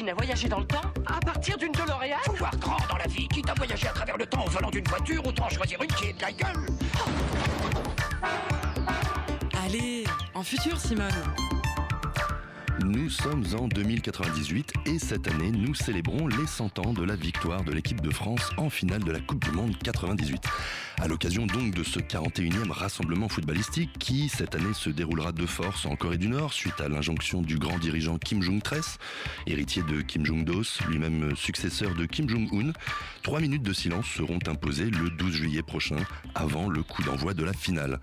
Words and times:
Machine 0.00 0.08
à 0.08 0.14
voyager 0.14 0.48
dans 0.48 0.60
le 0.60 0.66
temps 0.66 0.92
à 1.06 1.20
partir 1.20 1.56
d'une 1.58 1.72
DeLorean 1.72 2.18
Faut 2.24 2.32
voir 2.32 2.56
grand 2.58 2.78
dans 2.88 2.96
la 2.96 3.06
vie. 3.06 3.28
Quitte 3.28 3.48
à 3.48 3.54
voyager 3.54 3.88
à 3.88 3.92
travers 3.92 4.16
le 4.16 4.26
temps 4.26 4.44
au 4.44 4.50
volant 4.50 4.70
d'une 4.70 4.86
voiture, 4.86 5.26
autant 5.26 5.46
en 5.46 5.48
choisir 5.48 5.82
une 5.82 5.88
qui 5.88 6.06
est 6.06 6.12
de 6.12 6.22
la 6.22 6.32
gueule. 6.32 6.66
Allez, 9.64 10.04
en 10.34 10.42
futur, 10.42 10.78
Simone. 10.78 11.10
Nous 12.84 13.10
sommes 13.10 13.44
en 13.58 13.68
2098 13.68 14.72
et 14.86 14.98
cette 14.98 15.28
année, 15.28 15.50
nous 15.50 15.74
célébrons 15.74 16.28
les 16.28 16.46
100 16.46 16.78
ans 16.78 16.92
de 16.94 17.04
la 17.04 17.14
victoire 17.14 17.62
de 17.62 17.72
l'équipe 17.72 18.00
de 18.00 18.10
France 18.10 18.50
en 18.56 18.70
finale 18.70 19.04
de 19.04 19.12
la 19.12 19.20
Coupe 19.20 19.44
du 19.44 19.50
Monde 19.50 19.76
98. 19.82 20.42
À 21.02 21.08
l'occasion 21.08 21.46
donc 21.46 21.74
de 21.74 21.82
ce 21.82 21.98
41e 21.98 22.70
rassemblement 22.70 23.30
footballistique 23.30 23.90
qui, 23.98 24.28
cette 24.28 24.54
année, 24.54 24.74
se 24.74 24.90
déroulera 24.90 25.32
de 25.32 25.46
force 25.46 25.86
en 25.86 25.96
Corée 25.96 26.18
du 26.18 26.28
Nord 26.28 26.52
suite 26.52 26.78
à 26.78 26.90
l'injonction 26.90 27.40
du 27.40 27.58
grand 27.58 27.78
dirigeant 27.78 28.18
Kim 28.18 28.42
Jong-tres, 28.42 28.98
héritier 29.46 29.82
de 29.82 30.02
Kim 30.02 30.26
Jong-dos, 30.26 30.84
lui-même 30.88 31.34
successeur 31.36 31.94
de 31.94 32.04
Kim 32.04 32.28
Jong-un, 32.28 32.72
trois 33.22 33.40
minutes 33.40 33.62
de 33.62 33.72
silence 33.72 34.08
seront 34.08 34.40
imposées 34.46 34.90
le 34.90 35.08
12 35.08 35.32
juillet 35.32 35.62
prochain 35.62 35.96
avant 36.34 36.68
le 36.68 36.82
coup 36.82 37.02
d'envoi 37.02 37.32
de 37.32 37.44
la 37.44 37.54
finale. 37.54 37.98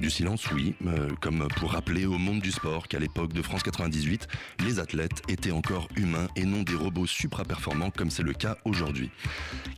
Du 0.00 0.08
silence, 0.08 0.48
oui, 0.52 0.76
euh, 0.86 1.08
comme 1.20 1.48
pour 1.56 1.72
rappeler 1.72 2.06
au 2.06 2.18
monde 2.18 2.40
du 2.40 2.52
sport 2.52 2.86
qu'à 2.86 3.00
l'époque 3.00 3.32
de 3.32 3.42
France 3.42 3.64
98, 3.64 4.28
les 4.64 4.78
athlètes 4.78 5.22
étaient 5.28 5.50
encore 5.50 5.88
humains 5.96 6.28
et 6.36 6.44
non 6.44 6.62
des 6.62 6.76
robots 6.76 7.06
supra-performants 7.06 7.90
comme 7.90 8.10
c'est 8.10 8.22
le 8.22 8.32
cas 8.32 8.58
aujourd'hui. 8.64 9.10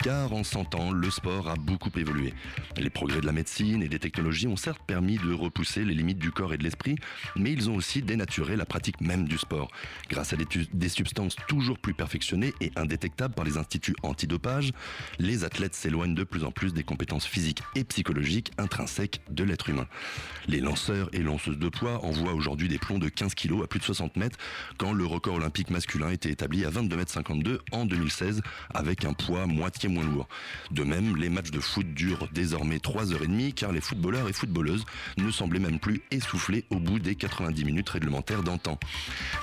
Car 0.03 0.35
en 0.35 0.45
100 0.45 0.75
ans, 0.75 0.93
le 0.93 1.11
sport 1.11 1.49
a 1.49 1.55
beaucoup 1.55 1.91
évolué. 1.97 2.35
Les 2.77 2.91
progrès 2.91 3.21
de 3.21 3.27
la 3.27 3.33
médecine 3.33 3.83
et 3.83 3.89
des 3.89 3.99
technologies 3.99 4.47
ont 4.47 4.57
certes 4.57 4.83
permis 4.87 5.19
de 5.19 5.33
repousser 5.33 5.85
les 5.85 5.95
limites 5.95 6.19
du 6.19 6.31
corps 6.31 6.53
et 6.53 6.59
de 6.59 6.63
l'esprit, 6.63 6.97
mais 7.37 7.53
ils 7.53 7.69
ont 7.71 7.75
aussi 7.75 8.03
dénaturé 8.03 8.57
la 8.57 8.65
pratique 8.65 9.01
même 9.01 9.27
du 9.29 9.39
sport. 9.39 9.71
Grâce 10.09 10.33
à 10.33 10.37
des, 10.37 10.47
des 10.73 10.89
substances 10.89 11.37
toujours 11.49 11.79
plus 11.79 11.95
perfectionnées 11.95 12.53
et 12.61 12.73
indétectables 12.77 13.35
par 13.35 13.45
les 13.45 13.57
instituts 13.57 13.95
antidopage, 14.03 14.73
les 15.19 15.45
athlètes 15.45 15.75
s'éloignent 15.75 16.15
de 16.15 16.25
plus 16.25 16.45
en 16.45 16.51
plus 16.51 16.73
des 16.73 16.83
compétences 16.83 17.27
physiques 17.27 17.63
et 17.75 17.85
psychologiques 17.85 18.53
intrinsèques 18.59 19.21
de 19.31 19.45
l'être 19.45 19.69
humain. 19.69 19.87
Les 20.47 20.61
lanceurs 20.61 21.09
et 21.13 21.23
lanceuses 21.23 21.59
de 21.59 21.69
poids 21.69 22.05
envoient 22.05 22.35
aujourd'hui 22.35 22.69
des 22.69 22.79
plombs 22.79 22.99
de 22.99 23.09
15 23.09 23.35
kg 23.35 23.63
à 23.63 23.67
plus 23.67 23.81
de 23.81 23.85
60 23.85 24.17
mètres, 24.17 24.39
quand 24.79 24.93
le 24.93 25.05
record 25.07 25.35
olympique 25.35 25.71
masculin 25.71 26.11
était 26.11 26.31
établi 26.31 26.65
à 26.65 26.71
22 26.71 26.97
mètres 26.97 27.13
52 27.13 27.61
en 27.73 27.85
2016, 27.85 28.43
avec 28.75 29.05
un 29.05 29.13
poids 29.13 29.47
moitié 29.47 29.89
moins 29.89 30.05
lourd. 30.05 30.29
De 30.71 30.83
même, 30.83 31.17
les 31.17 31.29
matchs 31.29 31.51
de 31.51 31.61
foot 31.61 31.87
durent 31.95 32.29
désormais 32.41 32.79
3h30, 32.79 33.53
car 33.53 33.71
les 33.71 33.83
footballeurs 33.83 34.27
et 34.27 34.33
footballeuses 34.33 34.87
ne 35.19 35.31
semblaient 35.31 35.61
même 35.61 35.79
plus 35.79 36.01
essoufflés 36.11 36.65
au 36.71 36.77
bout 36.77 36.99
des 36.99 37.15
90 37.15 37.65
minutes 37.67 37.91
réglementaires 37.91 38.43
d'antan. 38.43 38.79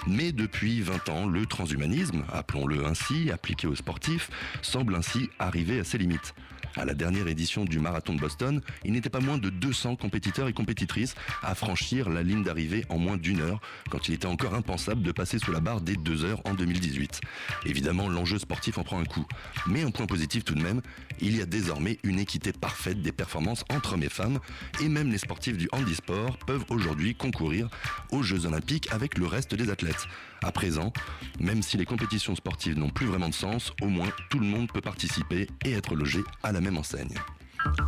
Mais 0.07 0.31
depuis 0.31 0.81
20 0.81 1.09
ans, 1.09 1.27
le 1.27 1.45
transhumanisme, 1.45 2.23
appelons-le 2.33 2.88
ainsi, 2.88 3.29
appliqué 3.31 3.67
aux 3.67 3.75
sportifs, 3.75 4.31
semble 4.63 4.95
ainsi 4.95 5.29
arriver 5.38 5.79
à 5.79 5.83
ses 5.83 5.99
limites. 5.99 6.33
À 6.75 6.85
la 6.85 6.94
dernière 6.94 7.27
édition 7.27 7.66
du 7.66 7.79
marathon 7.79 8.13
de 8.13 8.19
Boston, 8.19 8.61
il 8.85 8.91
n'était 8.91 9.09
pas 9.09 9.19
moins 9.19 9.39
de 9.39 9.49
200 9.49 9.95
compétiteurs 9.95 10.47
et 10.47 10.53
compétitrices 10.53 11.16
à 11.41 11.55
franchir 11.55 12.09
la 12.09 12.22
ligne 12.22 12.43
d'arrivée 12.43 12.85
en 12.89 12.99
moins 12.99 13.17
d'une 13.17 13.41
heure, 13.41 13.59
quand 13.89 14.07
il 14.07 14.13
était 14.13 14.27
encore 14.27 14.53
impensable 14.53 15.01
de 15.01 15.11
passer 15.11 15.39
sous 15.39 15.51
la 15.51 15.59
barre 15.59 15.81
des 15.81 15.95
deux 15.95 16.23
heures 16.23 16.41
en 16.45 16.53
2018. 16.53 17.22
Évidemment, 17.66 18.09
l'enjeu 18.09 18.38
sportif 18.38 18.77
en 18.77 18.83
prend 18.83 18.99
un 18.99 19.05
coup. 19.05 19.25
Mais 19.66 19.83
un 19.83 19.89
point 19.89 20.05
positif 20.05 20.43
tout 20.45 20.53
de 20.53 20.61
même, 20.61 20.81
il 21.22 21.38
y 21.38 21.41
a 21.41 21.45
désormais 21.45 21.97
une 22.03 22.19
équité 22.19 22.51
parfaite 22.51 23.01
des 23.01 23.11
performances 23.11 23.63
entre 23.69 23.94
hommes 23.94 24.03
et 24.03 24.09
femmes, 24.09 24.39
et 24.81 24.89
même 24.89 25.11
les 25.11 25.17
sportifs 25.17 25.57
du 25.57 25.69
handisport 25.72 26.38
peuvent 26.38 26.66
aujourd'hui 26.69 27.16
concourir 27.16 27.69
aux 28.11 28.23
Jeux 28.23 28.45
Olympiques 28.45 28.88
avec 28.91 29.17
le 29.17 29.28
reste 29.28 29.55
des 29.55 29.69
athlètes. 29.69 30.07
À 30.44 30.51
présent, 30.51 30.94
même 31.39 31.61
si 31.61 31.78
les 31.78 31.85
compétitions 31.85 32.35
sportives 32.35 32.78
n'ont 32.78 32.89
plus 32.89 33.07
vraiment 33.07 33.29
de 33.29 33.33
sens, 33.33 33.73
au 33.81 33.88
moins 33.88 34.09
tout 34.29 34.39
le 34.39 34.45
monde 34.45 34.72
peut 34.72 34.81
participer 34.81 35.47
et 35.66 35.72
être 35.73 35.95
logé 35.95 36.23
à 36.44 36.51
la 36.51 36.61
même 36.61 36.78
enseigne. 36.78 37.16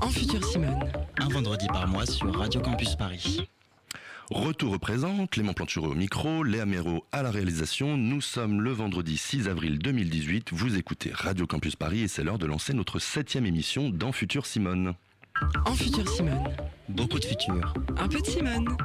En 0.01 0.09
futur, 0.09 0.44
Simone. 0.46 0.79
Un 1.19 1.29
vendredi 1.29 1.67
par 1.67 1.88
mois 1.88 2.06
sur 2.06 2.34
Radio 2.38 2.61
Campus 2.61 2.96
Paris. 2.96 3.47
Retour 4.29 4.73
au 4.73 4.78
présent, 4.78 5.25
Clément 5.25 5.53
Plantureux 5.53 5.90
au 5.90 5.95
micro, 5.95 6.44
Léa 6.44 6.67
Méro 6.67 7.03
à 7.12 7.23
la 7.23 7.31
réalisation. 7.31 7.97
Nous 7.97 8.22
sommes 8.22 8.62
le 8.62 8.69
vendredi 8.72 9.17
6 9.17 9.47
avril 9.47 9.79
2018. 9.79 10.50
Vous 10.51 10.78
écoutez 10.78 11.09
Radio 11.12 11.47
Campus 11.47 11.75
Paris 11.75 12.01
et 12.01 12.07
c'est 12.07 12.23
l'heure 12.23 12.38
de 12.38 12.45
lancer 12.45 12.73
notre 12.73 13.00
septième 13.00 13.47
émission 13.47 13.90
dans 13.90 14.12
Futur 14.12 14.45
Simone. 14.45 14.94
En 15.66 15.73
futur, 15.73 16.07
Simone. 16.07 16.44
Beaucoup 16.90 17.17
de 17.17 17.25
futur. 17.25 17.73
Un 17.97 18.07
peu 18.07 18.22
de 18.22 18.25
Simone. 18.28 18.78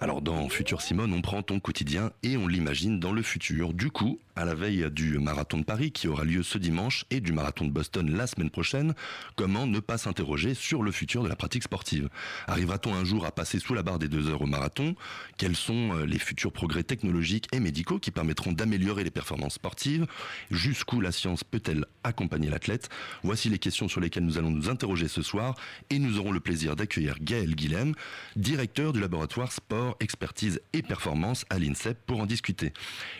Alors 0.00 0.22
dans 0.22 0.48
Futur 0.48 0.80
Simone, 0.80 1.12
on 1.12 1.20
prend 1.20 1.42
ton 1.42 1.60
quotidien 1.60 2.10
et 2.22 2.38
on 2.38 2.46
l'imagine 2.46 2.98
dans 2.98 3.12
le 3.12 3.22
futur. 3.22 3.74
Du 3.74 3.90
coup, 3.90 4.18
à 4.36 4.44
la 4.44 4.54
veille 4.54 4.90
du 4.90 5.18
marathon 5.18 5.58
de 5.58 5.64
Paris 5.64 5.92
qui 5.92 6.08
aura 6.08 6.24
lieu 6.24 6.42
ce 6.42 6.58
dimanche 6.58 7.04
et 7.10 7.20
du 7.20 7.32
marathon 7.32 7.64
de 7.64 7.70
Boston 7.70 8.14
la 8.16 8.26
semaine 8.26 8.50
prochaine, 8.50 8.94
comment 9.36 9.66
ne 9.66 9.80
pas 9.80 9.98
s'interroger 9.98 10.54
sur 10.54 10.82
le 10.82 10.90
futur 10.90 11.22
de 11.22 11.28
la 11.28 11.36
pratique 11.36 11.62
sportive? 11.62 12.08
Arrivera-t-on 12.46 12.94
un 12.94 13.04
jour 13.04 13.24
à 13.26 13.32
passer 13.32 13.58
sous 13.58 13.74
la 13.74 13.82
barre 13.82 13.98
des 13.98 14.08
deux 14.08 14.28
heures 14.28 14.42
au 14.42 14.46
marathon? 14.46 14.94
Quels 15.38 15.56
sont 15.56 15.96
euh, 15.96 16.04
les 16.04 16.18
futurs 16.18 16.52
progrès 16.52 16.82
technologiques 16.82 17.48
et 17.52 17.60
médicaux 17.60 17.98
qui 17.98 18.10
permettront 18.10 18.52
d'améliorer 18.52 19.04
les 19.04 19.10
performances 19.10 19.54
sportives? 19.54 20.06
Jusqu'où 20.50 21.00
la 21.00 21.12
science 21.12 21.44
peut-elle 21.44 21.84
accompagner 22.02 22.50
l'athlète? 22.50 22.88
Voici 23.22 23.48
les 23.48 23.58
questions 23.58 23.88
sur 23.88 24.00
lesquelles 24.00 24.24
nous 24.24 24.38
allons 24.38 24.50
nous 24.50 24.68
interroger 24.68 25.08
ce 25.08 25.22
soir 25.22 25.54
et 25.90 25.98
nous 25.98 26.18
aurons 26.18 26.32
le 26.32 26.40
plaisir 26.40 26.76
d'accueillir 26.76 27.16
Gaël 27.20 27.54
Guilhem, 27.54 27.94
directeur 28.36 28.92
du 28.92 29.00
laboratoire 29.00 29.52
sport, 29.52 29.96
expertise 30.00 30.60
et 30.72 30.82
performance 30.82 31.44
à 31.50 31.58
l'INSEP 31.58 31.98
pour 32.06 32.20
en 32.20 32.26
discuter. 32.26 32.72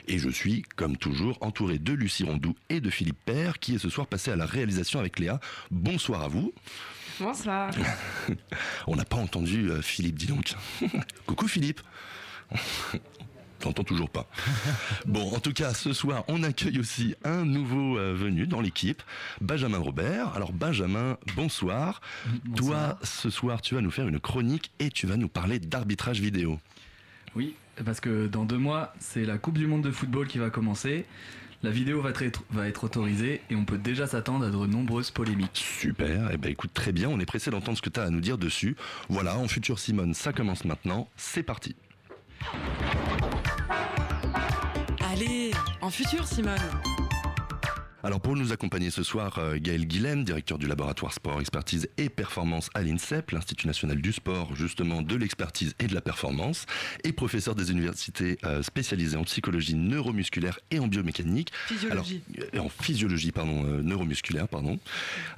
Et 0.08 0.18
je 0.18 0.28
suis, 0.28 0.62
comme 0.76 0.96
toujours, 1.04 1.36
entouré 1.42 1.78
de 1.78 1.92
Lucie 1.92 2.24
Rondou 2.24 2.54
et 2.70 2.80
de 2.80 2.88
Philippe 2.88 3.18
Père 3.26 3.58
qui 3.58 3.74
est 3.74 3.78
ce 3.78 3.90
soir 3.90 4.06
passé 4.06 4.30
à 4.30 4.36
la 4.36 4.46
réalisation 4.46 5.00
avec 5.00 5.18
Léa. 5.18 5.38
Bonsoir 5.70 6.22
à 6.22 6.28
vous. 6.28 6.54
Bonsoir. 7.20 7.70
On 8.86 8.96
n'a 8.96 9.04
pas 9.04 9.18
entendu 9.18 9.70
euh, 9.70 9.82
Philippe, 9.82 10.14
dis 10.14 10.28
donc. 10.28 10.54
Coucou 11.26 11.46
Philippe. 11.46 11.82
T'entends 13.60 13.84
toujours 13.84 14.08
pas. 14.08 14.26
Bon, 15.04 15.30
en 15.34 15.40
tout 15.40 15.52
cas, 15.52 15.74
ce 15.74 15.92
soir, 15.92 16.24
on 16.28 16.42
accueille 16.42 16.78
aussi 16.78 17.14
un 17.24 17.44
nouveau 17.44 17.98
euh, 17.98 18.14
venu 18.14 18.46
dans 18.46 18.60
l'équipe, 18.60 19.02
Benjamin 19.42 19.78
Robert. 19.78 20.34
Alors, 20.34 20.52
Benjamin, 20.52 21.18
bonsoir. 21.34 22.00
Toi, 22.56 22.98
ce 23.02 23.30
soir, 23.30 23.62
tu 23.62 23.74
vas 23.74 23.80
nous 23.82 23.90
faire 23.90 24.08
une 24.08 24.20
chronique 24.20 24.70
et 24.80 24.90
tu 24.90 25.06
vas 25.06 25.16
nous 25.16 25.28
parler 25.28 25.58
d'arbitrage 25.58 26.20
vidéo. 26.20 26.58
Oui, 27.34 27.54
parce 27.84 28.00
que 28.00 28.26
dans 28.26 28.44
deux 28.44 28.58
mois, 28.58 28.92
c'est 28.98 29.24
la 29.24 29.38
Coupe 29.38 29.58
du 29.58 29.66
Monde 29.66 29.82
de 29.82 29.90
football 29.90 30.26
qui 30.26 30.38
va 30.38 30.50
commencer. 30.50 31.06
La 31.62 31.70
vidéo 31.70 32.02
va 32.02 32.10
être, 32.10 32.42
va 32.50 32.68
être 32.68 32.84
autorisée 32.84 33.40
et 33.48 33.56
on 33.56 33.64
peut 33.64 33.78
déjà 33.78 34.06
s'attendre 34.06 34.44
à 34.44 34.50
de 34.50 34.66
nombreuses 34.66 35.10
polémiques. 35.10 35.64
Super, 35.80 36.30
eh 36.30 36.36
ben 36.36 36.50
écoute, 36.50 36.72
très 36.74 36.92
bien, 36.92 37.08
on 37.08 37.18
est 37.18 37.26
pressé 37.26 37.50
d'entendre 37.50 37.78
ce 37.78 37.82
que 37.82 37.88
tu 37.88 38.00
as 38.00 38.02
à 38.02 38.10
nous 38.10 38.20
dire 38.20 38.36
dessus. 38.36 38.76
Voilà, 39.08 39.38
en 39.38 39.48
futur 39.48 39.78
Simone, 39.78 40.12
ça 40.12 40.34
commence 40.34 40.66
maintenant, 40.66 41.08
c'est 41.16 41.42
parti. 41.42 41.74
Allez, 45.00 45.52
en 45.80 45.88
futur, 45.88 46.26
Simone. 46.26 46.58
Alors 48.04 48.20
pour 48.20 48.36
nous 48.36 48.52
accompagner 48.52 48.90
ce 48.90 49.02
soir, 49.02 49.38
euh, 49.38 49.56
Gaël 49.58 49.86
Guilhem, 49.86 50.24
directeur 50.24 50.58
du 50.58 50.66
laboratoire 50.66 51.14
sport, 51.14 51.40
expertise 51.40 51.88
et 51.96 52.10
performance 52.10 52.68
à 52.74 52.82
l'INSEP, 52.82 53.30
l'Institut 53.30 53.66
national 53.66 54.02
du 54.02 54.12
sport, 54.12 54.54
justement 54.54 55.00
de 55.00 55.16
l'expertise 55.16 55.74
et 55.78 55.86
de 55.86 55.94
la 55.94 56.02
performance, 56.02 56.66
et 57.02 57.12
professeur 57.12 57.54
des 57.54 57.70
universités 57.70 58.36
euh, 58.44 58.62
spécialisées 58.62 59.16
en 59.16 59.24
psychologie 59.24 59.74
neuromusculaire 59.74 60.60
et 60.70 60.80
en 60.80 60.86
biomécanique. 60.86 61.50
Physiologie. 61.66 62.20
Alors, 62.52 62.66
euh, 62.66 62.66
en 62.66 62.68
physiologie, 62.68 63.32
pardon, 63.32 63.64
euh, 63.64 63.80
neuromusculaire, 63.80 64.48
pardon. 64.48 64.78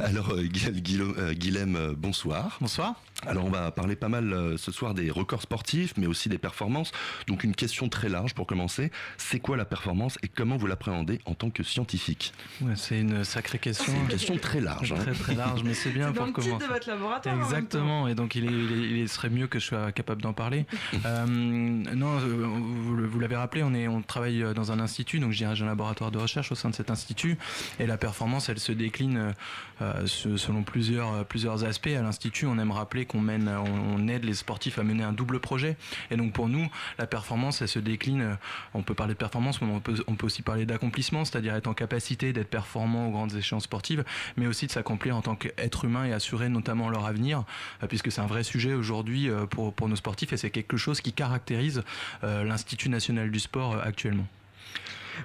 Alors 0.01 0.31
euh, 0.31 0.49
Gaël 0.49 1.69
euh, 1.77 1.95
bonsoir. 1.97 2.59
Bonsoir. 2.61 3.01
Alors 3.25 3.45
on 3.45 3.51
va 3.51 3.71
parler 3.71 3.95
pas 3.95 4.09
mal 4.09 4.33
euh, 4.33 4.57
ce 4.57 4.73
soir 4.73 4.93
des 4.93 5.11
records 5.13 5.43
sportifs, 5.43 5.95
mais 5.97 6.07
aussi 6.09 6.29
des 6.29 6.39
performances. 6.39 6.91
Donc 7.29 7.45
une 7.45 7.55
question 7.55 7.89
très 7.89 8.09
large 8.09 8.35
pour 8.35 8.49
commencer. 8.49 8.91
C'est 9.19 9.39
quoi 9.39 9.57
la 9.57 9.65
performance 9.65 10.19
et 10.25 10.29
comment 10.29 10.57
vous 10.57 10.67
l'appréhendez 10.67 11.21
en 11.27 11.35
tant 11.35 11.51
que 11.51 11.63
scientifique? 11.63 12.33
Ouais, 12.63 12.73
c'est 12.77 13.01
une 13.01 13.23
sacrée 13.25 13.59
question. 13.59 13.93
Une 13.95 14.09
question 14.09 14.37
très 14.39 14.61
large. 14.61 14.93
hein. 14.93 14.97
Très 15.01 15.13
très 15.13 15.35
large, 15.35 15.63
mais 15.63 15.75
c'est 15.75 15.91
bien 15.91 16.09
C'est 16.09 16.15
dans 16.15 16.33
pour 16.33 16.39
le 16.39 16.43
titre 16.43 16.47
commencer. 16.59 16.67
de 16.67 16.73
votre 16.73 16.89
laboratoire. 16.89 17.37
Exactement, 17.37 18.09
et 18.09 18.15
donc 18.15 18.35
il, 18.35 18.45
est- 18.45 18.49
il 18.49 18.73
est- 18.73 19.01
il 19.03 19.09
serait 19.09 19.29
mieux 19.31 19.47
que 19.47 19.59
je 19.59 19.67
sois 19.67 19.93
capable 19.93 20.23
d'en 20.23 20.33
parler. 20.33 20.65
Euh, 21.05 21.27
non, 21.27 22.19
euh, 22.19 22.47
vous, 22.47 23.21
l'avez 23.21 23.37
rappelé, 23.37 23.63
on, 23.63 23.75
est, 23.75 23.87
on 23.87 24.03
travaille 24.03 24.43
euh, 24.43 24.55
dans 24.55 24.73
un 24.73 24.81
institut, 24.81 25.19
donc 25.21 25.33
je 25.33 25.39
dirige 25.39 25.63
un 25.63 25.67
laboratoire 25.67 26.11
de 26.11 26.19
recherche 26.19 26.51
au 26.51 26.55
sein 26.55 26.71
de 26.71 26.75
cet 26.75 26.91
institut, 26.91 27.37
et 27.79 27.87
la 27.87 27.97
performance, 27.97 28.49
elle 28.49 28.59
se 28.59 28.73
décline 28.73 29.35
euh, 29.83 30.07
se- 30.07 30.37
selon 30.37 30.63
plusieurs, 30.63 31.25
plusieurs 31.27 31.65
aspects. 31.65 31.87
À 31.89 32.03
l'institut, 32.03 32.47
on 32.47 32.59
aime 32.59 32.71
rappeler 32.73 33.05
qu'on 33.05 33.21
mène, 33.21 33.49
on, 33.49 33.95
on 33.97 34.09
aide 34.09 34.25
les 34.25 34.35
sportifs 34.35 34.79
à 34.79 34.83
mener 34.83 35.05
un 35.05 35.13
double 35.13 35.39
projet, 35.39 35.77
et 36.11 36.17
donc 36.17 36.33
pour 36.33 36.49
nous, 36.49 36.67
la 36.99 37.07
performance, 37.07 37.63
elle 37.63 37.69
se 37.69 37.79
décline. 37.79 38.37
On 38.75 38.83
peut 38.83 38.95
parler 38.95 39.13
de 39.15 39.19
performance, 39.19 39.61
mais 39.61 39.69
on 39.71 39.81
peut, 39.81 40.03
on 40.07 40.15
peut 40.15 40.27
aussi 40.27 40.43
parler 40.43 40.67
d'accomplissement, 40.67 41.25
c'est-à-dire 41.25 41.55
être 41.55 41.67
en 41.69 41.75
capacité 41.75 42.33
d'être 42.33 42.46
performant 42.47 43.09
aux 43.09 43.11
grandes 43.11 43.35
échéances 43.35 43.65
sportives, 43.65 44.05
mais 44.37 44.47
aussi 44.47 44.67
de 44.67 44.73
s'accomplir 44.73 45.17
en 45.17 45.23
tant 45.23 45.37
qu'être 45.37 45.85
humain 45.85 46.05
et 46.05 46.13
assurer 46.13 46.49
notamment 46.49 46.89
leur 46.89 47.07
avenir, 47.07 47.45
euh, 47.83 47.87
puisque 47.87 48.11
c'est 48.11 48.21
un 48.21 48.27
vrai 48.27 48.43
sujet 48.43 48.75
aujourd'hui 48.75 49.29
euh, 49.29 49.47
pour, 49.47 49.89
nos 49.89 49.97
sportifs 49.97 50.33
et 50.33 50.37
c'est 50.37 50.51
quelque 50.51 50.77
chose 50.77 51.01
qui 51.01 51.13
caractérise 51.13 51.83
euh, 52.25 52.45
l'Institut 52.45 52.89
national 52.89 53.31
du 53.31 53.39
sport 53.39 53.77
actuellement. 53.83 54.27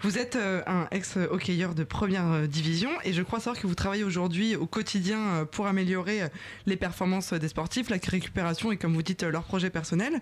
Vous 0.04 0.18
êtes 0.18 0.36
euh, 0.36 0.62
un 0.68 0.88
ex-hockeyeur 0.92 1.76
de 1.76 1.84
première 1.84 2.28
euh, 2.32 2.48
division 2.48 2.90
et 3.04 3.14
je 3.14 3.22
crois 3.22 3.40
savoir 3.40 3.62
que 3.62 3.68
vous 3.68 3.76
travaillez 3.76 4.04
aujourd'hui 4.04 4.56
au 4.56 4.66
quotidien 4.66 5.20
euh, 5.20 5.46
pour 5.46 5.68
améliorer 5.68 6.22
les 6.66 6.78
performances 6.78 7.34
des 7.34 7.48
sportifs, 7.50 7.90
la 7.90 7.98
récupération 7.98 8.72
et 8.72 8.78
comme 8.78 8.94
vous 8.94 9.04
dites 9.04 9.24
euh, 9.24 9.32
leur 9.32 9.44
projet 9.44 9.70
personnel. 9.70 10.20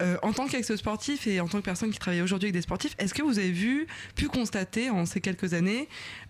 Euh, 0.00 0.16
en 0.22 0.32
tant 0.32 0.46
qu'ex-sportif 0.46 1.26
et 1.26 1.40
en 1.40 1.48
tant 1.48 1.58
que 1.58 1.64
personne 1.64 1.90
qui 1.90 1.98
travaille 1.98 2.22
aujourd'hui 2.22 2.46
avec 2.46 2.54
des 2.54 2.62
sportifs, 2.62 2.94
est-ce 2.98 3.14
que 3.14 3.22
vous 3.22 3.38
avez 3.38 3.52
vu, 3.52 3.86
pu 4.16 4.28
constater 4.28 4.90
en 4.90 5.06
ces 5.06 5.20
quelques 5.20 5.54
années, 5.54 5.88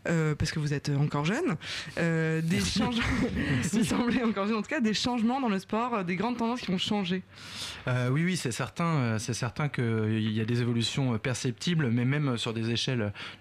euh, 0.08 0.34
parce 0.34 0.50
que 0.50 0.58
vous 0.58 0.74
êtes 0.74 0.90
encore 0.90 1.24
jeune, 1.24 1.56
euh, 1.98 2.40
des 2.42 2.60
changements, 2.60 3.02
vous 3.72 3.84
semblez 3.84 4.22
encore 4.22 4.46
jeune 4.46 4.56
en 4.56 4.62
tout 4.62 4.68
cas, 4.68 4.80
des 4.80 4.94
changements 4.94 5.40
dans 5.40 5.48
le 5.48 5.58
sport, 5.58 6.04
des 6.04 6.16
grandes 6.16 6.36
tendances 6.36 6.60
qui 6.60 6.70
ont 6.70 6.78
changé? 6.78 7.22
Euh, 7.86 8.08
oui, 8.10 8.24
oui, 8.24 8.36
c'est 8.36 8.52
certain. 8.52 9.18
C'est 9.18 9.34
certain 9.34 9.68
qu'il 9.68 10.32
y 10.32 10.40
a 10.40 10.44
des 10.44 10.60
évolutions 10.60 11.18
perceptibles, 11.18 11.88
mais 11.90 12.04
même 12.04 12.36
sur 12.36 12.52
des 12.52 12.71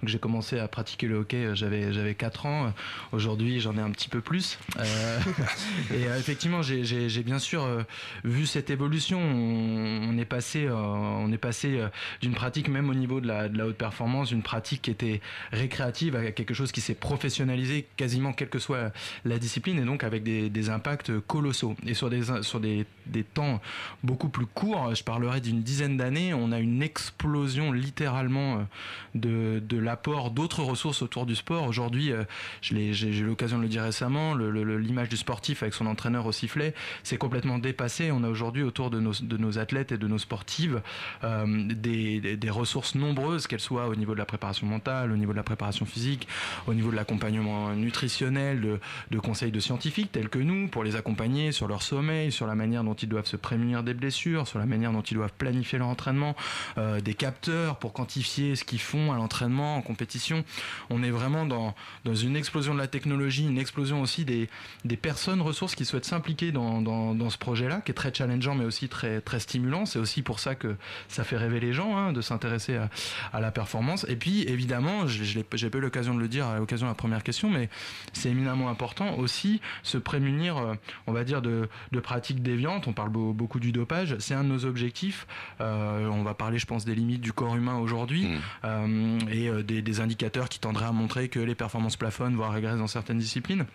Donc 0.02 0.08
j'ai 0.08 0.20
commencé 0.20 0.60
à 0.60 0.68
pratiquer 0.68 1.08
le 1.08 1.18
hockey, 1.18 1.38
euh, 1.38 1.56
j'avais 1.56 1.94
j'avais 1.94 2.16
4 2.16 2.46
ans. 2.46 2.74
Aujourd'hui, 3.12 3.60
j'en 3.60 3.78
ai 3.78 3.82
un 3.82 3.92
petit 3.92 4.10
peu 4.10 4.22
plus. 4.22 4.58
Euh, 4.80 5.20
et 5.94 6.08
euh, 6.08 6.18
effectivement, 6.18 6.62
j'ai- 6.62 7.24
bien 7.24 7.40
sûr 7.40 7.68
vu 8.24 8.46
cette 8.46 8.70
évolution. 8.70 9.20
On, 9.22 10.18
est 10.18 10.26
passé, 10.26 10.68
on 10.70 11.32
est 11.32 11.38
passé 11.38 11.80
d'une 12.22 12.34
pratique 12.34 12.68
même 12.68 12.90
au 12.90 12.94
niveau 12.94 13.22
de 13.22 13.28
la, 13.28 13.66
haute 13.66 13.78
performance, 13.78 14.30
d'une 14.30 14.42
pratique 14.42 14.84
qui 14.84 14.92
était 14.92 15.22
récréative 15.52 16.16
à 16.16 16.32
quelque 16.32 16.54
chose 16.54 16.72
qui 16.72 16.82
s'est 16.82 16.96
professionnalisé 16.96 17.86
quasiment 17.96 18.34
quelle 18.34 18.50
que 18.50 18.60
soit 18.60 18.92
la 19.24 19.38
discipline 19.38 19.78
et 19.80 19.86
donc 19.86 20.04
avec 20.04 20.24
des, 20.24 20.70
impacts 20.70 21.20
colossaux. 21.22 21.76
Et 21.86 21.94
sur 21.94 22.10
des, 22.10 22.86
des, 23.06 23.24
temps 23.24 23.62
beaucoup 24.04 24.30
plus 24.30 24.46
courts, 24.46 24.96
je 24.96 25.04
parlerai 25.04 25.42
d'une 25.42 25.62
dizaine 25.62 25.98
d'années, 25.98 26.34
on 26.34 26.52
a 26.52 26.60
une 26.60 26.82
explosion 26.82 27.72
littéralement 27.72 28.66
de, 29.22 29.78
l'apport 29.78 30.32
d'autres 30.32 30.64
ressources 30.64 31.02
autour 31.02 31.26
du 31.26 31.36
sport. 31.36 31.68
Aujourd'hui, 31.68 32.12
euh, 32.12 32.24
j'ai 32.62 32.92
eu 33.20 33.24
l'occasion 33.24 33.58
de 33.58 33.64
le 33.64 33.70
dire 33.70 33.84
récemment, 33.84 34.36
l'image 34.36 35.10
du 35.10 35.18
sportif 35.18 35.64
avec 35.64 35.74
son 35.74 35.86
entraîneur 35.86 36.26
au 36.26 36.32
sifflet, 36.32 36.74
c'est 37.04 37.18
complètement 37.18 37.58
dépassé. 37.60 38.12
On 38.12 38.24
a 38.24 38.30
aujourd'hui 38.30 38.64
autour 38.64 38.90
de 38.90 39.00
nos, 39.00 39.14
de 39.22 39.38
nos 39.38 39.58
athlètes 39.60 39.92
et 39.92 39.98
de 39.98 40.08
nos 40.08 40.18
sportives 40.18 40.82
euh, 41.24 41.46
des, 41.68 42.20
des- 42.20 42.38
des 42.38 42.50
ressources 42.50 42.96
nombreuses, 42.96 43.48
qu'elles 43.48 43.60
soient 43.60 43.88
au 43.88 43.96
niveau 43.96 44.14
de 44.14 44.20
la 44.20 44.26
préparation 44.26 44.66
mentale, 44.68 45.12
au 45.12 45.18
niveau 45.18 45.32
de 45.32 45.38
la 45.38 45.44
préparation 45.44 45.86
physique, 45.86 46.28
au 46.68 46.74
niveau 46.74 46.92
de 46.92 46.96
l'accompagnement 46.96 47.74
nutritionnel, 47.76 48.62
de, 48.62 48.80
de 49.12 49.20
conseils 49.20 49.52
de 49.52 49.60
scientifiques 49.60 50.12
tels 50.12 50.30
que 50.30 50.40
nous, 50.40 50.68
pour 50.68 50.84
les 50.84 50.96
accompagner 50.96 51.52
sur 51.52 51.68
leur 51.68 51.82
sommeil, 51.84 52.32
sur 52.32 52.48
la 52.48 52.56
manière 52.56 52.84
dont 52.84 52.94
ils 52.94 53.10
doivent 53.10 53.26
se 53.28 53.38
prémunir 53.38 53.84
des 53.84 53.94
blessures, 53.94 54.48
sur 54.48 54.60
la 54.60 54.66
manière 54.66 54.92
dont 54.92 55.02
ils 55.02 55.14
doivent 55.16 55.34
planifier 55.38 55.78
leur 55.80 55.88
entraînement, 55.88 56.36
euh, 56.78 57.00
des 57.02 57.14
capteurs 57.14 57.78
pour 57.78 57.94
quantifier 57.94 58.56
ce 58.56 58.64
qu'ils 58.64 58.80
font 58.82 59.11
à 59.14 59.18
l'entraînement, 59.18 59.78
en 59.78 59.82
compétition. 59.82 60.44
On 60.90 61.04
est 61.04 61.12
vraiment 61.12 61.46
dans, 61.46 61.74
dans 62.06 62.16
une 62.16 62.36
explosion 62.36 62.74
de 62.74 62.80
la 62.80 62.88
technologie, 62.88 63.46
une 63.48 63.58
explosion 63.58 64.02
aussi 64.02 64.26
des, 64.26 64.50
des 64.86 64.98
personnes 64.98 65.42
ressources 65.42 65.76
qui 65.76 65.86
souhaitent 65.86 66.06
s'impliquer 66.06 66.52
dans, 66.52 66.82
dans, 66.82 67.14
dans 67.16 67.30
ce 67.30 67.38
projet-là, 67.38 67.82
qui 67.82 67.92
est 67.92 67.96
très 67.96 68.14
challengeant 68.14 68.56
mais 68.56 68.66
aussi 68.66 68.90
très, 68.90 69.22
très 69.22 69.40
stimulant. 69.40 69.86
C'est 69.86 70.00
aussi 70.00 70.22
pour 70.22 70.40
ça 70.40 70.56
que 70.56 70.76
ça 71.08 71.24
fait 71.24 71.38
rêver 71.38 71.60
les 71.60 71.74
gens 71.74 71.98
hein, 71.98 72.14
de 72.14 72.22
s'intéresser 72.22 72.76
à, 72.78 72.90
à 73.34 73.40
la 73.42 73.52
performance. 73.52 74.06
Et 74.10 74.16
puis 74.16 74.44
évidemment, 74.44 75.08
j'ai 75.08 75.44
pas 75.44 75.58
eu 75.78 75.82
l'occasion 75.82 76.14
de 76.16 76.20
le 76.20 76.28
dire 76.28 76.48
à 76.48 76.58
l'occasion 76.60 76.88
de 76.88 76.92
la 76.92 76.96
première 76.96 77.24
question, 77.24 77.50
mais 77.50 77.70
c'est 78.14 78.30
éminemment 78.30 78.70
important 78.70 79.16
aussi 79.18 79.62
se 79.84 79.98
prémunir, 79.98 80.58
euh, 80.58 80.76
on 81.08 81.14
va 81.14 81.24
dire, 81.24 81.42
de, 81.42 81.68
de 81.92 82.00
pratiques 82.00 82.42
déviantes. 82.42 82.88
On 82.88 82.94
parle 82.94 83.10
beau- 83.10 83.34
beaucoup 83.34 83.60
du 83.60 83.72
dopage, 83.72 84.16
c'est 84.20 84.34
un 84.34 84.44
de 84.44 84.50
nos 84.50 84.66
objectifs. 84.66 85.28
Euh, 85.60 86.08
on 86.08 86.24
va 86.24 86.34
parler, 86.34 86.58
je 86.60 86.66
pense, 86.66 86.86
des 86.86 86.96
limites 86.96 87.22
du 87.22 87.34
corps 87.34 87.56
humain 87.56 87.78
aujourd'hui 87.78 88.22
Mmh. 88.22 88.38
euh, 88.66 89.01
et 89.32 89.50
euh, 89.50 89.64
des, 89.64 89.82
des 89.82 90.00
indicateurs 90.00 90.50
qui 90.50 90.60
tendraient 90.60 90.86
à 90.86 90.92
montrer 90.92 91.30
que 91.30 91.40
les 91.40 91.56
performances 91.56 91.98
plafonnent, 91.98 92.36
voire 92.36 92.52
régressent 92.52 92.80
dans 92.80 92.88
certaines 92.88 93.20
disciplines. 93.20 93.66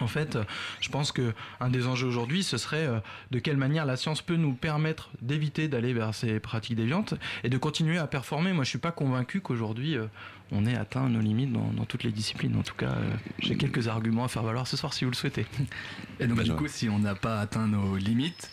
En 0.00 0.08
fait, 0.08 0.34
euh, 0.34 0.42
je 0.80 0.88
pense 0.88 1.12
que 1.12 1.34
un 1.60 1.70
des 1.70 1.86
enjeux 1.86 2.08
aujourd'hui, 2.08 2.42
ce 2.42 2.56
serait 2.56 2.86
euh, 2.86 2.98
de 3.30 3.38
quelle 3.38 3.56
manière 3.56 3.86
la 3.86 3.96
science 3.96 4.22
peut 4.22 4.34
nous 4.34 4.52
permettre 4.52 5.10
d'éviter 5.22 5.68
d'aller 5.68 5.92
vers 5.92 6.12
ces 6.14 6.40
pratiques 6.40 6.74
déviantes 6.76 7.14
et 7.44 7.48
de 7.48 7.56
continuer 7.58 7.98
à 7.98 8.08
performer. 8.08 8.52
Moi, 8.52 8.64
je 8.64 8.70
suis 8.70 8.78
pas 8.78 8.90
convaincu 8.90 9.40
qu'aujourd'hui 9.40 9.96
euh, 9.96 10.06
on 10.52 10.66
ait 10.66 10.76
atteint 10.76 11.08
nos 11.08 11.20
limites 11.20 11.52
dans, 11.52 11.70
dans 11.72 11.84
toutes 11.84 12.04
les 12.04 12.12
disciplines. 12.12 12.56
En 12.56 12.62
tout 12.62 12.74
cas, 12.74 12.92
euh, 12.92 13.14
j'ai 13.40 13.56
quelques 13.56 13.88
arguments 13.88 14.24
à 14.24 14.28
faire 14.28 14.42
valoir 14.42 14.66
ce 14.66 14.76
soir 14.76 14.92
si 14.92 15.04
vous 15.04 15.10
le 15.10 15.16
souhaitez. 15.16 15.46
Et 16.20 16.26
donc, 16.26 16.38
Benjamin. 16.38 16.56
du 16.56 16.62
coup, 16.62 16.68
si 16.68 16.88
on 16.88 16.98
n'a 16.98 17.14
pas 17.14 17.40
atteint 17.40 17.66
nos 17.66 17.96
limites, 17.96 18.50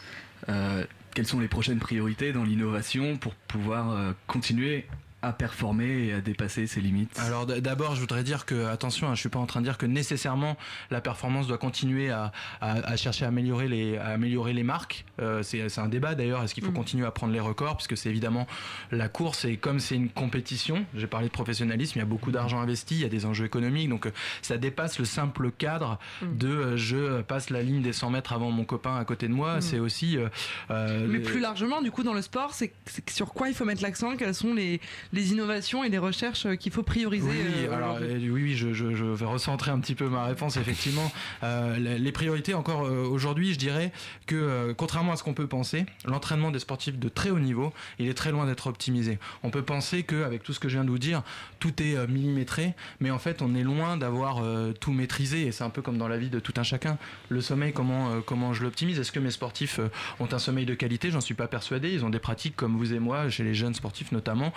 euh, 0.49 0.85
quelles 1.13 1.27
sont 1.27 1.39
les 1.39 1.47
prochaines 1.47 1.79
priorités 1.79 2.31
dans 2.33 2.43
l'innovation 2.43 3.17
pour 3.17 3.35
pouvoir 3.35 3.91
euh, 3.91 4.13
continuer 4.27 4.87
à 5.21 5.33
performer 5.33 6.07
et 6.07 6.13
à 6.13 6.21
dépasser 6.21 6.65
ses 6.67 6.81
limites 6.81 7.19
Alors 7.19 7.45
d'abord, 7.45 7.95
je 7.95 7.99
voudrais 8.01 8.23
dire 8.23 8.45
que 8.45 8.65
attention, 8.67 9.07
hein, 9.09 9.15
je 9.15 9.19
suis 9.19 9.29
pas 9.29 9.39
en 9.39 9.45
train 9.45 9.59
de 9.61 9.65
dire 9.65 9.77
que 9.77 9.85
nécessairement 9.85 10.57
la 10.89 11.01
performance 11.01 11.47
doit 11.47 11.57
continuer 11.57 12.09
à, 12.09 12.31
à- 12.59 12.73
à 12.87 12.95
chercher 12.97 13.25
à 13.25 13.27
améliorer 13.27 13.67
les, 13.67 13.97
à 13.97 14.07
améliorer 14.07 14.53
les 14.53 14.63
marques. 14.63 15.05
Euh, 15.21 15.43
c'est 15.43 15.69
c'est 15.69 15.81
un 15.81 15.87
débat 15.89 16.15
d'ailleurs. 16.15 16.43
Est-ce 16.43 16.53
qu'il 16.55 16.63
faut 16.63 16.71
Mm. 16.71 16.75
continuer 16.75 17.05
à 17.05 17.11
prendre 17.11 17.33
les 17.33 17.39
records? 17.39 17.77
Puisque 17.77 17.97
c'est 17.97 18.09
évidemment 18.09 18.47
la 18.91 19.09
course 19.09 19.45
et 19.45 19.57
comme 19.57 19.79
c'est 19.79 19.95
une 19.95 20.09
compétition. 20.09 20.85
J'ai 20.95 21.07
parlé 21.07 21.27
de 21.27 21.31
professionnalisme, 21.31 21.93
il 21.97 21.99
y 21.99 22.03
a 22.03 22.05
beaucoup 22.05 22.31
d'argent 22.31 22.59
investi, 22.59 22.95
il 22.95 23.01
y 23.01 23.05
a 23.05 23.09
des 23.09 23.25
enjeux 23.25 23.45
économiques, 23.45 23.89
donc 23.89 24.07
euh, 24.07 24.11
ça 24.41 24.57
dépasse 24.57 24.97
le 24.99 25.05
simple 25.05 25.51
cadre 25.51 25.99
Mm. 26.21 26.37
de 26.37 26.47
euh, 26.47 26.77
je 26.77 27.21
passe 27.21 27.49
la 27.49 27.61
ligne 27.61 27.81
des 27.81 27.93
100 27.93 28.09
mètres 28.09 28.33
avant 28.33 28.51
mon 28.51 28.63
copain 28.65 28.95
à 28.97 29.05
côté 29.05 29.27
de 29.27 29.33
moi. 29.33 29.57
Mm. 29.57 29.61
C'est 29.61 29.79
aussi 29.79 30.17
euh, 30.17 30.29
euh, 30.71 31.05
Mais 31.07 31.19
plus 31.19 31.39
largement, 31.39 31.81
du 31.81 31.91
coup, 31.91 32.03
dans 32.03 32.13
le 32.13 32.21
sport, 32.21 32.53
c'est 32.53 32.71
c'est 32.85 33.07
sur 33.09 33.33
quoi 33.33 33.49
il 33.49 33.53
faut 33.55 33.65
mettre 33.65 33.81
l'accent? 33.83 34.15
Quelles 34.17 34.33
sont 34.35 34.53
les, 34.53 34.79
les 35.13 35.31
innovations 35.31 35.83
et 35.83 35.89
les 35.89 35.97
recherches 35.97 36.45
euh, 36.45 36.55
qu'il 36.55 36.71
faut 36.71 36.83
prioriser 36.83 37.27
Oui, 37.29 37.65
euh, 37.67 37.75
alors, 37.75 37.97
euh, 38.01 38.29
oui, 38.29 38.55
je, 38.55 38.73
je- 38.73 38.95
je 38.95 39.05
vais 39.05 39.25
recentrer 39.25 39.71
un 39.71 39.79
petit 39.79 39.95
peu 39.95 40.07
ma 40.09 40.25
réponse. 40.25 40.57
Effectivement, 40.57 41.11
les 41.77 42.11
priorités 42.11 42.53
encore 42.53 42.81
aujourd'hui, 42.81 43.53
je 43.53 43.59
dirais 43.59 43.91
que 44.25 44.73
contrairement 44.73 45.13
à 45.13 45.15
ce 45.15 45.23
qu'on 45.23 45.33
peut 45.33 45.47
penser, 45.47 45.85
l'entraînement 46.05 46.51
des 46.51 46.59
sportifs 46.59 46.97
de 46.97 47.09
très 47.09 47.29
haut 47.29 47.39
niveau, 47.39 47.73
il 47.99 48.07
est 48.07 48.13
très 48.13 48.31
loin 48.31 48.45
d'être 48.45 48.67
optimisé. 48.67 49.19
On 49.43 49.49
peut 49.49 49.61
penser 49.63 50.03
qu'avec 50.03 50.43
tout 50.43 50.53
ce 50.53 50.59
que 50.59 50.69
je 50.69 50.75
viens 50.75 50.83
de 50.83 50.89
vous 50.89 50.99
dire, 50.99 51.23
tout 51.59 51.81
est 51.81 52.07
millimétré, 52.07 52.73
mais 52.99 53.11
en 53.11 53.19
fait, 53.19 53.41
on 53.41 53.55
est 53.55 53.63
loin 53.63 53.97
d'avoir 53.97 54.41
tout 54.79 54.91
maîtrisé. 54.91 55.47
Et 55.47 55.51
c'est 55.51 55.63
un 55.63 55.69
peu 55.69 55.81
comme 55.81 55.97
dans 55.97 56.07
la 56.07 56.17
vie 56.17 56.29
de 56.29 56.39
tout 56.39 56.53
un 56.57 56.63
chacun. 56.63 56.97
Le 57.29 57.41
sommeil, 57.41 57.73
comment 57.73 58.21
comment 58.25 58.53
je 58.53 58.63
l'optimise? 58.63 58.99
Est-ce 58.99 59.11
que 59.11 59.19
mes 59.19 59.31
sportifs 59.31 59.79
ont 60.19 60.27
un 60.31 60.39
sommeil 60.39 60.65
de 60.65 60.73
qualité? 60.73 61.11
J'en 61.11 61.21
suis 61.21 61.33
pas 61.33 61.47
persuadé. 61.47 61.91
Ils 61.91 62.05
ont 62.05 62.09
des 62.09 62.19
pratiques 62.19 62.55
comme 62.55 62.75
vous 62.77 62.93
et 62.93 62.99
moi, 62.99 63.29
chez 63.29 63.43
les 63.43 63.53
jeunes 63.53 63.73
sportifs 63.73 64.11
notamment, 64.11 64.53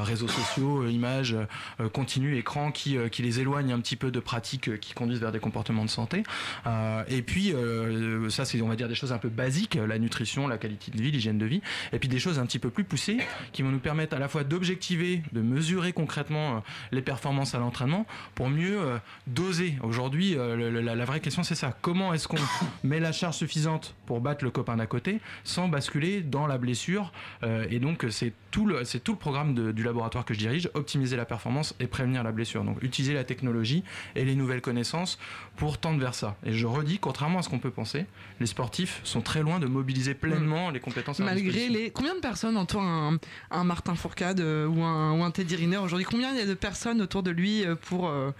réseaux 0.00 0.28
sociaux, 0.28 0.82
euh, 0.84 0.90
images 0.90 1.36
euh, 1.80 1.88
continues, 1.88 2.36
écran, 2.38 2.70
qui, 2.72 2.96
euh, 2.96 3.08
qui 3.08 3.22
les 3.22 3.40
éloignent 3.40 3.72
un 3.72 3.80
petit 3.80 3.96
peu 3.96 4.10
de 4.10 4.20
pratiques 4.20 4.68
euh, 4.68 4.76
qui 4.76 4.94
conduisent 4.94 5.20
vers 5.20 5.32
des 5.32 5.38
comportements 5.40 5.84
de 5.84 5.90
santé. 5.90 6.22
Euh, 6.66 7.02
et 7.08 7.22
puis, 7.22 7.52
euh, 7.52 8.28
ça, 8.30 8.44
c'est, 8.44 8.60
on 8.62 8.68
va 8.68 8.76
dire, 8.76 8.88
des 8.88 8.94
choses 8.94 9.12
un 9.12 9.18
peu 9.18 9.28
basiques, 9.28 9.74
la 9.74 9.98
nutrition, 9.98 10.46
la 10.48 10.58
qualité 10.58 10.90
de 10.90 11.00
vie, 11.02 11.10
l'hygiène 11.10 11.38
de 11.38 11.46
vie. 11.46 11.60
Et 11.92 11.98
puis 11.98 12.08
des 12.08 12.18
choses 12.18 12.38
un 12.38 12.46
petit 12.46 12.58
peu 12.58 12.70
plus 12.70 12.84
poussées 12.84 13.18
qui 13.52 13.62
vont 13.62 13.70
nous 13.70 13.78
permettre 13.78 14.16
à 14.16 14.18
la 14.18 14.28
fois 14.28 14.44
d'objectiver, 14.44 15.22
de 15.32 15.40
mesurer 15.40 15.92
concrètement 15.92 16.56
euh, 16.56 16.60
les 16.92 17.02
performances 17.02 17.54
à 17.54 17.58
l'entraînement 17.58 18.06
pour 18.34 18.48
mieux 18.48 18.80
euh, 18.80 18.98
doser. 19.26 19.74
Aujourd'hui, 19.82 20.36
euh, 20.36 20.80
la, 20.82 20.94
la 20.94 21.04
vraie 21.04 21.20
question, 21.20 21.42
c'est 21.42 21.54
ça. 21.54 21.76
Comment 21.82 22.14
est-ce 22.14 22.28
qu'on 22.28 22.36
met 22.84 23.00
la 23.00 23.12
charge 23.12 23.36
suffisante 23.36 23.94
pour 24.06 24.20
battre 24.20 24.44
le 24.44 24.50
copain 24.50 24.76
d'à 24.76 24.86
côté 24.86 25.20
sans 25.44 25.68
basculer 25.68 26.20
dans 26.20 26.46
la 26.46 26.58
blessure 26.58 27.12
Euh, 27.42 27.66
Et 27.70 27.78
donc, 27.78 28.06
c'est 28.10 28.32
tout 28.50 28.66
le, 28.66 28.84
c'est 28.84 29.00
tout 29.02 29.12
le 29.12 29.18
programme 29.18 29.54
de- 29.54 29.72
du 29.72 29.81
du 29.82 29.86
laboratoire 29.86 30.24
que 30.24 30.32
je 30.32 30.38
dirige, 30.38 30.70
optimiser 30.74 31.16
la 31.16 31.24
performance 31.24 31.74
et 31.80 31.86
prévenir 31.86 32.22
la 32.22 32.32
blessure. 32.32 32.64
Donc 32.64 32.82
utiliser 32.82 33.14
la 33.14 33.24
technologie 33.24 33.82
et 34.14 34.24
les 34.24 34.36
nouvelles 34.36 34.60
connaissances 34.60 35.18
pour 35.56 35.78
tendre 35.78 35.98
vers 35.98 36.14
ça. 36.14 36.36
Et 36.46 36.52
je 36.52 36.66
redis, 36.66 36.98
contrairement 36.98 37.40
à 37.40 37.42
ce 37.42 37.48
qu'on 37.48 37.58
peut 37.58 37.70
penser, 37.70 38.06
les 38.40 38.46
sportifs 38.46 39.00
sont 39.04 39.20
très 39.20 39.42
loin 39.42 39.58
de 39.58 39.66
mobiliser 39.66 40.14
pleinement 40.14 40.70
les 40.70 40.80
compétences 40.80 41.20
à 41.20 41.24
Malgré 41.24 41.68
les. 41.68 41.90
Combien 41.90 42.14
de 42.14 42.20
personnes 42.20 42.56
entourent 42.56 42.82
un, 42.82 43.18
un 43.50 43.64
Martin 43.64 43.94
Fourcade 43.94 44.40
euh, 44.40 44.66
ou, 44.66 44.82
un, 44.82 45.18
ou 45.18 45.24
un 45.24 45.30
Teddy 45.30 45.56
Riner 45.56 45.78
aujourd'hui 45.78 46.06
Combien 46.06 46.32
il 46.32 46.38
y 46.38 46.42
a 46.42 46.46
de 46.46 46.54
personnes 46.54 47.02
autour 47.02 47.22
de 47.22 47.30
lui 47.30 47.64
euh, 47.64 47.74
pour, 47.74 48.08
euh, 48.08 48.30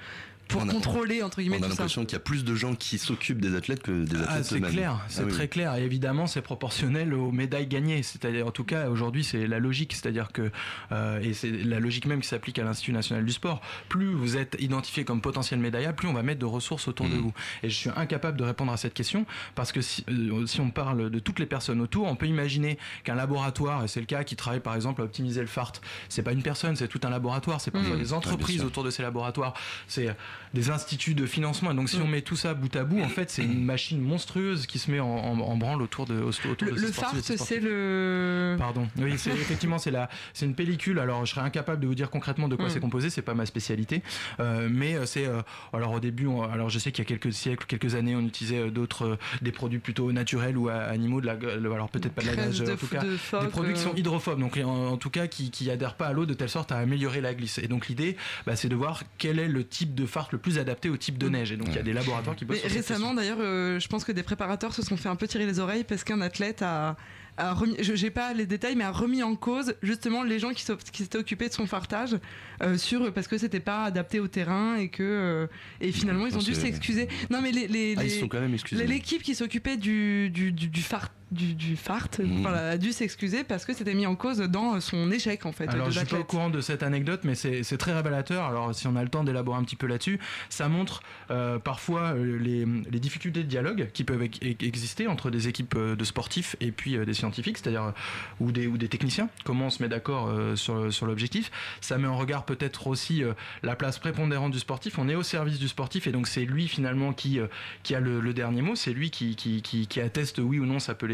pour 0.52 0.62
On 0.62 0.68
a- 0.68 0.72
contrôler, 0.72 1.22
entre 1.22 1.40
guillemets, 1.40 1.58
On 1.60 1.64
a 1.64 1.68
l'impression 1.68 2.04
qu'il 2.04 2.12
y 2.12 2.16
a 2.16 2.20
plus 2.20 2.44
de 2.44 2.54
gens 2.54 2.74
qui 2.74 2.98
s'occupent 2.98 3.40
des 3.40 3.54
athlètes 3.56 3.82
que 3.82 4.04
des 4.04 4.16
athlètes 4.16 4.28
Ah, 4.30 4.42
c'est 4.42 4.60
clair, 4.60 4.98
Ah 5.00 5.04
c'est 5.08 5.24
oui. 5.24 5.32
très 5.32 5.48
clair. 5.48 5.74
Et 5.76 5.82
évidemment, 5.84 6.26
c'est 6.26 6.42
proportionnel 6.42 7.14
aux 7.14 7.32
médailles 7.32 7.66
gagnées. 7.66 8.02
C'est-à-dire, 8.02 8.46
en 8.46 8.50
tout 8.50 8.64
cas, 8.64 8.88
aujourd'hui, 8.88 9.24
c'est 9.24 9.46
la 9.46 9.58
logique. 9.58 9.92
C'est-à-dire 9.94 10.32
que, 10.32 10.50
euh, 10.92 11.20
et 11.20 11.34
c'est 11.34 11.50
la 11.50 11.80
logique 11.80 12.06
même 12.06 12.20
qui 12.20 12.28
s'applique 12.28 12.58
à 12.58 12.64
l'Institut 12.64 12.92
national 12.92 13.24
du 13.24 13.32
sport. 13.32 13.60
Plus 13.88 14.12
vous 14.12 14.36
êtes 14.36 14.56
identifié 14.60 15.04
comme 15.04 15.20
potentiel 15.20 15.60
médaillable, 15.60 15.96
plus 15.96 16.08
on 16.08 16.12
va 16.12 16.22
mettre 16.22 16.40
de 16.40 16.46
ressources 16.46 16.88
autour 16.88 17.08
de 17.08 17.14
Mhm. 17.14 17.20
vous. 17.20 17.32
Et 17.62 17.68
je 17.70 17.74
suis 17.76 17.90
incapable 17.96 18.36
de 18.38 18.44
répondre 18.44 18.72
à 18.72 18.76
cette 18.76 18.94
question 18.94 19.26
parce 19.54 19.72
que 19.72 19.80
si, 19.80 20.04
euh, 20.08 20.46
si 20.46 20.60
on 20.60 20.70
parle 20.70 21.10
de 21.10 21.18
toutes 21.18 21.38
les 21.38 21.46
personnes 21.46 21.80
autour, 21.80 22.06
on 22.06 22.16
peut 22.16 22.26
imaginer 22.26 22.78
qu'un 23.04 23.14
laboratoire, 23.14 23.84
et 23.84 23.88
c'est 23.88 24.00
le 24.00 24.06
cas, 24.06 24.24
qui 24.24 24.36
travaille 24.36 24.60
par 24.60 24.74
exemple 24.74 25.00
à 25.02 25.04
optimiser 25.04 25.40
le 25.40 25.46
FART, 25.46 25.72
c'est 26.08 26.22
pas 26.22 26.32
une 26.32 26.42
personne, 26.42 26.76
c'est 26.76 26.88
tout 26.88 27.00
un 27.04 27.10
laboratoire. 27.10 27.60
C'est 27.60 27.70
parfois 27.70 27.96
Mhm. 27.96 28.02
des 28.02 28.12
entreprises 28.12 28.62
autour 28.64 28.84
de 28.84 28.90
ces 28.90 29.02
laboratoires. 29.02 29.54
C'est 29.86 30.14
des 30.54 30.70
instituts 30.70 31.14
de 31.14 31.26
financement. 31.26 31.70
Et 31.72 31.74
donc, 31.74 31.88
si 31.88 31.96
on 31.96 32.06
met 32.06 32.22
tout 32.22 32.36
ça 32.36 32.54
bout 32.54 32.74
à 32.76 32.84
bout, 32.84 33.00
en 33.00 33.08
fait, 33.08 33.30
c'est 33.30 33.42
une 33.44 33.64
machine 33.64 34.00
monstrueuse 34.00 34.66
qui 34.66 34.78
se 34.78 34.90
met 34.90 35.00
en, 35.00 35.06
en- 35.06 35.40
en 35.40 35.56
branle 35.56 35.82
autour 35.82 36.06
de, 36.06 36.20
autour 36.20 36.50
Le, 36.60 36.72
de 36.72 36.80
le 36.80 36.92
FART, 36.92 37.14
c'est 37.22 37.60
le. 37.60 38.56
Pardon. 38.58 38.88
Oui, 38.98 39.14
c'est 39.16 39.30
effectivement 39.30 39.78
c'est 39.78 39.90
la 39.90 40.08
c'est 40.32 40.46
une 40.46 40.54
pellicule. 40.54 40.98
Alors 40.98 41.24
je 41.26 41.32
serais 41.34 41.40
incapable 41.44 41.80
de 41.80 41.86
vous 41.86 41.94
dire 41.94 42.10
concrètement 42.10 42.48
de 42.48 42.56
quoi 42.56 42.66
Mm. 42.66 42.70
c'est 42.70 42.80
composé, 42.80 43.10
c'est 43.10 43.22
pas 43.22 43.34
ma 43.34 43.46
spécialité. 43.46 44.02
Euh, 44.40 44.68
mais 44.70 44.94
euh, 44.94 45.06
c'est 45.06 45.26
euh, 45.26 45.42
alors 45.72 45.92
au 45.92 46.00
début, 46.00 46.26
on- 46.26 46.42
alors 46.42 46.68
je 46.70 46.78
sais 46.78 46.92
qu'il 46.92 47.04
y 47.04 47.06
a 47.06 47.08
quelques 47.08 47.32
siècles, 47.32 47.66
quelques 47.66 47.94
années, 47.94 48.14
on 48.16 48.22
utilisait 48.22 48.70
d'autres 48.70 49.18
des 49.40 49.52
produits 49.52 49.78
plutôt 49.78 50.12
naturels 50.12 50.56
ou 50.56 50.68
animaux 50.68 51.20
de 51.20 51.26
la 51.26 51.32
alors 51.32 51.88
peut-être 51.88 52.12
pas 52.12 52.22
de 52.22 52.26
la 52.28 52.36
nage, 52.36 52.58
de 52.60 52.72
en 52.72 52.76
tout 52.76 52.86
cas 52.86 53.02
de 53.02 53.16
des 53.42 53.48
produits 53.48 53.74
qui 53.74 53.80
sont 53.80 53.94
hydrophobes, 53.94 54.38
donc 54.40 54.58
en, 54.62 54.88
en 54.92 54.96
tout 54.96 55.10
cas 55.10 55.26
qui, 55.26 55.50
qui 55.50 55.70
adhèrent 55.70 55.94
pas 55.96 56.06
à 56.08 56.12
l'eau 56.12 56.26
de 56.26 56.34
telle 56.34 56.48
sorte 56.48 56.72
à 56.72 56.76
améliorer 56.78 57.20
la 57.20 57.34
glisse. 57.34 57.58
Et 57.58 57.68
donc 57.68 57.88
l'idée, 57.88 58.16
bah, 58.46 58.56
c'est 58.56 58.68
de 58.68 58.74
voir 58.76 59.02
quel 59.18 59.38
est 59.38 59.48
le 59.48 59.64
type 59.66 59.94
de 59.94 60.06
fart 60.06 60.28
le 60.32 60.38
plus 60.42 60.58
adapté 60.58 60.90
au 60.90 60.96
type 60.96 61.16
de 61.16 61.28
neige. 61.28 61.52
Et 61.52 61.56
donc 61.56 61.68
il 61.68 61.76
y 61.76 61.78
a 61.78 61.82
des 61.82 61.92
laboratoires 61.92 62.36
qui 62.36 62.44
Mais 62.44 62.56
cette 62.56 62.72
récemment, 62.72 63.14
d'ailleurs, 63.14 63.38
euh, 63.40 63.80
je 63.80 63.88
pense 63.88 64.04
que 64.04 64.12
des 64.12 64.22
préparateurs 64.22 64.74
se 64.74 64.82
sont 64.82 64.96
fait 64.96 65.08
un 65.08 65.16
peu 65.16 65.26
tirer 65.26 65.46
les 65.46 65.58
oreilles 65.58 65.84
parce 65.84 66.04
qu'un 66.04 66.20
athlète 66.20 66.62
a 66.62 66.96
remis, 67.38 67.76
je 67.80 67.94
j'ai 67.94 68.10
pas 68.10 68.34
les 68.34 68.46
détails, 68.46 68.76
mais 68.76 68.84
a 68.84 68.90
remis 68.92 69.22
en 69.22 69.34
cause 69.36 69.74
justement 69.82 70.22
les 70.22 70.38
gens 70.38 70.50
qui 70.52 70.62
s'étaient 70.64 71.18
occupés 71.18 71.48
de 71.48 71.54
son 71.54 71.66
fartage 71.66 72.18
euh, 72.62 72.76
sur 72.76 73.12
parce 73.12 73.26
que 73.28 73.38
c'était 73.38 73.60
pas 73.60 73.84
adapté 73.84 74.20
au 74.20 74.28
terrain 74.28 74.76
et 74.76 74.88
que 74.88 75.02
euh, 75.02 75.46
et 75.80 75.92
finalement 75.92 76.26
ils 76.26 76.36
ont 76.36 76.40
dû 76.40 76.54
s'excuser. 76.54 77.08
Non, 77.30 77.40
mais 77.42 77.50
les, 77.52 77.68
les- 77.68 77.94
Ah, 77.96 78.02
ils 78.04 78.08
les- 78.10 78.20
sont 78.20 78.28
quand 78.28 78.40
même 78.40 78.54
excusés. 78.54 78.86
L'équipe 78.86 79.22
qui 79.22 79.34
s'occupait 79.34 79.76
du, 79.76 80.28
du, 80.30 80.52
du, 80.52 80.68
du 80.68 80.82
fart, 80.82 81.10
du, 81.30 81.54
du 81.54 81.76
fart 81.76 82.08
Mhm. 82.18 82.42
voilà, 82.42 82.70
a 82.70 82.76
dû 82.78 82.92
s'excuser 82.92 83.42
parce 83.44 83.64
que 83.64 83.72
c'était 83.72 83.94
mis 83.94 84.04
en 84.06 84.14
cause 84.16 84.38
dans 84.38 84.78
son 84.80 85.10
échec 85.10 85.46
en 85.46 85.52
fait. 85.52 85.68
Alors, 85.68 85.86
de 85.86 85.92
je 85.92 85.98
suis 86.00 86.06
pas 86.08 86.18
au 86.18 86.24
courant 86.24 86.50
de 86.50 86.60
cette 86.60 86.82
anecdote, 86.82 87.20
mais 87.24 87.34
c'est 87.34 87.62
c'est 87.62 87.78
très 87.78 87.94
révélateur. 87.94 88.44
Alors, 88.44 88.74
si 88.74 88.86
on 88.86 88.96
a 88.96 89.02
le 89.02 89.08
temps 89.08 89.24
d'élaborer 89.24 89.58
un 89.58 89.64
petit 89.64 89.76
peu 89.76 89.86
là-dessus, 89.86 90.18
ça 90.50 90.68
montre 90.68 91.02
euh, 91.30 91.58
parfois 91.58 92.14
les, 92.14 92.66
les 92.90 93.00
difficultés 93.00 93.42
de 93.42 93.48
dialogue 93.48 93.88
qui 93.94 94.04
peuvent 94.04 94.22
ex- 94.22 94.38
exister 94.42 95.06
entre 95.06 95.30
des 95.30 95.48
équipes 95.48 95.76
de 95.78 96.04
sportifs 96.04 96.56
et 96.60 96.70
puis 96.70 96.96
euh, 96.96 97.04
des 97.06 97.14
scientifiques, 97.22 97.58
c'est-à-dire 97.58 97.84
euh, 97.84 97.92
ou 98.40 98.50
des, 98.52 98.66
ou 98.66 98.76
des 98.76 98.88
techniciens. 98.88 99.28
Comment 99.44 99.66
on 99.66 99.70
se 99.70 99.80
met 99.82 99.88
d'accord 99.88 100.26
euh, 100.28 100.56
sur, 100.56 100.92
sur 100.92 101.06
l'objectif 101.06 101.50
Ça 101.80 101.96
met 101.98 102.08
en 102.08 102.16
regard 102.16 102.44
peut-être 102.44 102.86
aussi 102.88 103.22
euh, 103.22 103.32
la 103.62 103.76
place 103.76 103.98
prépondérante 103.98 104.52
du 104.52 104.58
sportif. 104.58 104.98
On 104.98 105.08
est 105.08 105.14
au 105.14 105.22
service 105.22 105.58
du 105.58 105.68
sportif 105.68 106.06
et 106.06 106.12
donc 106.12 106.26
c'est 106.26 106.44
lui 106.44 106.66
finalement 106.68 107.12
qui, 107.12 107.38
euh, 107.38 107.46
qui 107.84 107.94
a 107.94 108.00
le, 108.00 108.20
le 108.20 108.32
dernier 108.34 108.62
mot. 108.62 108.74
C'est 108.74 108.92
lui 108.92 109.10
qui, 109.10 109.36
qui, 109.36 109.62
qui, 109.62 109.86
qui 109.86 110.00
atteste 110.00 110.38
oui 110.38 110.58
ou 110.58 110.66
non 110.66 110.78
ça 110.80 110.94
peut 110.94 111.06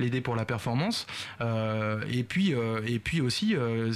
l'aider 0.00 0.20
pour 0.20 0.36
la 0.36 0.44
performance. 0.44 1.06
Euh, 1.40 2.02
et 2.12 2.22
puis 2.22 2.54
euh, 2.54 2.80
et 2.86 2.98
puis 2.98 3.20
aussi 3.20 3.56
euh, 3.56 3.92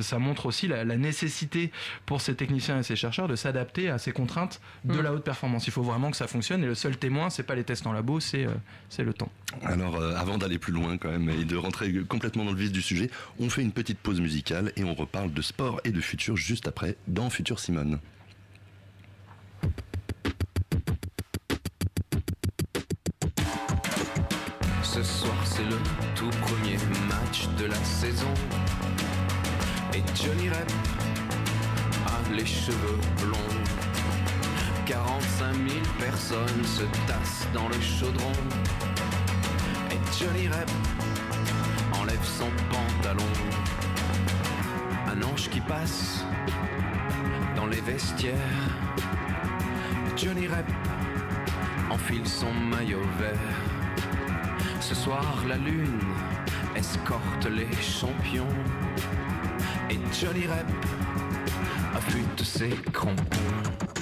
ça 0.00 0.18
montre 0.18 0.46
aussi 0.46 0.66
la, 0.66 0.84
la 0.84 0.96
nécessité 0.96 1.70
pour 2.06 2.20
ces 2.20 2.34
techniciens 2.34 2.80
et 2.80 2.82
ces 2.82 2.96
chercheurs 2.96 3.28
de 3.28 3.36
s'adapter 3.36 3.90
à 3.90 3.98
ces 3.98 4.12
contraintes 4.12 4.60
de 4.84 4.96
Mm. 4.96 5.02
la 5.02 5.12
haute 5.12 5.24
performance. 5.24 5.66
Il 5.66 5.72
faut 5.72 5.82
vraiment 5.82 6.10
que 6.10 6.16
ça 6.16 6.26
fonctionne 6.26 6.62
et 6.64 6.66
le 6.66 6.74
seul 6.74 6.96
témoin 6.96 7.30
c'est 7.30 7.42
pas 7.42 7.54
les 7.54 7.64
tests 7.64 7.86
en 7.86 7.92
labo, 7.92 8.18
c'est 8.20 8.44
euh, 8.46 8.50
c'est 8.88 9.04
le 9.04 9.12
temps. 9.12 9.30
Alors, 9.62 9.96
euh, 9.96 10.14
avant 10.16 10.38
d'aller 10.38 10.58
plus 10.58 10.72
loin 10.72 10.95
quand 10.98 11.10
même 11.10 11.28
et 11.30 11.44
de 11.44 11.56
rentrer 11.56 11.92
complètement 12.08 12.44
dans 12.44 12.52
le 12.52 12.58
vif 12.58 12.72
du 12.72 12.82
sujet, 12.82 13.10
on 13.38 13.50
fait 13.50 13.62
une 13.62 13.72
petite 13.72 13.98
pause 13.98 14.20
musicale 14.20 14.72
et 14.76 14.84
on 14.84 14.94
reparle 14.94 15.32
de 15.32 15.42
sport 15.42 15.80
et 15.84 15.90
de 15.90 16.00
futur 16.00 16.36
juste 16.36 16.68
après 16.68 16.96
dans 17.08 17.30
Futur 17.30 17.58
Simone. 17.58 17.98
Ce 24.82 25.02
soir 25.02 25.36
c'est 25.44 25.64
le 25.64 25.76
tout 26.14 26.30
premier 26.40 26.76
match 27.08 27.48
de 27.58 27.66
la 27.66 27.84
saison. 27.84 28.32
Et 29.94 30.02
Johnny 30.14 30.48
Rep 30.48 30.72
a 32.06 32.34
les 32.34 32.46
cheveux 32.46 32.98
blonds. 33.22 33.36
45 34.86 35.54
000 35.54 35.68
personnes 35.98 36.64
se 36.64 36.82
tassent 37.06 37.46
dans 37.52 37.68
le 37.68 37.80
chaudron 37.80 38.32
Johnny 40.12 40.48
Rep 40.48 40.70
enlève 42.00 42.24
son 42.24 42.50
pantalon. 42.70 43.22
Un 45.06 45.22
ange 45.22 45.48
qui 45.50 45.60
passe 45.60 46.24
dans 47.54 47.66
les 47.66 47.80
vestiaires. 47.80 48.34
Johnny 50.16 50.46
Rep 50.46 50.66
enfile 51.90 52.26
son 52.26 52.52
maillot 52.52 53.02
vert. 53.18 53.36
Ce 54.80 54.94
soir, 54.94 55.44
la 55.48 55.56
lune 55.56 56.00
escorte 56.74 57.46
les 57.46 57.70
champions. 57.82 58.46
Et 59.90 59.98
Johnny 60.12 60.46
Rep 60.46 60.66
affûte 61.94 62.42
ses 62.42 62.70
crampons. 62.92 63.95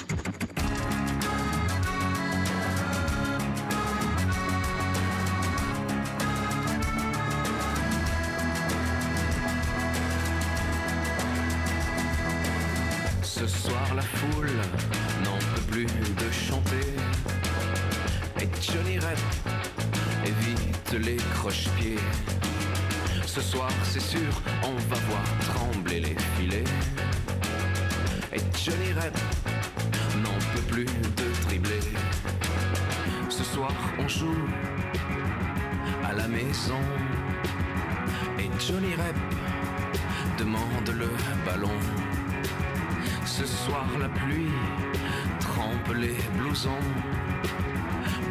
Ce 23.35 23.41
soir, 23.41 23.69
c'est 23.83 24.00
sûr, 24.00 24.31
on 24.62 24.76
va 24.76 24.97
voir 25.09 25.25
trembler 25.41 25.99
les 25.99 26.17
filets. 26.37 26.62
Et 28.33 28.38
Johnny 28.57 28.93
Rep 28.93 29.19
n'en 30.23 30.38
peut 30.55 30.62
plus 30.71 30.85
de 30.85 31.43
dribbler. 31.43 31.81
Ce 33.29 33.43
soir, 33.43 33.73
on 33.99 34.07
joue 34.07 34.47
à 36.05 36.12
la 36.12 36.29
maison. 36.29 36.79
Et 38.38 38.49
Johnny 38.64 38.95
Rep 38.95 39.17
demande 40.38 40.91
le 40.97 41.11
ballon. 41.45 41.81
Ce 43.26 43.45
soir, 43.47 43.85
la 44.00 44.11
pluie 44.11 44.53
trempe 45.41 45.93
les 45.97 46.14
blousons. 46.38 46.87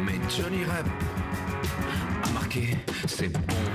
Mais 0.02 0.18
Johnny 0.34 0.64
Rep 0.64 0.88
a 2.24 2.30
marqué, 2.30 2.78
c'est 3.06 3.28
bon. 3.28 3.73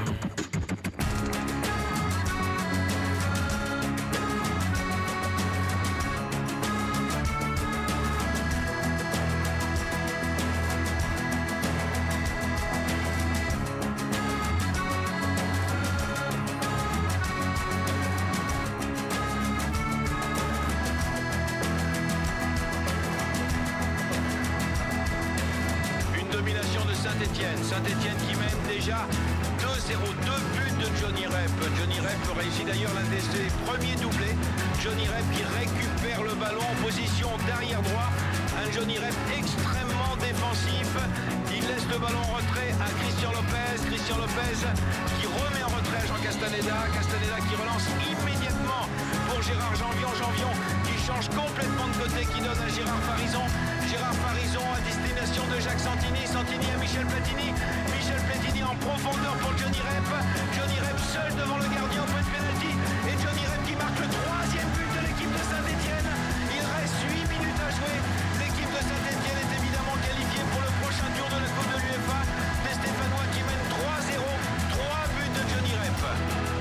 Premiers 33.79 33.95
doublés. 33.95 34.35
Johnny 34.81 35.07
Rep 35.07 35.25
qui 35.35 35.43
récupère 35.43 36.23
le 36.23 36.35
ballon 36.35 36.63
en 36.63 36.75
position 36.83 37.29
d'arrière 37.47 37.81
droit. 37.81 38.11
Un 38.59 38.71
Johnny 38.71 38.97
Rep 38.97 39.15
extrêmement 39.37 40.15
défensif. 40.19 40.83
défensif. 40.83 40.89
Il 41.55 41.63
laisse 41.67 41.87
le 41.87 41.99
ballon 41.99 42.19
en 42.19 42.35
retrait 42.39 42.71
à 42.79 42.89
Christian 42.99 43.31
Lopez. 43.31 43.79
Christian 43.87 44.17
Lopez 44.17 44.59
qui 45.19 45.25
remet 45.27 45.63
en 45.63 45.71
retrait 45.71 46.01
à 46.03 46.07
Jean 46.07 46.19
Castaneda. 46.23 46.77
Castaneda 46.91 47.37
qui 47.47 47.55
relance 47.55 47.85
immédiatement 48.03 48.83
pour 49.27 49.41
Gérard 49.43 49.75
Janvion. 49.75 50.11
Janvion 50.15 50.53
qui 50.87 50.95
change 50.99 51.27
complètement 51.31 51.87
de 51.87 51.95
côté, 52.03 52.27
qui 52.27 52.39
donne 52.43 52.59
à 52.59 52.69
Gérard 52.71 53.03
Farison. 53.07 53.45
Gérard 53.87 54.17
Farison 54.27 54.65
à 54.75 54.79
destination 54.83 55.43
de 55.47 55.57
Jacques 55.59 55.83
Santini. 55.83 56.23
Santini 56.27 56.67
à 56.75 56.77
Michel 56.79 57.05
Platini. 57.07 57.51
Michel 57.95 58.21
Platini 58.27 58.63
en 58.63 58.75
profondeur 58.83 59.35
pour 59.39 59.51
Johnny 59.55 59.79
Rep. 59.83 60.09
Johnny 60.55 60.77
Rep 60.79 60.99
seul 60.99 61.31
devant 61.35 61.59
le 61.59 61.67
gardien 61.71 62.03
au 62.03 62.09
point 62.11 62.23
de 62.23 62.31
pénalty. 62.31 62.78
Le 63.97 64.07
troisième 64.07 64.69
but 64.77 64.89
de 64.93 65.01
l'équipe 65.07 65.33
de 65.33 65.43
Saint-Etienne. 65.49 66.09
Il 66.53 66.61
reste 66.61 66.99
8 67.09 67.25
minutes 67.33 67.61
à 67.65 67.69
jouer. 67.73 67.97
L'équipe 68.37 68.69
de 68.69 68.81
Saint-Etienne 68.85 69.39
est 69.41 69.53
évidemment 69.57 69.97
qualifiée 69.97 70.45
pour 70.53 70.61
le 70.61 70.71
prochain 70.77 71.09
tour 71.17 71.27
de 71.33 71.39
la 71.41 71.49
Coupe 71.49 71.69
de 71.73 71.79
l'UEFA. 71.81 72.19
Des 72.65 72.75
Stéphanois 72.77 73.27
qui 73.33 73.41
mènent 73.41 73.69
3-0. 73.73 74.21
3 74.77 75.09
buts 75.17 75.33
de 75.33 75.41
Johnny 75.49 75.73
Rep. 75.81 76.58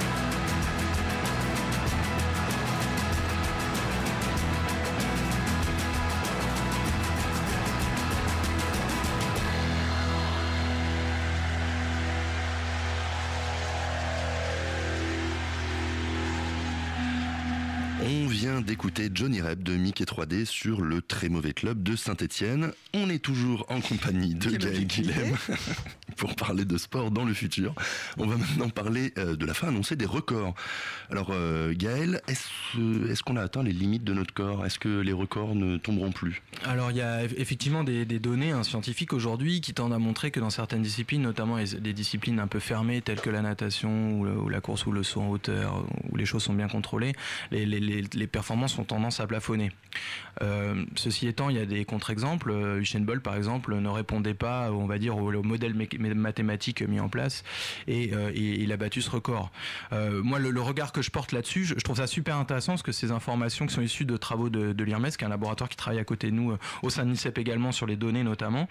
d'écouter 18.69 19.09
Johnny 19.15 19.41
Rep 19.41 19.63
de 19.63 19.75
Mickey 19.77 20.05
3D 20.05 20.45
sur 20.45 20.83
le 20.83 21.01
très 21.01 21.31
mauvais 21.31 21.55
club 21.55 21.83
de 21.83 21.97
Saint-Etienne. 21.97 22.73
On 22.93 23.09
est 23.09 23.19
toujours 23.19 23.65
en 23.71 23.81
compagnie 23.81 24.35
de 24.35 24.51
Gaël 24.59 24.85
Guilhem 24.87 25.35
pour 26.19 26.37
parler 26.37 26.67
de 26.67 26.77
sport 26.77 27.11
dans 27.11 27.25
le 27.25 27.33
futur. 27.33 27.75
On 28.19 28.27
va 28.27 28.37
maintenant 28.37 28.69
parler 28.69 29.15
euh, 29.17 29.37
de 29.37 29.47
la 29.47 29.55
fin 29.55 29.69
annoncée 29.69 29.97
des 29.97 30.05
records. 30.05 30.55
Alors 31.11 31.29
euh, 31.31 31.73
Gaël, 31.75 32.21
est-ce 32.29 32.47
est-ce 33.11 33.23
qu'on 33.23 33.37
a 33.37 33.43
atteint 33.43 33.63
les 33.63 33.73
limites 33.73 34.05
de 34.05 34.13
notre 34.13 34.35
corps? 34.35 34.67
Est-ce 34.67 34.79
que 34.79 35.01
les 35.01 35.15
records 35.15 35.55
ne 35.55 35.79
tomberont 35.79 36.13
plus? 36.13 36.43
Alors 36.67 36.91
il 36.91 36.99
y 36.99 37.01
a 37.01 37.25
eff- 37.25 37.33
effectivement 37.39 37.85
des, 37.85 38.05
des 38.05 38.19
données 38.19 38.51
hein, 38.51 38.65
scientifiques 38.65 39.15
aujourd'hui 39.15 39.63
qui 39.63 39.73
tendent 39.73 39.95
à 39.95 39.99
montrer 39.99 40.31
que 40.31 40.41
dans 40.41 40.51
certaines 40.51 40.83
disciplines, 40.83 41.23
notamment 41.23 41.57
les, 41.57 41.93
disciplines 41.95 42.39
un 42.39 42.49
peu 42.49 42.59
fermées 42.61 43.01
telles 43.01 43.23
que 43.23 43.31
la 43.31 43.41
natation 43.41 44.21
ou, 44.21 44.49
la 44.51 44.61
course 44.61 44.85
ou 44.85 44.93
le 44.93 45.03
saut 45.03 45.23
en 45.23 45.29
hauteur, 45.31 45.87
où 46.11 46.17
les 46.19 46.27
choses 46.27 46.43
sont 46.43 46.53
bien 46.55 46.69
contrôlées, 46.69 47.15
les, 47.51 47.65
les- 47.65 47.81
les- 47.81 48.05
les 48.13 48.27
performances 48.59 48.79
ont 48.79 48.85
tendance 48.85 49.21
à 49.21 49.27
plafonner. 49.27 49.71
Euh, 50.43 50.85
ceci 50.97 51.29
étant, 51.29 51.49
il 51.49 51.57
y 51.57 51.61
a 51.61 51.67
des 51.67 51.85
contre-exemples. 51.85 52.51
Euh, 52.51 52.81
Usain 52.81 53.01
Bolt, 53.01 53.23
par 53.23 53.37
exemple, 53.37 53.75
ne 53.75 53.89
répondait 53.89 54.35
pas, 54.35 54.73
on 54.73 54.87
va 54.87 54.99
dire, 54.99 55.17
au, 55.17 55.43
modèle 55.43 55.75
mathématique 56.15 56.83
mis 56.83 57.01
en 57.01 57.09
place 57.09 57.45
et, 57.87 58.13
euh, 58.13 58.31
et 58.35 58.63
il 58.63 58.73
a 58.73 58.77
battu 58.77 59.01
ce 59.01 59.11
record. 59.11 59.51
Moi, 59.93 60.39
le, 60.39 60.61
regard 60.61 60.93
que 60.93 61.03
je 61.03 61.11
porte 61.11 61.33
là-dessus, 61.33 61.65
je, 61.65 61.75
trouve 61.75 61.97
ça 61.97 62.07
super 62.07 62.37
intéressant 62.37 62.73
parce 62.73 62.83
que 62.83 62.93
ces 62.93 63.13
informations 63.13 63.67
qui 63.67 63.75
sont 63.75 63.81
issues 63.81 64.05
de 64.05 64.17
travaux 64.17 64.51
de, 64.51 64.73
de 64.73 64.85
l'IRMES, 64.85 65.11
qui 65.11 65.25
est 65.25 65.27
un 65.27 65.31
laboratoire 65.31 65.69
qui 65.69 65.77
travaille 65.77 66.01
à 66.01 66.05
côté 66.05 66.31
de 66.31 66.35
nous 66.35 66.57
au 66.83 66.91
sein 66.91 67.05
de 67.05 67.11
l'INSEP 67.11 67.39
également 67.39 67.73
sur 67.73 67.87
les 67.87 67.97
données 67.97 68.25
notamment, 68.25 68.69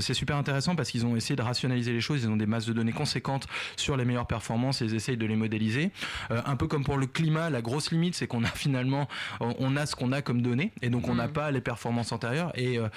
c'est 0.00 0.14
super 0.14 0.36
intéressant 0.36 0.76
parce 0.76 0.90
qu'ils 0.90 1.06
ont 1.06 1.16
essayé 1.16 1.36
de 1.36 1.42
rationaliser 1.42 1.92
les 1.92 2.00
choses, 2.00 2.22
ils 2.22 2.28
ont 2.28 2.36
des 2.36 2.46
masses 2.46 2.66
de 2.66 2.72
données 2.72 2.92
conséquentes 2.92 3.46
sur 3.76 3.96
les 3.96 4.04
meilleures 4.04 4.26
performances 4.26 4.82
et 4.82 4.84
ils 4.84 4.94
essayent 4.94 5.16
de 5.16 5.26
les 5.26 5.36
modéliser. 5.36 5.90
Un 6.30 6.56
peu 6.56 6.66
comme 6.66 6.84
pour 6.84 6.98
le 6.98 7.06
climat, 7.06 7.50
la 7.50 7.62
grosse 7.62 7.90
limite, 7.90 8.14
c'est 8.14 8.26
qu'on 8.26 8.44
a 8.44 8.48
finalement, 8.54 9.08
on 9.40 9.54
on 9.58 9.76
a 9.76 9.86
ce 9.86 9.96
qu'on 9.96 10.12
a 10.12 10.20
comme 10.22 10.42
données 10.42 10.72
et 10.82 10.90
donc 10.90 11.08
on 11.08 11.14
n'a 11.14 11.28
pas 11.28 11.50
les 11.50 11.60
performances 11.60 12.12
antérieures. 12.12 12.52
Et 12.56 12.78
euh, 12.78 12.88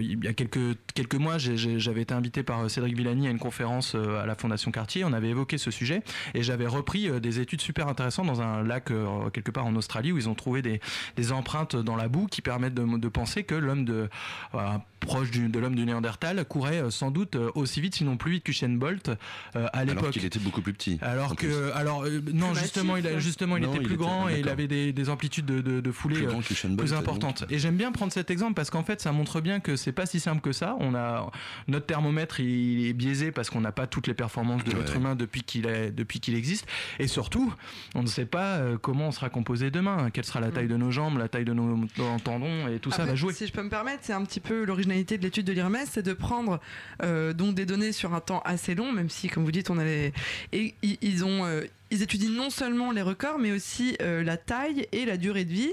il 0.00 0.24
y 0.24 0.28
a 0.28 0.32
quelques, 0.32 0.76
quelques 0.94 1.14
mois, 1.16 1.38
j'avais 1.38 2.02
été 2.02 2.14
invité 2.14 2.42
par 2.42 2.60
euh, 2.64 2.68
Cédric 2.68 2.96
Villani 2.96 3.26
à 3.26 3.30
une 3.30 3.38
conférence 3.38 3.94
euh, 3.94 4.22
à 4.22 4.26
la 4.26 4.34
Fondation 4.34 4.70
Cartier. 4.70 5.04
On 5.04 5.12
avait 5.12 5.28
évoqué 5.30 5.58
ce 5.58 5.70
sujet 5.70 6.02
et 6.34 6.42
j'avais 6.42 6.66
repris 6.66 7.10
des 7.20 7.40
études 7.40 7.60
super 7.60 7.88
intéressantes 7.88 8.26
dans 8.26 8.40
un 8.42 8.62
lac 8.62 8.90
quelque 9.32 9.50
part 9.50 9.66
en 9.66 9.74
Australie 9.76 10.12
où 10.12 10.18
ils 10.18 10.28
ont 10.28 10.34
trouvé 10.34 10.62
des, 10.62 10.80
des 11.16 11.32
empreintes 11.32 11.76
dans 11.76 11.96
la 11.96 12.08
boue 12.08 12.26
qui 12.26 12.42
permettent 12.42 12.74
de, 12.74 12.98
de 12.98 13.08
penser 13.08 13.44
que 13.44 13.54
l'homme 13.54 13.84
de 13.84 14.08
euh, 14.54 14.60
proche 15.00 15.30
du- 15.30 15.48
de 15.48 15.58
l'homme 15.58 15.74
du 15.74 15.84
Néandertal 15.84 16.44
courait 16.44 16.82
sans 16.90 17.10
doute 17.10 17.36
aussi 17.54 17.80
vite, 17.80 17.94
sinon 17.94 18.16
plus 18.16 18.32
vite 18.32 18.44
qu'Usain 18.44 18.68
Bolt 18.70 19.08
euh, 19.08 19.14
à 19.54 19.78
Alors 19.78 19.94
l'époque. 19.96 20.10
qu'il 20.12 20.24
était 20.24 20.38
beaucoup 20.38 20.62
plus 20.62 20.72
petit. 20.72 20.98
Alors 21.02 21.36
que, 21.36 21.46
plus. 21.46 21.72
alors 21.74 22.04
euh, 22.04 22.20
non, 22.32 22.52
Plus 22.52 22.60
justement, 22.62 22.96
il 22.96 23.06
a, 23.06 23.18
justement, 23.18 23.56
il 23.56 23.62
Non, 23.64 23.70
était 23.70 23.78
il 23.82 23.86
plus 23.86 23.94
était- 23.94 24.02
grand 24.04 24.28
et 24.28 24.40
il 24.40 24.48
avait 24.48 24.66
des, 24.68 24.92
des 24.92 25.08
amplitudes 25.10 25.43
de, 25.44 25.60
de, 25.60 25.80
de 25.80 25.92
foulée 25.92 26.16
Plus 26.16 26.26
euh, 26.26 26.30
grand 26.30 26.40
plus 26.40 26.90
donc. 26.90 26.98
importantes. 26.98 27.44
Et 27.50 27.58
j'aime 27.58 27.76
bien 27.76 27.92
prendre 27.92 28.12
cet 28.12 28.30
exemple 28.30 28.54
parce 28.54 28.70
qu'en 28.70 28.82
fait, 28.82 29.00
ça 29.00 29.12
montre 29.12 29.40
bien 29.40 29.60
que 29.60 29.76
c'est 29.76 29.92
pas 29.92 30.06
si 30.06 30.20
simple 30.20 30.40
que 30.40 30.52
ça. 30.52 30.76
On 30.80 30.94
a 30.94 31.30
notre 31.68 31.86
thermomètre, 31.86 32.40
il 32.40 32.86
est 32.86 32.92
biaisé 32.92 33.32
parce 33.32 33.50
qu'on 33.50 33.60
n'a 33.60 33.72
pas 33.72 33.86
toutes 33.86 34.06
les 34.06 34.14
performances 34.14 34.64
de 34.64 34.72
l'être 34.72 34.96
humain 34.96 35.14
depuis 35.14 35.42
qu'il 35.42 35.66
est, 35.66 35.90
depuis 35.90 36.20
qu'il 36.20 36.34
existe. 36.34 36.66
Et 36.98 37.06
surtout, 37.06 37.52
on 37.94 38.02
ne 38.02 38.08
sait 38.08 38.26
pas 38.26 38.56
euh, 38.56 38.76
comment 38.78 39.08
on 39.08 39.12
sera 39.12 39.28
composé 39.30 39.70
demain. 39.70 40.10
Quelle 40.10 40.24
sera 40.24 40.40
la 40.40 40.50
taille 40.50 40.68
de 40.68 40.76
nos 40.76 40.90
jambes, 40.90 41.18
la 41.18 41.28
taille 41.28 41.44
de 41.44 41.52
nos, 41.52 41.76
de 41.76 41.88
nos 41.98 42.18
tendons 42.22 42.68
et 42.68 42.78
tout 42.78 42.90
ça 42.90 43.04
va 43.04 43.14
jouer. 43.14 43.32
Si 43.32 43.46
je 43.46 43.52
peux 43.52 43.62
me 43.62 43.70
permettre, 43.70 44.00
c'est 44.02 44.12
un 44.12 44.24
petit 44.24 44.40
peu 44.40 44.64
l'originalité 44.64 45.18
de 45.18 45.22
l'étude 45.22 45.46
de 45.46 45.52
l'IRMES, 45.52 45.86
c'est 45.90 46.02
de 46.02 46.12
prendre 46.12 46.60
euh, 47.02 47.32
donc 47.32 47.54
des 47.54 47.66
données 47.66 47.92
sur 47.92 48.14
un 48.14 48.20
temps 48.20 48.40
assez 48.44 48.74
long, 48.74 48.92
même 48.92 49.08
si, 49.10 49.28
comme 49.28 49.44
vous 49.44 49.52
dites, 49.52 49.70
on 49.70 49.78
a 49.78 49.84
les... 49.84 50.12
et 50.52 50.74
ils 50.82 51.24
ont 51.24 51.44
euh, 51.44 51.62
ils 51.94 52.02
étudient 52.02 52.30
non 52.30 52.50
seulement 52.50 52.90
les 52.90 53.02
records, 53.02 53.38
mais 53.38 53.52
aussi 53.52 53.96
euh, 54.02 54.22
la 54.24 54.36
taille 54.36 54.86
et 54.92 55.04
la 55.04 55.16
durée 55.16 55.44
de 55.44 55.52
vie. 55.52 55.72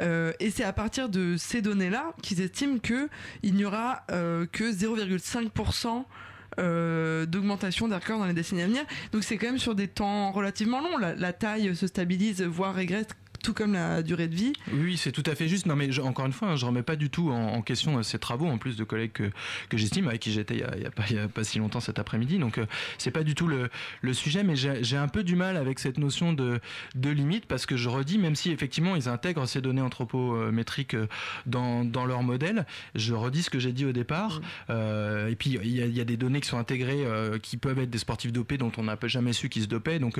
Euh, 0.00 0.32
et 0.40 0.50
c'est 0.50 0.64
à 0.64 0.72
partir 0.72 1.08
de 1.08 1.36
ces 1.36 1.62
données-là 1.62 2.12
qu'ils 2.22 2.40
estiment 2.40 2.78
que 2.78 3.08
il 3.42 3.54
n'y 3.54 3.64
aura 3.64 4.02
euh, 4.10 4.46
que 4.50 4.64
0,5% 4.64 6.04
euh, 6.58 7.26
d'augmentation 7.26 7.86
des 7.86 7.94
records 7.94 8.18
dans 8.18 8.26
les 8.26 8.34
décennies 8.34 8.62
à 8.62 8.66
venir. 8.66 8.82
Donc 9.12 9.22
c'est 9.22 9.36
quand 9.36 9.46
même 9.46 9.58
sur 9.58 9.74
des 9.74 9.88
temps 9.88 10.32
relativement 10.32 10.80
longs. 10.80 10.98
La, 10.98 11.14
la 11.14 11.32
taille 11.32 11.76
se 11.76 11.86
stabilise, 11.86 12.42
voire 12.42 12.74
régresse, 12.74 13.06
tout 13.42 13.54
comme 13.54 13.72
la 13.72 14.02
durée 14.02 14.28
de 14.28 14.34
vie. 14.34 14.52
Oui, 14.72 14.96
c'est 14.96 15.12
tout 15.12 15.22
à 15.26 15.34
fait 15.34 15.48
juste. 15.48 15.66
Non, 15.66 15.76
mais 15.76 15.92
je- 15.92 16.00
encore 16.02 16.26
une 16.26 16.32
fois, 16.32 16.48
hein, 16.48 16.56
je 16.56 16.66
remets 16.66 16.82
pas 16.82 16.96
du 16.96 17.10
tout 17.10 17.30
en, 17.30 17.54
en 17.54 17.62
question 17.62 17.98
euh, 17.98 18.02
ces 18.02 18.18
travaux, 18.18 18.46
en 18.46 18.58
plus 18.58 18.76
de 18.76 18.84
collègues 18.84 19.12
que, 19.12 19.30
que 19.68 19.76
j'estime, 19.76 20.08
avec 20.08 20.20
qui 20.20 20.32
j'étais 20.32 20.54
il 20.54 20.60
y 20.60 20.64
a, 20.64 21.20
a 21.20 21.24
a 21.24 21.28
pas 21.28 21.44
si 21.44 21.58
longtemps 21.58 21.80
cet 21.80 21.98
après-midi. 21.98 22.38
Donc, 22.38 22.58
euh, 22.58 22.66
c'est 22.98 23.10
pas 23.10 23.22
du 23.24 23.34
tout 23.34 23.46
le, 23.48 23.70
le 24.02 24.12
sujet, 24.14 24.42
mais 24.44 24.54
j'ai 24.56 24.96
un 24.96 25.08
peu 25.08 25.22
du 25.24 25.36
mal 25.36 25.56
avec 25.56 25.78
cette 25.78 25.98
notion 25.98 26.32
de, 26.32 26.60
de 26.94 27.10
limite, 27.10 27.46
parce 27.46 27.66
que 27.66 27.76
je 27.76 27.88
redis, 27.88 28.18
même 28.18 28.34
si 28.36 28.50
effectivement 28.50 28.96
ils 28.96 29.08
intègrent 29.08 29.46
ces 29.46 29.60
données 29.60 29.80
anthropométriques 29.82 30.94
euh, 30.94 31.06
dans, 31.46 31.84
dans 31.84 32.06
leur 32.06 32.22
modèle, 32.22 32.66
je 32.94 33.14
redis 33.14 33.42
ce 33.44 33.50
que 33.50 33.58
j'ai 33.58 33.72
dit 33.72 33.84
au 33.84 33.92
départ. 33.92 34.40
Euh, 34.70 35.28
et 35.28 35.36
puis, 35.36 35.58
il 35.62 35.70
y, 35.70 35.82
a, 35.82 35.86
il 35.86 35.96
y 35.96 36.00
a 36.00 36.04
des 36.04 36.16
données 36.16 36.40
qui 36.40 36.48
sont 36.48 36.58
intégrées 36.58 37.04
euh, 37.04 37.38
qui 37.38 37.56
peuvent 37.56 37.78
être 37.78 37.90
des 37.90 37.98
sportifs 37.98 38.32
dopés 38.32 38.58
dont 38.58 38.72
on 38.76 38.84
n'a 38.84 38.96
jamais 39.04 39.32
su 39.32 39.48
qu'ils 39.48 39.62
se 39.62 39.66
dopaient. 39.68 39.98
Donc, 39.98 40.18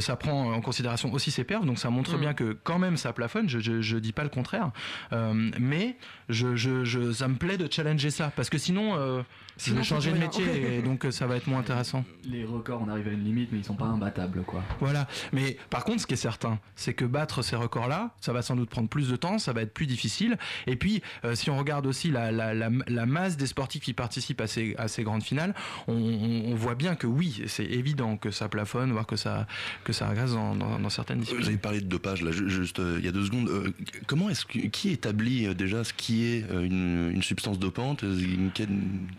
ça 0.00 0.16
prend 0.16 0.52
en 0.52 0.60
considération 0.60 1.12
aussi 1.12 1.30
ces 1.30 1.44
perfs. 1.44 1.64
Donc, 1.64 1.78
ça 1.78 1.90
montre 1.90 2.16
Mm. 2.16 2.20
bien 2.20 2.34
que 2.34 2.52
quand 2.64 2.78
même 2.78 2.96
ça 2.96 3.12
plafonne. 3.12 3.48
Je, 3.48 3.96
dis 3.98 4.12
pas 4.12 4.22
le 4.24 4.28
contraire. 4.28 4.70
Euh, 5.12 5.50
mais 5.58 5.96
ça 6.30 7.28
me 7.28 7.34
plaît 7.34 7.58
de 7.58 7.70
challenger 7.70 8.10
ça. 8.10 8.32
Parce 8.34 8.50
que 8.50 8.58
sinon, 8.58 9.24
euh, 9.62 9.64
je 9.64 9.70
Sinon, 9.70 9.76
vais 9.78 9.82
changer 9.84 10.12
de 10.12 10.18
métier 10.18 10.76
et 10.78 10.82
donc 10.82 11.04
euh, 11.04 11.10
ça 11.10 11.26
va 11.26 11.36
être 11.36 11.46
moins 11.46 11.60
intéressant. 11.60 12.04
Les 12.24 12.44
records, 12.44 12.82
on 12.84 12.88
arrive 12.88 13.08
à 13.08 13.12
une 13.12 13.24
limite, 13.24 13.50
mais 13.52 13.58
ils 13.58 13.64
sont 13.64 13.74
pas 13.76 13.86
imbattables, 13.86 14.42
quoi. 14.42 14.62
Voilà. 14.80 15.06
Mais 15.32 15.56
par 15.70 15.84
contre, 15.84 16.00
ce 16.02 16.06
qui 16.06 16.14
est 16.14 16.16
certain, 16.16 16.58
c'est 16.76 16.94
que 16.94 17.04
battre 17.04 17.42
ces 17.42 17.56
records-là, 17.56 18.10
ça 18.20 18.32
va 18.32 18.42
sans 18.42 18.56
doute 18.56 18.70
prendre 18.70 18.88
plus 18.88 19.08
de 19.08 19.16
temps, 19.16 19.38
ça 19.38 19.52
va 19.52 19.62
être 19.62 19.72
plus 19.74 19.86
difficile. 19.86 20.36
Et 20.66 20.76
puis, 20.76 21.02
euh, 21.24 21.34
si 21.34 21.50
on 21.50 21.56
regarde 21.58 21.86
aussi 21.86 22.10
la, 22.10 22.32
la, 22.32 22.54
la, 22.54 22.70
la 22.86 23.06
masse 23.06 23.36
des 23.36 23.46
sportifs 23.46 23.82
qui 23.82 23.92
participent 23.94 24.40
à 24.40 24.46
ces, 24.46 24.74
à 24.78 24.88
ces 24.88 25.02
grandes 25.04 25.22
finales, 25.22 25.54
on, 25.88 25.94
on, 25.94 26.52
on 26.52 26.54
voit 26.54 26.74
bien 26.74 26.94
que 26.94 27.06
oui, 27.06 27.42
c'est 27.46 27.64
évident 27.64 28.16
que 28.16 28.30
ça 28.30 28.48
plafonne, 28.48 28.92
voire 28.92 29.06
que 29.06 29.16
ça, 29.16 29.46
que 29.84 29.92
ça 29.92 30.08
régresse 30.08 30.32
dans, 30.32 30.54
dans, 30.56 30.78
dans 30.78 30.90
certaines 30.90 31.18
Vous 31.18 31.24
disciplines. 31.24 31.48
avez 31.48 31.56
parlé 31.58 31.80
de 31.80 31.86
dopage 31.86 32.22
là, 32.22 32.32
ju- 32.32 32.48
juste 32.50 32.78
euh, 32.80 32.96
il 32.98 33.04
y 33.04 33.08
a 33.08 33.12
deux 33.12 33.24
secondes. 33.26 33.48
Euh, 33.48 33.72
comment 34.06 34.28
est-ce 34.28 34.44
que 34.46 34.58
qui 34.58 34.90
établit 34.90 35.46
euh, 35.46 35.54
déjà 35.54 35.84
ce 35.84 35.92
qui 35.92 36.24
est 36.24 36.44
euh, 36.50 36.62
une, 36.64 37.10
une 37.12 37.22
substance 37.22 37.58
dopante 37.58 38.04
euh, 38.04 38.16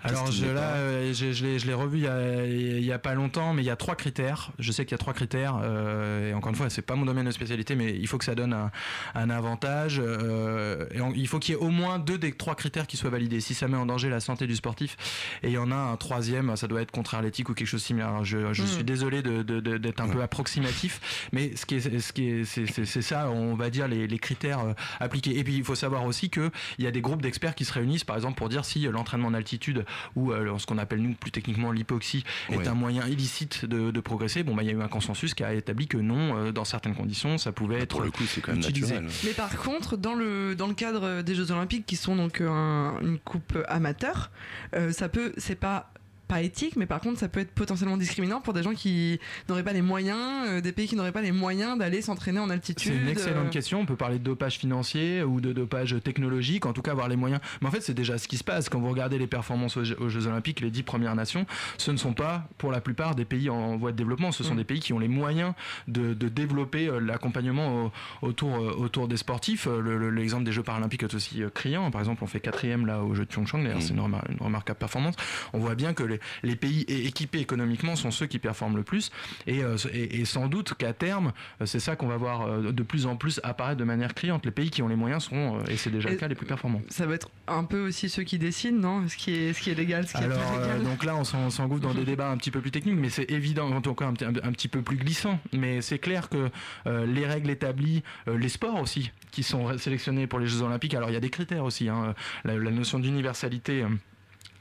Alors 0.03 0.31
je, 0.33 0.45
là, 0.45 0.61
euh, 0.75 1.13
je, 1.13 1.31
je 1.31 1.45
l'ai, 1.45 1.59
je 1.59 1.67
l'ai 1.67 1.73
revu 1.73 1.99
il 1.99 2.03
y, 2.03 2.07
a, 2.07 2.45
il 2.45 2.99
pas 2.99 3.13
longtemps, 3.15 3.53
mais 3.53 3.61
il 3.61 3.65
y 3.65 3.69
a 3.69 3.75
trois 3.75 3.95
critères. 3.95 4.51
Je 4.59 4.71
sais 4.71 4.85
qu'il 4.85 4.91
y 4.93 4.95
a 4.95 4.97
trois 4.99 5.13
critères. 5.13 5.59
euh, 5.61 6.29
et 6.29 6.33
encore 6.33 6.49
une 6.49 6.55
fois, 6.55 6.69
c'est 6.69 6.81
pas 6.81 6.95
mon 6.95 7.05
domaine 7.05 7.25
de 7.25 7.31
spécialité, 7.31 7.75
mais 7.75 7.91
il 7.97 8.07
faut 8.07 8.17
que 8.17 8.25
ça 8.25 8.35
donne 8.35 8.53
un, 8.53 8.71
un 9.15 9.29
avantage. 9.29 9.99
euh, 10.03 10.85
et 10.91 11.01
on- 11.01 11.13
il 11.13 11.27
faut 11.27 11.39
qu'il 11.39 11.55
y 11.55 11.57
ait 11.57 11.61
au 11.61 11.69
moins 11.69 11.99
deux 11.99 12.17
des 12.17 12.31
trois 12.33 12.55
critères 12.55 12.87
qui 12.87 12.97
soient 12.97 13.09
validés. 13.09 13.39
Si 13.41 13.53
ça 13.53 13.67
met 13.67 13.77
en 13.77 13.85
danger 13.85 14.09
la 14.09 14.19
santé 14.19 14.47
du 14.47 14.55
sportif, 14.55 14.95
et 15.43 15.47
il 15.47 15.53
y 15.53 15.57
en 15.57 15.71
a 15.71 15.75
un 15.75 15.95
troisième, 15.97 16.55
ça 16.55 16.67
doit 16.67 16.81
être 16.81 16.91
contre 16.91 17.19
l'éthique 17.21 17.49
ou 17.49 17.53
quelque 17.53 17.67
chose 17.67 17.81
de 17.81 17.85
similaire. 17.85 18.09
Alors, 18.09 18.25
je, 18.25 18.53
je 18.53 18.63
Mm. 18.63 18.67
suis 18.67 18.83
désolé 18.83 19.21
de, 19.21 19.41
de- 19.43 19.59
de- 19.59 19.77
d'être 19.77 20.01
un 20.01 20.07
peu 20.07 20.21
approximatif, 20.21 21.27
mais 21.31 21.55
ce 21.55 21.65
qui 21.65 21.75
est, 21.75 21.99
ce 21.99 22.13
qui 22.13 22.29
est, 22.29 22.45
c'est, 22.45 22.65
c'est- 22.65 22.85
c'est 22.85 23.01
ça 23.01 23.29
on 23.29 23.55
va 23.55 23.69
dire, 23.69 23.87
les, 23.87 24.07
les 24.07 24.19
critères 24.19 24.59
appliqués. 24.99 25.37
Et 25.37 25.43
puis 25.43 25.55
il 25.57 25.63
faut 25.63 25.75
savoir 25.75 26.05
aussi 26.05 26.29
qu'il 26.29 26.49
y 26.79 26.87
a 26.87 26.91
des 26.91 27.01
groupes 27.01 27.21
d'experts 27.21 27.55
qui 27.55 27.65
se 27.65 27.73
réunissent, 27.73 28.03
par 28.03 28.15
exemple, 28.15 28.37
pour 28.37 28.49
dire 28.49 28.65
si 28.65 28.83
l'entraînement 28.83 29.27
en 29.29 29.33
altitude 29.33 29.85
ou 30.15 30.31
euh, 30.31 30.57
ce 30.57 30.65
qu'on 30.65 30.77
appelle 30.77 31.01
nous 31.01 31.13
plus 31.13 31.31
techniquement 31.31 31.71
l'hypoxie 31.71 32.23
est 32.49 32.57
Ouais. 32.57 32.67
un 32.67 32.73
moyen 32.73 33.05
illicite 33.07 33.65
de, 33.65 33.91
de 33.91 33.99
progresser. 33.99 34.43
Bon, 34.43 34.55
bah, 34.55 34.63
il 34.63 34.67
y 34.67 34.69
a 34.69 34.73
eu 34.73 34.81
un 34.81 34.87
consensus 34.87 35.33
qui 35.33 35.43
a 35.43 35.53
établi 35.53 35.87
que 35.87 35.97
non, 35.97 36.35
euh, 36.37 36.51
dans 36.51 36.65
certaines 36.65 36.95
conditions, 36.95 37.37
ça 37.37 37.51
pouvait 37.51 37.79
être 37.79 37.89
Pour 37.89 38.01
le 38.01 38.11
coup, 38.11 38.23
c'est 38.25 38.41
quand 38.41 38.51
même 38.51 38.61
utilisé. 38.61 38.95
naturel. 38.95 39.11
Mais 39.25 39.31
par 39.31 39.55
contre, 39.57 39.97
dans 39.97 40.13
le, 40.15 40.55
dans 40.55 40.67
le 40.67 40.73
cadre 40.73 41.21
des 41.21 41.35
Jeux 41.35 41.51
Olympiques, 41.51 41.85
qui 41.85 41.95
sont 41.95 42.15
donc 42.15 42.41
un- 42.41 42.95
une 43.01 43.19
coupe 43.19 43.57
amateur, 43.67 44.31
euh, 44.75 44.91
ça 44.91 45.09
peut, 45.09 45.33
c'est 45.37 45.55
pas 45.55 45.92
pas 46.33 46.41
éthique, 46.41 46.75
mais 46.77 46.85
par 46.87 46.99
contre, 46.99 47.19
ça 47.19 47.27
peut 47.27 47.39
être 47.41 47.51
potentiellement 47.53 47.97
discriminant 47.97 48.41
pour 48.41 48.53
des 48.53 48.63
gens 48.63 48.73
qui 48.73 49.19
n'auraient 49.47 49.63
pas 49.63 49.73
les 49.73 49.81
moyens, 49.83 50.47
euh, 50.47 50.61
des 50.61 50.71
pays 50.71 50.87
qui 50.87 50.95
n'auraient 50.95 51.11
pas 51.11 51.21
les 51.21 51.31
moyens 51.31 51.77
d'aller 51.77 52.01
s'entraîner 52.01 52.39
en 52.39 52.49
altitude. 52.49 52.91
C'est 52.93 52.99
une 52.99 53.07
euh, 53.07 53.11
excellente 53.11 53.49
question. 53.51 53.79
On 53.81 53.85
peut 53.85 53.95
parler 53.95 54.17
de 54.17 54.23
dopage 54.23 54.57
financier 54.57 55.21
ou 55.23 55.41
de 55.41 55.53
dopage 55.53 55.95
technologique, 56.03 56.65
en 56.65 56.73
tout 56.73 56.81
cas 56.81 56.91
avoir 56.91 57.07
les 57.07 57.15
moyens. 57.15 57.39
Mais 57.61 57.67
en 57.67 57.71
fait, 57.71 57.81
c'est 57.81 57.93
déjà 57.93 58.17
ce 58.17 58.27
qui 58.27 58.37
se 58.37 58.43
passe. 58.43 58.67
Quand 58.69 58.79
vous 58.79 58.89
regardez 58.89 59.17
les 59.19 59.27
performances 59.27 59.77
aux 59.77 59.83
Jeux, 59.83 59.97
aux 59.99 60.09
Jeux 60.09 60.25
Olympiques, 60.27 60.59
les 60.61 60.71
dix 60.71 60.83
premières 60.83 61.15
nations, 61.15 61.45
ce 61.77 61.91
ne 61.91 61.97
sont 61.97 62.13
pas 62.13 62.47
pour 62.57 62.71
la 62.71 62.81
plupart 62.81 63.13
des 63.15 63.25
pays 63.25 63.49
en 63.49 63.77
voie 63.77 63.91
de 63.91 63.97
développement. 63.97 64.31
Ce 64.31 64.43
sont 64.43 64.53
Mm. 64.55 64.57
des 64.57 64.63
pays 64.63 64.79
qui 64.79 64.93
ont 64.93 64.99
les 64.99 65.07
moyens 65.07 65.53
de, 65.87 66.13
de 66.15 66.27
développer 66.29 66.87
euh, 66.87 66.99
l'accompagnement 66.99 67.85
au- 68.21 68.27
autour, 68.27 68.55
euh, 68.55 68.73
autour 68.77 69.07
des 69.07 69.17
sportifs. 69.17 69.67
Euh, 69.67 69.79
le- 69.81 69.97
le- 69.97 70.09
L'exemple 70.09 70.43
des 70.45 70.51
Jeux 70.51 70.63
paralympiques 70.63 71.03
est 71.03 71.13
aussi 71.13 71.43
euh, 71.43 71.49
criant. 71.49 71.91
Par 71.91 72.01
exemple, 72.01 72.23
on 72.23 72.27
fait 72.27 72.39
quatrième 72.39 72.85
là 72.87 73.01
aux 73.03 73.13
Jeux 73.13 73.25
de 73.25 73.29
Pyeongchang. 73.29 73.61
D'ailleurs, 73.63 73.77
Mm. 73.77 73.81
c'est 73.81 73.93
une, 73.93 73.99
remar- 73.99 74.25
une 74.29 74.37
remarquable 74.39 74.79
performance. 74.79 75.15
On 75.53 75.59
voit 75.59 75.75
bien 75.75 75.93
que 75.93 76.03
les, 76.03 76.19
les 76.43 76.55
pays 76.55 76.81
équipés 76.87 77.39
économiquement 77.39 77.95
sont 77.95 78.11
ceux 78.11 78.25
qui 78.27 78.39
performent 78.39 78.77
le 78.77 78.83
plus. 78.83 79.11
Et, 79.47 79.63
euh, 79.63 79.77
et- 79.93 80.19
et 80.21 80.25
sans 80.25 80.47
doute 80.47 80.73
qu'à 80.75 80.93
terme, 80.93 81.33
euh, 81.61 81.65
c'est 81.65 81.79
ça 81.79 81.95
qu'on 81.95 82.07
va 82.07 82.17
voir 82.17 82.41
euh, 82.43 82.71
de 82.71 82.83
plus 82.83 83.05
en 83.05 83.15
plus 83.15 83.39
apparaître 83.43 83.79
de 83.79 83.83
manière 83.83 84.13
criante. 84.13 84.45
Les 84.45 84.51
pays 84.51 84.69
qui 84.69 84.81
ont 84.81 84.87
les 84.87 84.95
moyens 84.95 85.29
euh, 85.33 85.63
et 85.69 85.77
c'est 85.77 85.89
déjà 85.89 86.09
Et- 86.09 86.13
le 86.13 86.17
cas, 86.17 86.27
les 86.27 86.35
plus 86.35 86.45
performants. 86.45 86.81
Ça 86.89 87.05
va 87.05 87.15
être 87.15 87.29
un 87.47 87.63
peu 87.63 87.87
aussi 87.87 88.09
ceux 88.09 88.23
qui 88.23 88.37
décident, 88.39 88.77
non? 88.77 89.07
Ce 89.07 89.15
qui 89.17 89.33
est, 89.33 89.53
ce 89.53 89.61
qui 89.61 89.69
est 89.69 89.75
légal, 89.75 90.07
ce 90.07 90.13
qui 90.13 90.23
Alors 90.23 90.37
est 90.37 90.41
pas 90.43 90.61
légal. 90.67 90.83
donc 90.83 91.03
là 91.03 91.15
on 91.15 91.23
s'en- 91.23 91.39
on 91.45 91.49
s'engouffre 91.49 91.81
dans 91.81 91.93
des 91.93 92.03
débats 92.05 92.29
un 92.29 92.37
petit 92.37 92.51
peu 92.51 92.61
plus 92.61 92.71
techniques 92.71 92.95
mais 92.97 93.09
c'est 93.09 93.29
évident 93.31 93.69
en 93.71 93.81
tout 93.81 93.93
cas 93.93 94.05
un, 94.05 94.13
petit- 94.13 94.25
un- 94.25 94.29
un 94.47 94.51
petit 94.51 94.67
peu 94.67 94.81
plus 94.81 94.97
glissant 94.97 95.39
mais 95.53 95.81
c'est 95.81 95.99
clair 95.99 96.29
que 96.29 96.49
euh, 96.87 97.05
les 97.05 97.25
règles 97.25 97.49
établies 97.49 98.03
euh, 98.27 98.37
les 98.37 98.49
sports 98.49 98.79
aussi 98.81 99.11
qui 99.31 99.43
sont 99.43 99.77
sélectionnés 99.77 100.27
pour 100.27 100.39
les 100.39 100.47
Jeux 100.47 100.61
Olympiques 100.61 100.93
alors 100.93 101.09
il 101.09 101.13
y 101.13 101.17
a 101.17 101.19
des 101.21 101.29
critères 101.29 101.63
aussi 101.65 101.89
hein. 101.89 102.13
la, 102.45 102.55
la 102.57 102.71
notion 102.71 102.99
d'universalité 102.99 103.83
euh, 103.83 103.87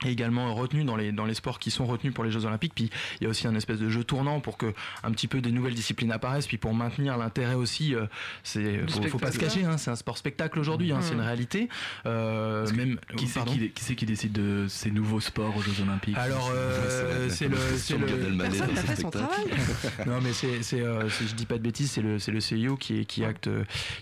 est 0.09 0.13
également 0.13 0.55
retenue 0.55 0.85
dans 0.85 0.97
les, 0.97 1.13
dans 1.13 1.25
les 1.25 1.35
sports 1.35 1.59
qui 1.59 1.71
sont 1.71 1.87
retenus 1.87 2.13
pour 2.15 2.25
les 2.25 2.31
Jeux 2.31 2.45
Olympiques. 2.45 2.73
Puis 2.75 2.91
il 3.21 3.25
y 3.25 3.27
a 3.27 3.31
aussi 3.31 3.47
un 3.47 3.55
espèce 3.55 3.79
de 3.79 3.89
jeu 3.89 4.05
tournant 4.05 4.41
pour 4.41 4.57
que 4.59 4.73
un 5.03 5.11
petit 5.13 5.29
peu 5.29 5.41
des 5.41 5.53
nouvelles 5.53 5.75
disciplines 5.75 6.13
apparaissent, 6.13 6.47
puis 6.47 6.59
pour 6.59 6.75
maintenir 6.75 7.17
l'intérêt 7.19 7.55
aussi. 7.55 7.95
euh, 7.95 8.07
c'est 8.43 8.89
faut, 8.91 9.03
faut 9.05 9.19
pas 9.19 9.33
se 9.33 9.39
cacher, 9.39 9.65
hein, 9.65 9.77
c'est 9.79 9.91
un 9.91 9.97
sport 9.97 10.19
spectacle 10.19 10.59
aujourd'hui, 10.59 10.93
hein, 10.93 11.01
c'est 11.03 11.13
une 11.13 11.19
Mhm. 11.21 11.25
réalité. 11.27 11.69
Euh, 12.07 12.69
même 12.73 12.99
Qui 13.17 13.27
c'est 13.27 13.35
pardon. 13.41 13.53
qui, 13.53 13.71
qui, 13.71 13.85
c'est 13.85 13.95
qui 13.95 14.07
décide 14.07 14.33
de 14.33 14.67
ces 14.69 14.91
nouveaux 14.91 15.21
sports 15.21 15.57
aux 15.57 15.63
Jeux 15.63 15.83
Olympiques? 15.83 16.17
Alors, 16.17 16.51
euh, 16.55 17.29
c'est 17.29 17.49
le, 17.49 17.57
c'est 17.77 17.97
le. 17.99 18.07
Personne 18.39 18.75
n'a 18.75 18.81
fait 18.83 19.01
son 19.01 19.11
travail. 19.11 19.45
non, 20.07 20.21
mais 20.23 20.33
c'est, 20.33 20.63
c'est, 20.63 20.81
euh, 20.81 21.09
si 21.11 21.29
je 21.29 21.35
dis 21.35 21.47
pas 21.47 21.59
de 21.59 21.63
bêtises, 21.63 21.91
c'est 21.93 22.03
le, 22.03 22.19
c'est 22.19 22.33
le 22.33 22.41
CIO 22.41 22.77
qui, 22.77 23.07
qui 23.07 23.25
acte, 23.25 23.49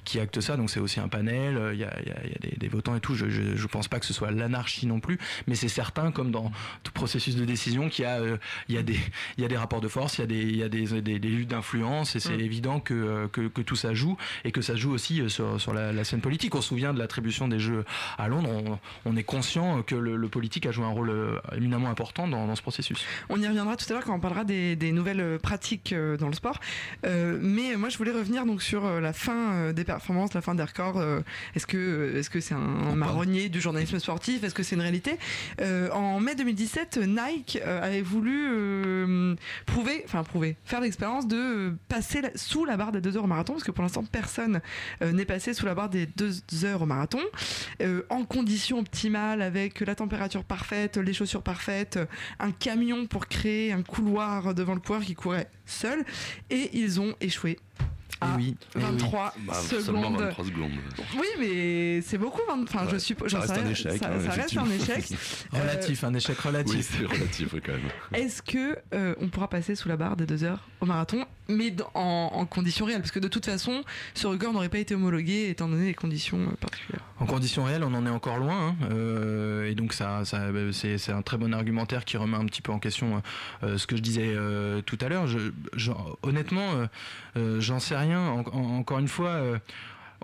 qui 0.04 0.18
acte 0.20 0.40
ça. 0.40 0.56
Donc 0.56 0.70
c'est 0.70 0.80
aussi 0.80 1.00
un 1.00 1.08
panel. 1.08 1.58
Il 1.74 1.78
y 1.78 1.84
a, 1.84 1.92
il 2.02 2.08
y 2.08 2.12
a- 2.12 2.20
il 2.24 2.30
y 2.30 2.34
a 2.34 2.50
des, 2.50 2.56
des 2.56 2.68
votants 2.68 2.94
et 2.96 3.00
tout. 3.00 3.14
Je, 3.14 3.28
je, 3.28 3.56
je 3.56 3.66
pense 3.66 3.88
pas 3.88 3.98
que 4.00 4.06
ce 4.06 4.12
soit 4.12 4.30
l'anarchie 4.30 4.86
non 4.86 5.00
plus, 5.00 5.18
mais 5.46 5.54
c'est 5.54 5.68
certain, 5.68 5.89
comme 6.14 6.30
dans 6.30 6.50
tout 6.82 6.92
processus 6.92 7.36
de 7.36 7.44
décision, 7.44 7.88
qu'il 7.88 8.04
y 8.04 8.06
a, 8.06 8.18
euh, 8.20 8.36
il 8.68 8.74
y 8.74 8.78
a 8.78 8.82
des, 8.82 8.98
il 9.36 9.42
y 9.42 9.44
a 9.44 9.48
des 9.48 9.56
rapports 9.56 9.80
de 9.80 9.88
force, 9.88 10.18
il 10.18 10.20
y 10.20 10.24
a 10.24 10.26
des, 10.26 10.42
il 10.42 10.56
y 10.56 10.62
a 10.62 10.68
des, 10.68 11.00
des, 11.02 11.18
des 11.18 11.28
luttes 11.28 11.48
d'influence, 11.48 12.16
et 12.16 12.20
c'est 12.20 12.36
Mm. 12.36 12.40
évident 12.40 12.80
que, 12.80 12.94
euh, 12.94 13.28
que, 13.28 13.48
que 13.48 13.60
tout 13.60 13.76
ça 13.76 13.92
joue 13.94 14.16
et 14.44 14.52
que 14.52 14.62
ça 14.62 14.76
joue 14.76 14.92
aussi 14.92 15.20
euh, 15.20 15.28
sur, 15.28 15.60
sur 15.60 15.74
la, 15.74 15.92
la 15.92 16.04
scène 16.04 16.20
politique. 16.20 16.54
On 16.54 16.60
se 16.62 16.68
souvient 16.68 16.94
de 16.94 16.98
l'attribution 16.98 17.48
des 17.48 17.58
Jeux 17.58 17.84
à 18.18 18.28
Londres. 18.28 18.50
On, 18.50 18.78
on 19.10 19.16
est 19.16 19.22
conscient 19.24 19.82
que 19.82 19.94
le, 19.94 20.16
le 20.16 20.28
politique 20.28 20.66
a 20.66 20.72
joué 20.72 20.84
un 20.84 20.88
rôle 20.90 21.12
éminemment 21.56 21.90
important 21.90 22.28
dans, 22.28 22.46
dans 22.46 22.54
ce 22.56 22.62
processus. 22.62 23.04
On 23.28 23.40
y 23.40 23.46
reviendra 23.46 23.76
tout 23.76 23.86
à 23.90 23.92
l'heure 23.94 24.04
quand 24.04 24.14
on 24.14 24.20
parlera 24.20 24.44
des, 24.44 24.76
des 24.76 24.92
nouvelles 24.92 25.38
pratiques 25.42 25.94
dans 26.18 26.28
le 26.28 26.34
sport. 26.34 26.58
Euh, 27.06 27.38
mais 27.40 27.76
moi, 27.76 27.88
je 27.88 27.98
voulais 27.98 28.12
revenir 28.12 28.46
donc 28.46 28.62
sur 28.62 29.00
la 29.00 29.12
fin 29.12 29.72
des 29.72 29.84
performances, 29.84 30.34
la 30.34 30.40
fin 30.40 30.54
des 30.54 30.62
records. 30.62 31.02
Est-ce 31.54 31.66
que 31.66 32.14
est-ce 32.16 32.30
que 32.30 32.40
c'est 32.40 32.54
un 32.54 32.94
marronnier 32.94 33.48
du 33.48 33.60
journalisme 33.60 33.98
sportif? 33.98 34.44
Est-ce 34.44 34.54
que 34.54 34.62
c'est 34.62 34.76
une 34.76 34.82
réalité? 34.82 35.18
Euh, 35.60 35.79
En 35.92 36.20
mai 36.20 36.34
2017, 36.34 36.98
Nike 36.98 37.58
euh, 37.64 37.82
avait 37.82 38.02
voulu 38.02 38.48
euh, 38.50 39.34
prouver, 39.66 40.04
faire 40.64 40.80
l'expérience 40.80 41.26
de 41.26 41.36
euh, 41.36 41.78
passer 41.88 42.22
sous 42.34 42.64
la 42.64 42.76
barre 42.76 42.92
des 42.92 43.00
deux 43.00 43.16
heures 43.16 43.24
au 43.24 43.28
marathon, 43.28 43.54
parce 43.54 43.64
que 43.64 43.70
pour 43.70 43.82
l'instant, 43.82 44.04
personne 44.04 44.60
euh, 45.02 45.12
n'est 45.12 45.24
passé 45.24 45.54
sous 45.54 45.66
la 45.66 45.74
barre 45.74 45.88
des 45.88 46.06
deux 46.06 46.32
heures 46.64 46.82
au 46.82 46.86
marathon, 46.86 47.20
euh, 47.82 48.02
en 48.10 48.24
conditions 48.24 48.78
optimales, 48.78 49.42
avec 49.42 49.80
la 49.80 49.94
température 49.94 50.44
parfaite, 50.44 50.96
les 50.96 51.12
chaussures 51.12 51.42
parfaites, 51.42 51.98
un 52.38 52.52
camion 52.52 53.06
pour 53.06 53.26
créer 53.26 53.72
un 53.72 53.82
couloir 53.82 54.54
devant 54.54 54.74
le 54.74 54.80
coureur 54.80 55.02
qui 55.02 55.14
courait 55.14 55.50
seul, 55.66 56.04
et 56.50 56.70
ils 56.78 57.00
ont 57.00 57.14
échoué. 57.20 57.58
À 58.22 58.36
oui, 58.36 58.54
eh 58.74 58.78
oui. 58.78 58.82
23 58.84 59.34
Bah, 59.46 59.54
seulement 59.54 60.02
secondes. 60.02 60.20
23 60.20 60.44
secondes. 60.44 60.70
Oui, 61.18 61.26
mais 61.38 62.00
c'est 62.02 62.18
beaucoup. 62.18 62.40
Enfin, 62.50 62.86
je 62.90 62.98
suppose. 62.98 63.30
Ça 63.30 63.38
j'en 63.38 63.40
reste 63.42 63.54
sais 63.54 63.60
un 63.60 63.62
rien, 63.64 63.72
échec, 63.72 63.98
Ça, 63.98 64.06
hein, 64.12 64.20
ça 64.24 64.30
reste 64.30 64.56
un 64.56 64.70
échec. 64.70 65.04
Euh, 65.54 65.60
Relatif, 65.62 66.04
un 66.04 66.14
échec 66.14 66.38
relatif. 66.38 66.74
Oui, 66.76 66.82
c'est 66.82 67.06
relatif 67.06 67.48
oui, 67.54 67.60
quand 67.64 67.72
même. 67.72 67.80
Est-ce 68.12 68.42
que 68.42 68.76
euh, 68.94 69.14
on 69.20 69.28
pourra 69.28 69.48
passer 69.48 69.74
sous 69.74 69.88
la 69.88 69.96
barre 69.96 70.16
des 70.16 70.26
deux 70.26 70.44
heures 70.44 70.68
au 70.80 70.86
marathon, 70.86 71.24
mais 71.48 71.70
dans- 71.70 71.90
en, 71.94 72.30
en 72.34 72.46
conditions 72.46 72.86
réelles? 72.86 73.00
Parce 73.00 73.10
que 73.10 73.18
de 73.18 73.28
toute 73.28 73.46
façon, 73.46 73.82
ce 74.14 74.26
record 74.26 74.52
n'aurait 74.52 74.68
pas 74.68 74.78
été 74.78 74.94
homologué 74.94 75.48
étant 75.50 75.68
donné 75.68 75.86
les 75.86 75.94
conditions 75.94 76.38
euh, 76.40 76.56
particulières. 76.60 77.04
En 77.18 77.26
conditions 77.26 77.64
réelles, 77.64 77.82
on 77.84 77.92
en 77.94 78.06
est 78.06 78.10
encore 78.10 78.38
loin, 78.38 78.68
hein, 78.68 78.76
euh, 78.90 79.68
et 79.70 79.74
donc 79.74 79.92
ça, 79.92 80.24
ça 80.24 80.46
c'est, 80.72 80.96
c'est 80.98 81.12
un 81.12 81.22
très 81.22 81.36
bon 81.36 81.52
argumentaire 81.52 82.04
qui 82.04 82.16
remet 82.16 82.36
un 82.36 82.46
petit 82.46 82.62
peu 82.62 82.72
en 82.72 82.78
question 82.78 83.22
euh, 83.62 83.76
ce 83.78 83.86
que 83.86 83.96
je 83.96 84.02
disais 84.02 84.32
euh, 84.34 84.80
tout 84.82 84.98
à 85.00 85.08
l'heure. 85.08 85.26
Je, 85.26 85.38
je- 85.74 85.90
honnêtement, 86.22 86.72
euh, 86.74 86.86
euh, 87.36 87.60
j'en 87.60 87.78
sais 87.80 87.96
rien. 87.96 88.09
En- 88.16 88.44
en- 88.52 88.78
encore 88.78 88.98
une 88.98 89.08
fois, 89.08 89.30
euh, 89.30 89.58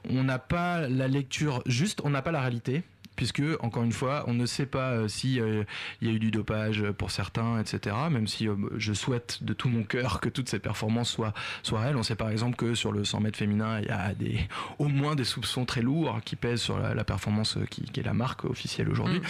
on 0.09 0.23
n'a 0.25 0.39
pas 0.39 0.89
la 0.89 1.09
lecture 1.09 1.63
juste, 1.67 2.01
on 2.05 2.11
n'a 2.11 2.23
pas 2.23 2.33
la 2.33 2.41
réalité. 2.41 2.83
Puisque, 3.17 3.41
encore 3.61 3.83
une 3.83 3.93
fois, 3.93 4.25
on 4.27 4.35
ne 4.35 4.45
sait 4.45 4.67
pas 4.67 4.91
euh, 4.91 5.09
si 5.09 5.41
euh, 5.41 5.65
y 6.03 6.09
a 6.09 6.11
eu 6.11 6.19
du 6.19 6.31
dopage 6.31 6.83
pour 6.99 7.11
certains, 7.11 7.59
etc. 7.59 7.97
Même 8.11 8.27
si 8.27 8.47
euh, 8.47 8.55
je 8.77 8.93
souhaite 8.93 9.43
de 9.43 9.55
tout 9.55 9.71
mon 9.71 9.85
cœur 9.85 10.21
que 10.21 10.29
toutes 10.29 10.51
ces 10.51 10.59
performances 10.59 11.13
soient, 11.13 11.33
soient 11.63 11.81
réelles. 11.81 11.97
On 11.97 12.03
sait 12.03 12.15
par 12.15 12.29
exemple 12.29 12.57
que 12.57 12.75
sur 12.75 12.93
le 12.93 13.07
100 13.07 13.21
mètres 13.21 13.39
féminin, 13.39 13.81
il 13.81 13.87
y 13.87 13.91
a 13.91 14.13
des, 14.13 14.39
au 14.79 14.89
moins 14.89 15.15
des 15.15 15.25
soupçons 15.25 15.65
très 15.65 15.81
lourds 15.81 16.21
qui 16.27 16.37
pèsent 16.37 16.61
sur 16.61 16.79
la, 16.79 16.93
la 16.95 17.05
performance 17.05 17.57
qui, 17.71 17.85
qui 17.85 18.01
est 18.01 18.03
la 18.03 18.13
marque 18.13 18.45
officielle 18.45 18.91
aujourd'hui. 18.91 19.23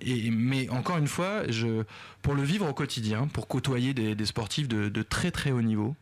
Et, 0.00 0.32
mais 0.32 0.68
encore 0.70 0.98
une 0.98 1.06
fois, 1.06 1.42
je, 1.50 1.84
pour 2.20 2.34
le 2.34 2.42
vivre 2.42 2.68
au 2.68 2.74
quotidien, 2.74 3.28
pour 3.28 3.46
côtoyer 3.46 3.94
des, 3.94 4.16
des 4.16 4.26
sportifs 4.26 4.66
de, 4.66 4.88
de 4.88 5.02
très 5.04 5.30
très 5.30 5.52
haut 5.52 5.62
niveau, 5.62 5.94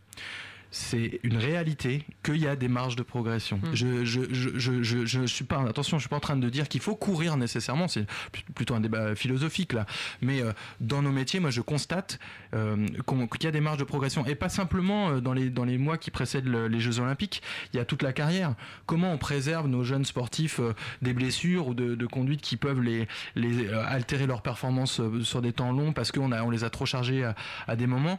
c'est 0.71 1.21
une 1.23 1.37
réalité 1.37 2.05
qu'il 2.23 2.37
y 2.37 2.47
a 2.47 2.55
des 2.57 2.69
marges 2.69 2.97
de 2.97 3.03
progression. 3.03 3.59
Mm. 3.59 3.75
Je, 3.75 4.05
je, 4.05 4.21
je, 4.33 4.51
je, 4.59 4.83
je, 4.83 5.05
je 5.07 5.25
suis 5.25 5.45
pas, 5.45 5.61
attention, 5.69 5.99
je 5.99 6.03
suis 6.03 6.09
pas 6.09 6.17
en 6.17 6.21
train 6.21 6.37
de 6.37 6.49
dire 6.49 6.69
qu'il 6.69 6.81
faut 6.81 6.95
courir 6.95 7.37
nécessairement, 7.37 7.89
c'est 7.89 8.07
pl- 8.33 8.45
plutôt 8.55 8.75
un 8.75 8.81
débat 8.81 9.15
philosophique 9.15 9.73
là. 9.73 9.87
Mais 10.21 10.43
euh, 10.43 10.53
dans 10.81 11.03
nos 11.03 11.11
métiers, 11.11 11.41
moi 11.41 11.51
je 11.51 11.61
constate 11.61 12.19
euh, 12.55 12.87
qu'il 12.87 13.45
y 13.45 13.47
a 13.47 13.51
des 13.51 13.61
marges 13.61 13.79
de 13.79 13.85
progression 13.85 14.25
et 14.27 14.35
pas 14.35 14.49
simplement 14.49 15.11
euh, 15.11 15.21
dans 15.21 15.33
les, 15.33 15.51
dans 15.51 15.65
les 15.65 15.79
mois 15.79 15.99
qui 15.99 16.11
précèdent 16.11 16.47
le- 16.49 16.69
les 16.69 16.81
Jeux 16.81 17.01
Olympiques, 17.01 17.43
il 17.73 17.77
y 17.77 17.81
a 17.81 17.85
toute 17.85 18.03
la 18.03 18.13
carrière. 18.13 18.55
Comment 18.87 19.13
on 19.13 19.19
préserve 19.19 19.67
nos 19.67 19.83
jeunes 19.85 20.05
sportifs 20.05 20.61
euh, 20.61 20.73
des 21.03 21.13
blessures 21.15 21.67
ou 21.69 21.75
de, 21.75 21.95
de 21.95 22.07
conduites 22.07 22.41
qui 22.43 22.57
peuvent 22.57 22.81
les, 22.81 23.09
les 23.35 23.69
altérer 23.73 24.27
leur 24.27 24.43
performance 24.43 25.01
sur 25.23 25.43
des 25.43 25.53
temps 25.53 25.73
longs 25.73 25.93
parce 25.93 26.13
qu'on 26.13 26.33
a, 26.33 26.43
on 26.43 26.51
les 26.51 26.65
a 26.65 26.71
trop 26.71 26.87
chargés 26.87 27.25
à, 27.25 27.35
à 27.67 27.77
des 27.77 27.87
moments? 27.87 28.19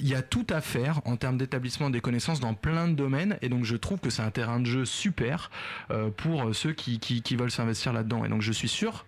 Il 0.00 0.08
y 0.08 0.14
a 0.14 0.22
tout 0.22 0.46
à 0.50 0.60
faire 0.60 1.00
en 1.04 1.16
termes 1.16 1.38
d'établissement 1.38 1.90
des 1.90 2.00
connaissances 2.00 2.40
dans 2.40 2.54
plein 2.54 2.88
de 2.88 2.94
domaines 2.94 3.38
et 3.42 3.48
donc 3.48 3.64
je 3.64 3.76
trouve 3.76 4.00
que 4.00 4.10
c'est 4.10 4.22
un 4.22 4.30
terrain 4.30 4.58
de 4.58 4.66
jeu 4.66 4.84
super 4.84 5.50
euh, 5.90 6.10
pour 6.10 6.54
ceux 6.54 6.72
qui, 6.72 6.98
qui, 6.98 7.22
qui 7.22 7.36
veulent 7.36 7.50
s'investir 7.50 7.92
là-dedans 7.92 8.24
et 8.24 8.28
donc 8.28 8.42
je 8.42 8.52
suis 8.52 8.68
sûr 8.68 9.04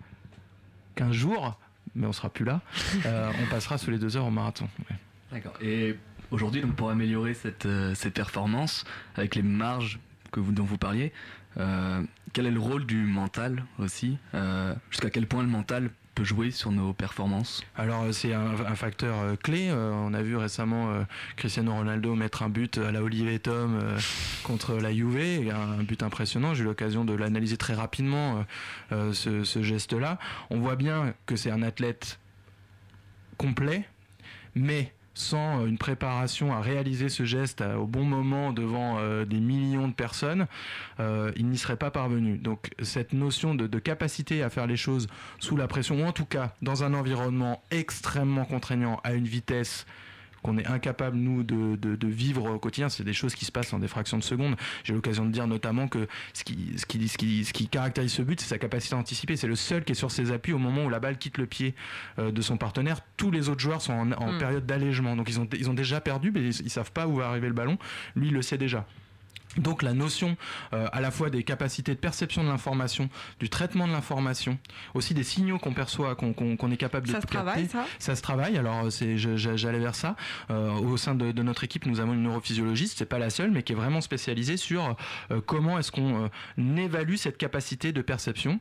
qu'un 0.95 1.11
jour 1.11 1.59
mais 1.95 2.07
on 2.07 2.13
sera 2.13 2.29
plus 2.29 2.45
là 2.45 2.61
euh, 3.05 3.31
on 3.43 3.45
passera 3.49 3.77
sous 3.77 3.91
les 3.91 3.97
deux 3.99 4.15
heures 4.17 4.25
au 4.25 4.31
marathon 4.31 4.69
Ouais. 4.89 4.95
D'accord. 5.31 5.53
Et 5.61 5.97
aujourd'hui, 6.29 6.61
donc 6.61 6.75
pour 6.75 6.91
améliorer 6.91 7.33
cette, 7.33 7.65
euh, 7.65 7.95
ces 7.95 8.11
performances, 8.11 8.85
avec 9.15 9.33
les 9.33 9.41
marges 9.41 9.99
que 10.31 10.39
vous, 10.39 10.51
dont 10.51 10.63
vous 10.63 10.77
parliez, 10.77 11.11
euh, 11.57 12.03
quel 12.33 12.45
est 12.45 12.51
le 12.51 12.59
rôle 12.59 12.85
du 12.85 12.97
mental 13.03 13.63
aussi 13.79 14.17
Euh, 14.35 14.75
Jusqu'à 14.91 15.09
quel 15.09 15.25
point 15.25 15.41
le 15.41 15.49
mental 15.49 15.89
peut 16.13 16.23
jouer 16.23 16.51
sur 16.51 16.71
nos 16.71 16.93
performances 16.93 17.63
Alors 17.75 18.03
euh, 18.03 18.11
c'est 18.11 18.33
un, 18.33 18.75
facteur 18.75 19.19
euh, 19.19 19.35
clé. 19.35 19.69
Euh, 19.69 19.91
on 19.91 20.13
a 20.13 20.21
vu 20.21 20.35
récemment 20.35 20.93
Cristiano 21.35 21.73
Ronaldo 21.73 22.15
mettre 22.15 22.43
un 22.43 22.49
but 22.49 22.77
à 22.77 22.91
la 22.91 23.03
Olivier 23.03 23.39
Tom 23.39 23.79
contre 24.43 24.75
la 24.75 24.93
Juve, 24.93 25.51
un, 25.51 25.83
but 25.83 26.03
impressionnant. 26.03 26.53
J'ai 26.53 26.63
eu 26.63 26.65
l'occasion 26.65 27.05
de 27.05 27.13
l'analyser 27.13 27.57
très 27.57 27.73
rapidement 27.73 28.45
ce 28.91 29.61
geste-là. 29.61 30.19
On 30.49 30.59
voit 30.59 30.75
bien 30.75 31.13
que 31.25 31.35
c'est 31.35 31.51
un 31.51 31.61
athlète 31.61 32.19
complet, 33.37 33.87
mais 34.55 34.93
sans 35.13 35.61
euh, 35.61 35.65
une 35.67 35.77
préparation 35.77 36.53
à 36.53 36.61
réaliser 36.61 37.09
ce 37.09 37.23
geste 37.23 37.61
euh, 37.61 37.75
au 37.75 37.85
bon 37.85 38.03
moment 38.03 38.53
devant 38.53 38.97
euh, 38.99 39.25
des 39.25 39.39
millions 39.39 39.87
de 39.87 39.93
personnes, 39.93 40.47
il 40.99 41.47
n'y 41.47 41.57
serait 41.57 41.77
pas 41.77 41.91
parvenu. 41.91 42.37
Donc 42.37 42.71
cette 42.81 43.13
notion 43.13 43.55
de, 43.55 43.67
de, 43.67 43.79
capacité 43.79 44.43
à 44.43 44.49
faire 44.49 44.67
les 44.67 44.77
choses 44.77 45.07
sous 45.39 45.57
la 45.57 45.67
pression, 45.67 46.01
ou 46.01 46.05
en 46.05 46.11
tout 46.11 46.25
cas 46.25 46.53
dans 46.61 46.83
un 46.83 46.93
environnement 46.93 47.61
extrêmement 47.71 48.45
contraignant 48.45 48.99
à 49.03 49.13
une 49.13 49.25
vitesse 49.25 49.85
qu'on 50.43 50.57
est 50.57 50.67
incapable, 50.67 51.17
nous, 51.17 51.43
de, 51.43 51.75
de, 51.75 52.07
vivre 52.07 52.51
au 52.51 52.59
quotidien. 52.59 52.89
C'est 52.89 53.03
des 53.03 53.13
choses 53.13 53.33
qui 53.33 53.45
se 53.45 53.51
passent 53.51 53.73
en 53.73 53.79
des 53.79 53.87
fractions 53.87 54.17
de 54.17 54.23
secondes. 54.23 54.55
J'ai 54.83 54.93
l'occasion 54.93 55.25
de 55.25 55.31
dire 55.31 55.47
notamment 55.47 55.87
que 55.87 56.07
ce 56.33 56.43
qui, 56.43 56.73
ce 56.77 56.85
qui, 56.85 57.07
ce 57.07 57.17
qui, 57.17 57.45
ce 57.45 57.53
qui 57.53 57.67
caractérise 57.67 58.11
ce 58.11 58.21
but, 58.21 58.39
c'est 58.39 58.49
sa 58.49 58.57
capacité 58.57 58.95
à 58.95 58.99
anticiper. 58.99 59.35
C'est 59.35 59.47
le 59.47 59.55
seul 59.55 59.83
qui 59.83 59.93
est 59.93 59.95
sur 59.95 60.11
ses 60.11 60.31
appuis 60.31 60.53
au 60.53 60.59
moment 60.59 60.85
où 60.85 60.89
la 60.89 60.99
balle 60.99 61.17
quitte 61.17 61.37
le 61.37 61.45
pied 61.45 61.73
euh, 62.19 62.31
de 62.31 62.41
son 62.41 62.57
partenaire. 62.57 62.99
Tous 63.17 63.31
les 63.31 63.49
autres 63.49 63.61
joueurs 63.61 63.81
sont 63.81 63.93
en, 63.93 64.11
en 64.11 64.33
mm. 64.33 64.37
période 64.37 64.65
d'allègement. 64.65 65.15
Donc 65.15 65.29
ils 65.29 65.39
ont, 65.39 65.47
ils 65.57 65.69
ont 65.69 65.73
déjà 65.73 66.01
perdu, 66.01 66.31
mais 66.31 66.41
ils, 66.41 66.61
ils 66.61 66.69
savent 66.69 66.91
pas 66.91 67.07
où 67.07 67.15
va 67.15 67.29
arriver 67.29 67.47
le 67.47 67.53
ballon. 67.53 67.77
Lui, 68.15 68.27
il 68.27 68.33
le 68.33 68.41
sait 68.41 68.57
déjà. 68.57 68.85
Donc 69.57 69.83
la 69.83 69.93
notion 69.93 70.35
euh, 70.73 70.87
à 70.91 71.01
la 71.01 71.11
fois 71.11 71.29
des 71.29 71.43
capacités 71.43 71.93
de 71.93 71.99
perception 71.99 72.43
de 72.43 72.49
l'information, 72.49 73.09
du 73.39 73.49
traitement 73.49 73.87
de 73.87 73.93
l'information, 73.93 74.57
aussi 74.93 75.13
des 75.13 75.23
signaux 75.23 75.59
qu'on 75.59 75.73
perçoit, 75.73 76.15
qu'on 76.15 76.71
est 76.71 76.77
capable 76.77 77.07
de 77.07 77.11
ça 77.11 77.21
se 77.21 77.27
travaille, 77.27 77.67
ça, 77.67 77.85
ça 77.99 78.15
se 78.15 78.21
travaille. 78.21 78.57
Alors 78.57 78.91
c'est, 78.91 79.17
j'allais 79.17 79.79
vers 79.79 79.95
ça. 79.95 80.15
Euh, 80.49 80.71
au 80.71 80.97
sein 80.97 81.15
de, 81.15 81.31
de, 81.31 81.43
notre 81.43 81.63
équipe, 81.63 81.85
nous 81.85 81.99
avons 81.99 82.13
une 82.13 82.23
neurophysiologiste, 82.23 82.97
c'est 82.97 83.05
pas 83.05 83.19
la 83.19 83.29
seule, 83.29 83.51
mais 83.51 83.63
qui 83.63 83.73
est 83.73 83.75
vraiment 83.75 84.01
spécialisée 84.01 84.57
sur 84.57 84.95
euh, 85.31 85.41
comment 85.45 85.77
est-ce 85.77 85.91
qu'on 85.91 86.29
évalue 86.57 87.15
cette 87.15 87.37
capacité 87.37 87.91
de 87.91 88.01
perception 88.01 88.59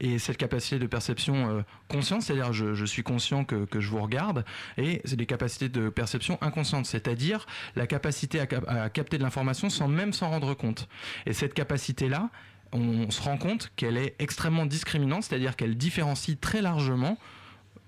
et 0.00 0.18
cette 0.18 0.36
capacité 0.38 0.78
de 0.78 0.86
perception 0.86 1.50
euh, 1.50 1.62
consciente, 1.88 2.22
c'est-à-dire 2.22 2.52
je, 2.52 2.84
suis 2.84 3.02
conscient 3.02 3.44
que, 3.44 3.66
je 3.78 3.88
vous 3.88 4.00
regarde, 4.00 4.44
et 4.76 5.00
c'est 5.04 5.16
des 5.16 5.26
capacités 5.26 5.68
de 5.68 5.88
perception 5.88 6.38
inconsciente, 6.40 6.86
c'est-à-dire 6.86 7.46
la 7.76 7.86
capacité 7.86 8.40
à 8.40 8.90
capter 8.90 9.18
de 9.18 9.22
l'information 9.22 9.70
sans 9.70 9.88
même 9.88 10.12
s'en 10.12 10.30
rendre 10.30 10.54
compte. 10.54 10.88
Et 11.26 11.32
cette 11.32 11.54
capacité-là, 11.54 12.30
on 12.72 13.10
se 13.10 13.20
rend 13.20 13.36
compte 13.36 13.72
qu'elle 13.76 13.96
est 13.96 14.14
extrêmement 14.18 14.66
discriminante, 14.66 15.24
c'est-à-dire 15.24 15.56
qu'elle 15.56 15.76
différencie 15.76 16.38
très 16.40 16.62
largement 16.62 17.18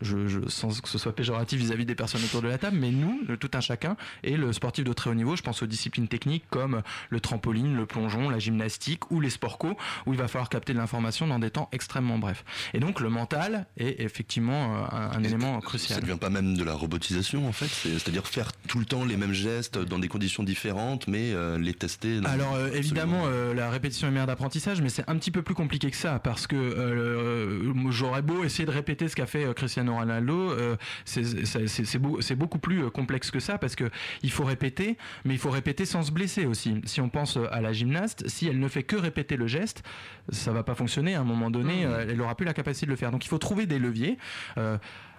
je, 0.02 0.48
sans 0.48 0.80
que 0.80 0.88
ce 0.88 0.98
soit 0.98 1.14
péjoratif 1.14 1.60
vis-à-vis 1.60 1.86
des 1.86 1.94
personnes 1.94 2.22
autour 2.24 2.42
de 2.42 2.48
la 2.48 2.58
table, 2.58 2.76
mais 2.78 2.90
nous, 2.90 3.20
tout 3.36 3.50
un 3.54 3.60
chacun, 3.60 3.96
et 4.22 4.36
le 4.36 4.52
sportif 4.52 4.84
de 4.84 4.92
très 4.92 5.10
haut 5.10 5.14
niveau, 5.14 5.36
je 5.36 5.42
pense 5.42 5.62
aux 5.62 5.66
disciplines 5.66 6.08
techniques 6.08 6.44
comme 6.50 6.82
le 7.10 7.20
trampoline, 7.20 7.76
le 7.76 7.86
plongeon, 7.86 8.30
la 8.30 8.38
gymnastique 8.38 9.10
ou 9.10 9.20
les 9.20 9.30
sports 9.30 9.58
co, 9.58 9.76
où 10.06 10.12
il 10.12 10.18
va 10.18 10.28
falloir 10.28 10.48
capter 10.48 10.72
de 10.72 10.78
l'information 10.78 11.26
dans 11.26 11.38
des 11.38 11.50
temps 11.50 11.68
extrêmement 11.72 12.18
brefs. 12.18 12.44
Et 12.74 12.80
donc 12.80 13.00
le 13.00 13.08
mental 13.08 13.66
est 13.76 14.00
effectivement 14.00 14.76
euh, 14.76 14.86
un, 14.90 15.22
élément 15.22 15.60
crucial. 15.60 15.96
Ça 15.96 16.00
ne 16.00 16.06
vient 16.06 16.16
pas 16.16 16.30
même 16.30 16.56
de 16.56 16.64
la 16.64 16.74
robotisation 16.74 17.48
en 17.48 17.52
fait, 17.52 17.66
c'est-à-dire 17.66 18.26
faire 18.26 18.52
tout 18.68 18.78
le 18.78 18.84
temps 18.84 19.04
les 19.04 19.16
mêmes 19.16 19.32
gestes 19.32 19.78
dans 19.78 19.98
des 19.98 20.08
conditions 20.08 20.42
différentes, 20.42 21.06
mais 21.06 21.32
euh, 21.32 21.58
les 21.58 21.74
tester. 21.74 22.20
Alors 22.24 22.54
euh, 22.54 22.70
évidemment, 22.72 23.26
la 23.54 23.70
répétition 23.70 24.08
est 24.08 24.12
mère 24.12 24.26
d'apprentissage, 24.26 24.80
mais 24.80 24.88
c'est 24.88 25.08
un 25.08 25.16
petit 25.16 25.30
peu 25.30 25.42
plus 25.42 25.54
compliqué 25.54 25.90
que 25.90 25.96
ça, 25.96 26.18
parce 26.18 26.46
que 26.46 27.72
j'aurais 27.90 28.22
beau 28.22 28.44
essayer 28.44 28.66
de 28.66 28.70
répéter 28.70 29.08
ce 29.08 29.16
qu'a 29.16 29.26
fait 29.26 29.52
Cristiano 29.54 29.91
Ronaldo, 29.96 30.50
euh, 30.50 30.76
c'est 31.04 32.36
beaucoup 32.36 32.58
plus 32.58 32.84
euh, 32.84 32.90
complexe 32.90 33.30
que 33.30 33.40
ça 33.40 33.58
parce 33.58 33.76
que 33.76 33.90
il 34.22 34.30
faut 34.30 34.44
répéter, 34.44 34.96
mais 35.24 35.34
il 35.34 35.38
faut 35.38 35.50
répéter 35.50 35.84
sans 35.84 36.02
se 36.02 36.12
blesser 36.12 36.46
aussi. 36.46 36.80
Si 36.84 37.00
on 37.00 37.08
pense 37.08 37.38
à 37.50 37.60
la 37.60 37.72
gymnaste, 37.72 38.28
si 38.28 38.48
elle 38.48 38.58
ne 38.58 38.68
fait 38.68 38.82
que 38.82 38.96
répéter 38.96 39.36
le 39.36 39.46
geste, 39.46 39.82
ça 40.30 40.52
va 40.52 40.62
pas 40.62 40.74
fonctionner. 40.74 41.14
À 41.14 41.20
un 41.20 41.24
moment 41.24 41.50
donné, 41.50 41.84
mmh. 41.84 41.88
euh, 41.90 42.06
elle 42.10 42.20
aura 42.20 42.34
plus 42.34 42.46
la 42.46 42.54
capacité 42.54 42.86
de 42.86 42.90
le 42.90 42.96
faire. 42.96 43.10
Donc 43.10 43.24
il 43.24 43.28
faut 43.28 43.38
trouver 43.38 43.66
des 43.66 43.78
leviers. 43.78 44.18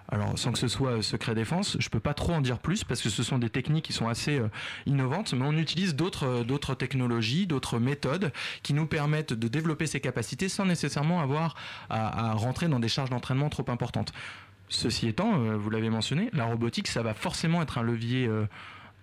Alors 0.08 0.38
sans 0.38 0.52
que 0.52 0.58
ce 0.58 0.68
soit 0.68 1.02
secret 1.02 1.34
défense, 1.34 1.78
je 1.80 1.88
peux 1.88 1.98
pas 1.98 2.12
trop 2.12 2.34
en 2.34 2.42
dire 2.42 2.58
plus 2.58 2.84
parce 2.84 3.00
que 3.00 3.08
ce 3.08 3.22
sont 3.22 3.38
des 3.38 3.48
techniques 3.48 3.86
qui 3.86 3.94
sont 3.94 4.06
assez 4.06 4.38
innovantes, 4.84 5.32
mais 5.32 5.46
on 5.46 5.56
utilise 5.56 5.96
d'autres 5.96 6.44
d'autres 6.44 6.74
technologies, 6.74 7.46
d'autres 7.46 7.78
méthodes 7.78 8.30
qui 8.62 8.74
nous 8.74 8.86
permettent 8.86 9.32
de 9.32 9.48
développer 9.48 9.86
ces 9.86 10.00
capacités 10.00 10.50
sans 10.50 10.66
nécessairement 10.66 11.22
avoir 11.22 11.54
à, 11.88 12.30
à 12.30 12.34
rentrer 12.34 12.68
dans 12.68 12.80
des 12.80 12.88
charges 12.88 13.08
d'entraînement 13.08 13.48
trop 13.48 13.64
importantes. 13.68 14.12
Ceci 14.74 15.06
étant, 15.06 15.40
euh, 15.40 15.56
vous 15.56 15.70
l'avez 15.70 15.88
mentionné, 15.88 16.30
la 16.32 16.44
robotique, 16.46 16.88
ça 16.88 17.02
va 17.02 17.14
forcément 17.14 17.62
être 17.62 17.78
un 17.78 17.82
levier 17.82 18.26
euh, 18.26 18.46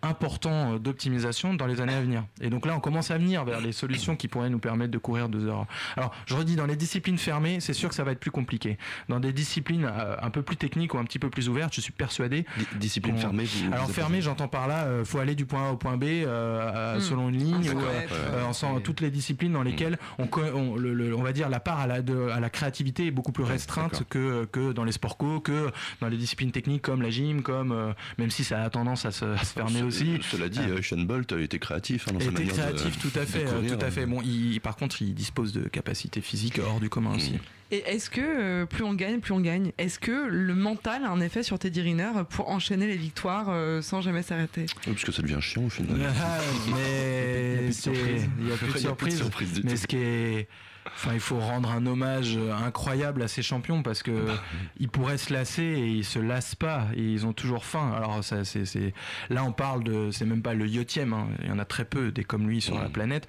important 0.01 0.73
euh, 0.73 0.79
d'optimisation 0.79 1.53
dans 1.53 1.67
les 1.67 1.81
années 1.81 1.93
à 1.93 2.01
venir. 2.01 2.23
Et 2.41 2.49
donc 2.49 2.65
là, 2.65 2.75
on 2.75 2.79
commence 2.79 3.11
à 3.11 3.17
venir 3.17 3.45
vers 3.45 3.61
les 3.61 3.71
solutions 3.71 4.15
qui 4.15 4.27
pourraient 4.27 4.49
nous 4.49 4.59
permettre 4.59 4.91
de 4.91 4.97
courir 4.97 5.29
deux 5.29 5.47
heures. 5.47 5.65
Alors, 5.95 6.11
je 6.25 6.35
redis, 6.35 6.55
dans 6.55 6.65
les 6.65 6.75
disciplines 6.75 7.17
fermées, 7.17 7.59
c'est 7.59 7.73
sûr 7.73 7.89
que 7.89 7.95
ça 7.95 8.03
va 8.03 8.11
être 8.11 8.19
plus 8.19 8.31
compliqué. 8.31 8.77
Dans 9.09 9.19
des 9.19 9.33
disciplines 9.33 9.85
euh, 9.85 10.15
un 10.21 10.29
peu 10.29 10.41
plus 10.41 10.57
techniques 10.57 10.93
ou 10.93 10.97
un 10.97 11.03
petit 11.03 11.19
peu 11.19 11.29
plus 11.29 11.49
ouvertes, 11.49 11.73
je 11.73 11.81
suis 11.81 11.91
persuadé. 11.91 12.45
Discipline 12.75 13.17
fermée. 13.17 13.45
Alors 13.71 13.89
fermée, 13.89 14.21
j'entends 14.21 14.47
par 14.47 14.67
là, 14.67 14.85
euh, 14.85 15.05
faut 15.05 15.19
aller 15.19 15.35
du 15.35 15.45
point 15.45 15.69
A 15.69 15.71
au 15.71 15.77
point 15.77 15.97
B 15.97 16.03
euh, 16.05 16.97
hmm. 16.97 17.01
selon 17.01 17.29
une 17.29 17.37
ligne. 17.37 17.71
ou, 17.71 18.79
toutes 18.83 19.01
les 19.01 19.11
disciplines 19.11 19.53
dans 19.53 19.63
lesquelles 19.63 19.97
on, 20.17 20.27
on, 20.53 20.75
le, 20.75 21.15
on 21.15 21.21
va 21.21 21.33
dire 21.33 21.49
la 21.49 21.59
part 21.59 21.79
à 21.79 21.87
la, 21.87 22.01
de, 22.01 22.29
à 22.29 22.39
la 22.39 22.49
créativité 22.49 23.07
est 23.07 23.11
beaucoup 23.11 23.31
plus 23.31 23.43
restreinte 23.43 24.03
que, 24.09 24.45
que 24.45 24.71
dans 24.71 24.83
les 24.83 24.91
sports 24.91 25.17
co, 25.17 25.39
que 25.39 25.71
dans 25.99 26.07
les 26.07 26.17
disciplines 26.17 26.51
techniques 26.51 26.81
comme 26.81 27.01
la 27.01 27.09
gym, 27.09 27.41
comme 27.41 27.93
même 28.17 28.31
si 28.31 28.43
ça 28.43 28.61
a 28.61 28.69
tendance 28.69 29.05
à 29.05 29.11
se, 29.11 29.25
à 29.25 29.43
se 29.43 29.53
fermer 29.53 29.81
cela 29.91 30.49
dit, 30.49 30.59
euh, 30.59 30.81
Sean 30.81 30.97
Bolt 30.97 31.31
était 31.33 31.59
créatif 31.59 32.07
hein, 32.07 32.13
dans 32.13 32.19
était 32.19 32.45
créatif, 32.45 32.97
tout 32.99 33.19
à 33.19 33.25
fait, 33.25 33.45
tout 33.45 33.85
à 33.85 33.91
fait. 33.91 34.05
Bon, 34.05 34.21
il, 34.21 34.59
par 34.61 34.75
contre, 34.75 35.01
il 35.01 35.13
dispose 35.13 35.51
de 35.53 35.67
capacités 35.67 36.21
physiques 36.21 36.59
hors 36.59 36.79
du 36.79 36.89
commun 36.89 37.15
aussi. 37.15 37.39
Et 37.73 37.83
est-ce 37.87 38.09
que 38.09 38.21
euh, 38.21 38.65
plus 38.65 38.83
on 38.83 38.93
gagne, 38.93 39.21
plus 39.21 39.31
on 39.31 39.39
gagne 39.39 39.71
Est-ce 39.77 39.97
que 39.97 40.27
le 40.27 40.53
mental 40.53 41.05
a 41.05 41.09
un 41.09 41.21
effet 41.21 41.41
sur 41.41 41.57
Teddy 41.57 41.81
Riner 41.81 42.11
pour 42.29 42.49
enchaîner 42.49 42.85
les 42.85 42.97
victoires 42.97 43.47
euh, 43.49 43.81
sans 43.81 44.01
jamais 44.01 44.23
s'arrêter? 44.23 44.65
Oui, 44.85 44.93
Parce 44.93 45.05
que 45.05 45.11
ça 45.13 45.21
devient 45.21 45.39
chiant 45.39 45.63
au 45.63 45.69
final. 45.69 45.97
Ah, 46.19 46.39
mais 46.75 47.69
il 47.85 48.47
y 48.47 48.51
a 48.51 48.57
plus 48.57 48.73
de 48.73 49.15
surprises. 49.15 49.61
Mais 49.63 49.77
ce 49.77 49.87
qui 49.87 49.95
est 49.95 50.49
Enfin, 50.85 51.13
il 51.13 51.19
faut 51.19 51.39
rendre 51.39 51.71
un 51.71 51.85
hommage 51.85 52.37
incroyable 52.65 53.21
à 53.21 53.27
ces 53.27 53.41
champions 53.41 53.83
parce 53.83 54.03
que 54.03 54.11
bah, 54.11 54.33
ils 54.79 54.89
pourraient 54.89 55.17
se 55.17 55.31
lasser 55.31 55.63
et 55.63 55.87
ils 55.87 56.05
se 56.05 56.19
lassent 56.19 56.55
pas 56.55 56.87
et 56.95 57.01
ils 57.01 57.25
ont 57.25 57.33
toujours 57.33 57.65
faim. 57.65 57.93
Alors 57.95 58.23
ça, 58.23 58.45
c'est, 58.45 58.65
c'est... 58.65 58.93
là 59.29 59.43
on 59.43 59.51
parle 59.51 59.83
de, 59.83 60.11
c'est 60.11 60.25
même 60.25 60.41
pas 60.41 60.53
le 60.53 60.67
yotième, 60.67 61.13
hein. 61.13 61.27
il 61.41 61.49
y 61.49 61.51
en 61.51 61.59
a 61.59 61.65
très 61.65 61.85
peu 61.85 62.11
des 62.11 62.23
comme 62.23 62.47
lui 62.47 62.61
sur 62.61 62.79
la 62.79 62.89
planète. 62.89 63.27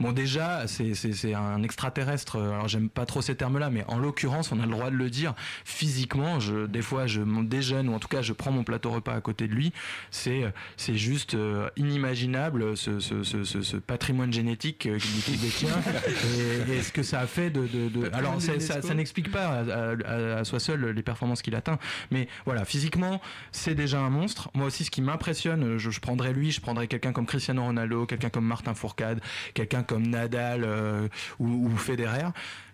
Bon 0.00 0.12
déjà, 0.12 0.66
c'est, 0.66 0.94
c'est, 0.94 1.12
c'est 1.12 1.34
un 1.34 1.62
extraterrestre. 1.62 2.38
Alors 2.38 2.68
j'aime 2.68 2.88
pas 2.88 3.06
trop 3.06 3.22
ces 3.22 3.36
termes-là, 3.36 3.70
mais 3.70 3.84
en 3.88 3.98
l'occurrence, 3.98 4.52
on 4.52 4.60
a 4.60 4.66
le 4.66 4.72
droit 4.72 4.90
de 4.90 4.96
le 4.96 5.10
dire. 5.10 5.34
Physiquement, 5.64 6.40
je, 6.40 6.66
des 6.66 6.82
fois, 6.82 7.06
je 7.06 7.20
déjeune 7.42 7.88
ou 7.88 7.94
en 7.94 7.98
tout 7.98 8.08
cas, 8.08 8.22
je 8.22 8.32
prends 8.32 8.50
mon 8.50 8.64
plateau 8.64 8.90
repas 8.90 9.14
à 9.14 9.20
côté 9.20 9.48
de 9.48 9.54
lui. 9.54 9.72
C'est, 10.10 10.44
c'est 10.76 10.96
juste 10.96 11.34
euh, 11.34 11.68
inimaginable 11.76 12.76
ce, 12.76 13.00
ce, 13.00 13.22
ce, 13.22 13.44
ce, 13.44 13.76
patrimoine 13.76 14.32
génétique 14.32 14.88
qu'il 14.98 15.40
détient. 15.40 15.68
et, 16.68 16.72
et 16.72 16.82
que 16.94 17.02
ça 17.02 17.20
a 17.20 17.26
fait 17.26 17.50
de. 17.50 17.66
de, 17.66 18.10
Alors, 18.14 18.40
ça, 18.40 18.80
ça, 18.80 18.94
n'explique 18.94 19.30
pas 19.30 19.64
à, 20.06 20.44
soi 20.44 20.60
seul 20.60 20.90
les 20.90 21.02
performances 21.02 21.42
qu'il 21.42 21.54
atteint. 21.54 21.78
Mais 22.10 22.28
voilà, 22.46 22.64
physiquement, 22.64 23.20
c'est 23.52 23.74
déjà 23.74 23.98
un 23.98 24.08
monstre. 24.08 24.50
Moi 24.54 24.66
aussi, 24.68 24.84
ce 24.84 24.90
qui 24.90 25.02
m'impressionne, 25.02 25.76
je, 25.76 25.90
je, 25.90 26.00
prendrais 26.00 26.32
lui, 26.32 26.52
je 26.52 26.60
prendrais 26.60 26.86
quelqu'un 26.86 27.12
comme 27.12 27.26
Cristiano 27.26 27.62
Ronaldo, 27.62 28.06
quelqu'un 28.06 28.30
comme 28.30 28.46
Martin 28.46 28.74
Fourcade, 28.74 29.20
quelqu'un 29.52 29.82
comme 29.82 30.06
Nadal 30.06 30.64
euh, 30.64 31.08
ou, 31.38 31.66
ou 31.66 31.76
Federer 31.76 32.28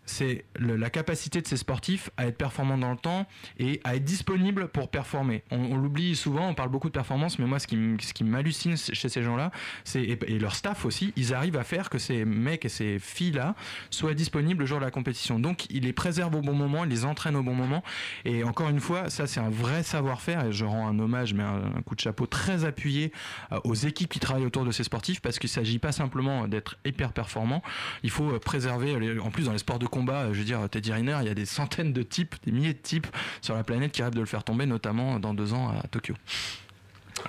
c'est 0.07 0.45
la 0.59 0.91
capacité 0.91 1.41
de 1.41 1.47
ces 1.47 1.57
sportifs 1.57 2.11
à 2.17 2.27
être 2.27 2.37
performants 2.37 2.79
dans 2.79 2.91
le 2.91 2.97
temps 2.97 3.27
et 3.59 3.81
à 3.85 3.97
être 3.97 4.05
disponibles 4.05 4.69
pour 4.69 4.91
performer. 4.91 5.45
On, 5.51 5.77
l'oublie 5.77 6.17
souvent, 6.17 6.49
on 6.49 6.55
parle 6.55 6.71
beaucoup 6.71 6.89
de 6.89 6.93
performance, 6.93 7.39
mais 7.39 7.47
moi 7.47 7.59
ce 7.59 7.67
qui, 7.67 8.25
m'hallucine 8.25 8.77
chez 8.77 9.09
ces 9.09 9.23
gens-là, 9.23 9.51
et, 9.95 10.39
leur 10.39 10.55
staff 10.55 10.85
aussi, 10.85 11.13
ils 11.17 11.35
arrivent 11.35 11.57
à 11.57 11.65
faire 11.65 11.91
que 11.91 11.99
ces 11.99 12.25
mecs 12.25 12.65
et 12.65 12.69
ces 12.69 12.99
filles-là 12.99 13.55
soient 13.91 14.15
disponibles 14.15 14.61
le 14.61 14.67
jour 14.67 14.79
de 14.79 14.85
la 14.85 14.91
compétition. 14.91 15.39
Donc 15.39 15.67
ils 15.71 15.85
les 15.85 15.93
préservent 15.93 16.37
au 16.37 16.41
bon 16.41 16.55
moment, 16.55 16.85
ils 16.85 16.91
les 16.91 17.05
entraînent 17.05 17.37
au 17.37 17.43
bon 17.43 17.55
moment. 17.55 17.83
Et 18.25 18.45
encore 18.45 18.69
une 18.69 18.81
fois, 18.81 19.11
ça 19.11 19.27
c'est 19.27 19.41
un 19.41 19.51
vrai 19.51 19.83
savoir-faire 19.83 20.47
et 20.47 20.53
je 20.53 20.65
rends 20.65 20.89
un 20.89 20.99
hommage, 20.99 21.35
mais 21.35 21.43
un, 21.43 21.83
coup 21.83 21.95
de 21.95 22.01
chapeau 22.01 22.27
très 22.27 22.65
appuyé 22.65 23.13
euh, 23.53 23.61
aux 23.65 23.75
équipes 23.75 24.11
qui 24.11 24.21
travaillent 24.21 24.45
autour 24.45 24.65
de 24.65 24.71
ces 24.71 24.85
sportifs 24.85 25.21
parce 25.21 25.39
qu'il 25.39 25.49
ne 25.49 25.53
s'agit 25.53 25.79
pas 25.79 25.93
simplement 25.93 26.47
d'être 26.47 26.77
hyper 26.85 27.13
performant, 27.13 27.63
il 28.03 28.11
faut 28.11 28.33
euh, 28.33 28.39
préserver, 28.39 29.19
en 29.21 29.31
plus 29.31 29.45
dans 29.45 29.53
les 29.53 29.59
sports 29.59 29.79
de 29.79 29.87
combat, 29.87 30.00
je 30.07 30.39
veux 30.39 30.45
dire, 30.45 30.69
Teddy 30.69 30.93
Riner, 30.93 31.19
il 31.23 31.27
y 31.27 31.31
a 31.31 31.35
des 31.35 31.47
centaines 31.47 31.93
de 31.93 32.03
types, 32.03 32.35
des 32.45 32.53
milliers 32.53 32.75
de 32.75 32.79
types 32.79 33.07
sur 33.41 33.55
la 33.55 33.65
planète 33.65 33.93
qui 33.93 34.03
rêvent 34.03 34.15
de 34.15 34.21
le 34.21 34.27
faire 34.27 34.45
tomber, 34.45 34.67
notamment 34.67 35.19
dans 35.19 35.35
deux 35.35 35.53
ans 35.53 35.71
à 35.71 35.87
Tokyo. 35.89 36.15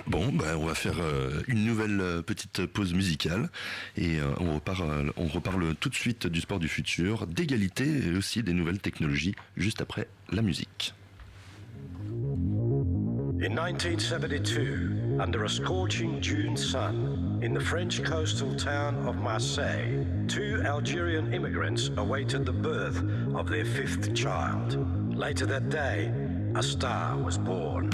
Bon, 0.06 0.32
ben, 0.32 0.56
on 0.56 0.66
va 0.66 0.74
faire 0.74 0.98
euh, 1.00 1.42
une 1.48 1.64
nouvelle 1.64 2.00
euh, 2.00 2.22
petite 2.22 2.66
pause 2.66 2.94
musicale 2.94 3.50
et 3.96 4.18
euh, 4.20 4.32
on, 4.40 4.54
reparle, 4.54 5.12
on 5.16 5.26
reparle 5.26 5.74
tout 5.76 5.88
de 5.88 5.94
suite 5.94 6.26
du 6.26 6.40
sport 6.40 6.58
du 6.58 6.68
futur, 6.68 7.26
d'égalité 7.26 8.06
et 8.06 8.16
aussi 8.16 8.42
des 8.42 8.54
nouvelles 8.54 8.80
technologies 8.80 9.34
juste 9.56 9.80
après 9.80 10.08
la 10.30 10.42
musique. 10.42 10.94
In 13.42 13.48
1972, 13.48 15.01
under 15.20 15.44
a 15.44 15.48
scorching 15.48 16.20
June 16.20 16.56
sun, 16.56 17.38
in 17.42 17.52
the 17.52 17.60
French 17.60 18.02
coastal 18.02 18.54
town 18.54 19.06
of 19.06 19.16
Marseille, 19.16 20.04
two 20.28 20.62
Algerian 20.64 21.32
immigrants 21.32 21.90
awaited 21.96 22.46
the 22.46 22.52
birth 22.52 22.98
of 23.34 23.48
their 23.48 23.64
fifth 23.64 24.14
child. 24.14 24.76
Later 25.16 25.46
that 25.46 25.68
day, 25.68 26.12
a 26.54 26.62
star 26.62 27.16
was 27.16 27.38
born. 27.38 27.90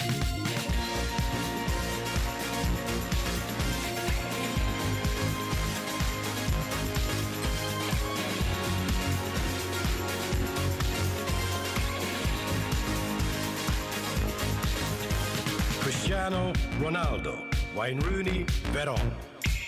Cristiano 16.18 16.52
Ronaldo, 16.80 17.46
Wayne 17.76 18.00
Rooney, 18.00 18.44
Veron, 18.72 19.12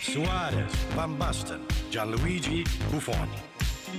Suarez, 0.03 0.75
Van 0.97 1.17
Basten, 1.17 1.61
Gianluigi 1.93 2.65
Buffon, 2.91 3.29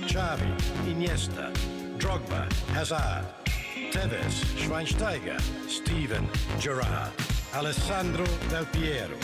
Xavi, 0.06 0.52
Iniesta, 0.86 1.50
Drogba, 1.96 2.46
Hazard, 2.74 3.24
Tevez, 3.90 4.44
Schweinsteiger, 4.58 5.40
Steven 5.66 6.28
Gerrard, 6.60 7.10
Alessandro 7.54 8.26
Del 8.50 8.66
Piero, 8.66 9.16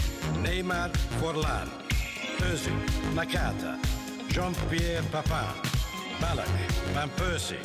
Neymar 0.42 0.90
Forlan, 1.20 1.68
Özil, 2.50 2.80
Nakata, 3.14 3.78
Jean-Pierre 4.30 5.02
Papin, 5.12 5.52
Ballack, 6.18 6.48
Van 6.94 7.10
Persie, 7.10 7.60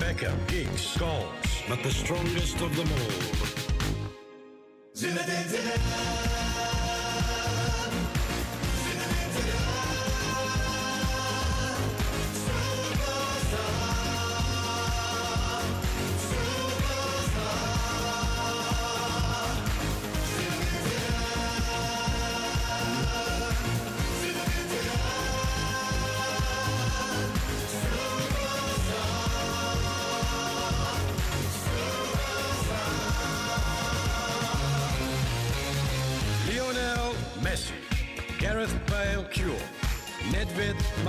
Beckham, 0.00 0.36
Giggs, 0.48 0.96
Scholes, 0.96 1.68
but 1.68 1.80
the 1.84 1.92
strongest 1.92 2.60
of 2.60 2.74
them 2.74 2.88
all. 2.90 3.63
Zinedine 5.04 5.44
Zidane. 5.50 5.84
Lionel 6.54 6.73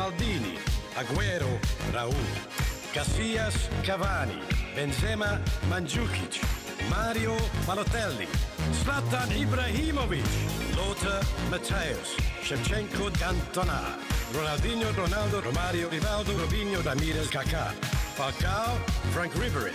Maldini, 0.05 0.55
Aguero 0.93 1.59
Raul, 1.91 2.13
Casillas 2.93 3.57
Cavani, 3.81 4.39
Benzema 4.75 5.39
Mandzukic, 5.67 6.37
Mario 6.91 7.35
Balotelli, 7.65 8.27
Zlatan 8.83 9.31
Ibrahimovic, 9.31 10.23
Lothar 10.77 11.23
Matthäus, 11.49 12.15
Shevchenko 12.43 13.09
Cantona, 13.17 13.81
Ronaldinho 14.31 14.93
Ronaldo 14.93 15.41
Romario 15.41 15.89
Rivaldo 15.89 16.37
Robinho 16.37 16.85
Ramirez 16.85 17.29
Kaká, 17.31 17.73
Falcao 18.15 18.77
Frank 19.11 19.33
Ribery, 19.33 19.73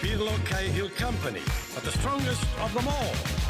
Pirlo 0.00 0.32
Cahill 0.46 0.88
Company, 0.96 1.42
but 1.74 1.84
the 1.84 1.92
strongest 1.92 2.42
of 2.62 2.72
them 2.72 2.88
all. 2.88 3.46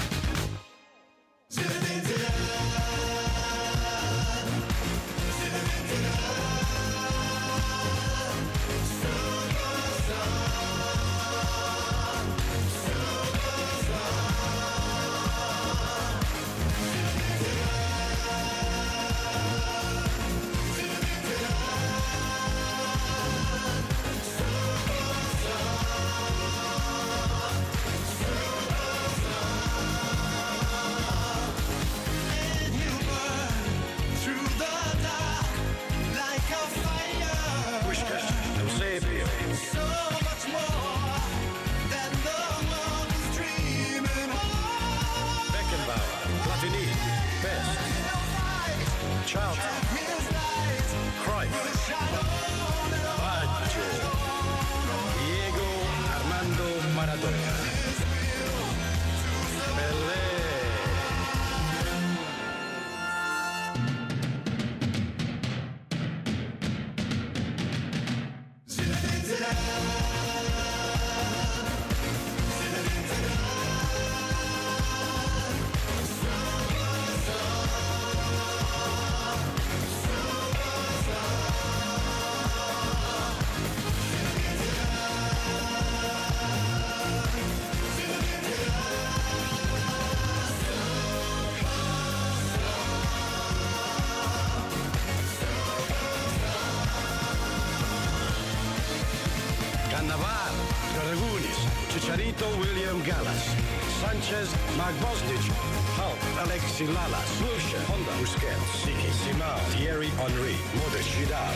Sanchez, 104.26 104.50
Mark 104.76 104.94
Bosnich, 104.96 105.46
Hulk, 105.94 106.18
Alexi 106.42 106.86
Lalas, 106.86 107.30
Lucia, 107.42 107.78
Honda, 107.86 108.10
Busquets, 108.18 108.58
Siki, 108.82 109.10
Simao, 109.22 109.56
Thierry 109.70 110.08
Henry, 110.18 110.56
Modric, 110.74 111.06
Vidal, 111.14 111.54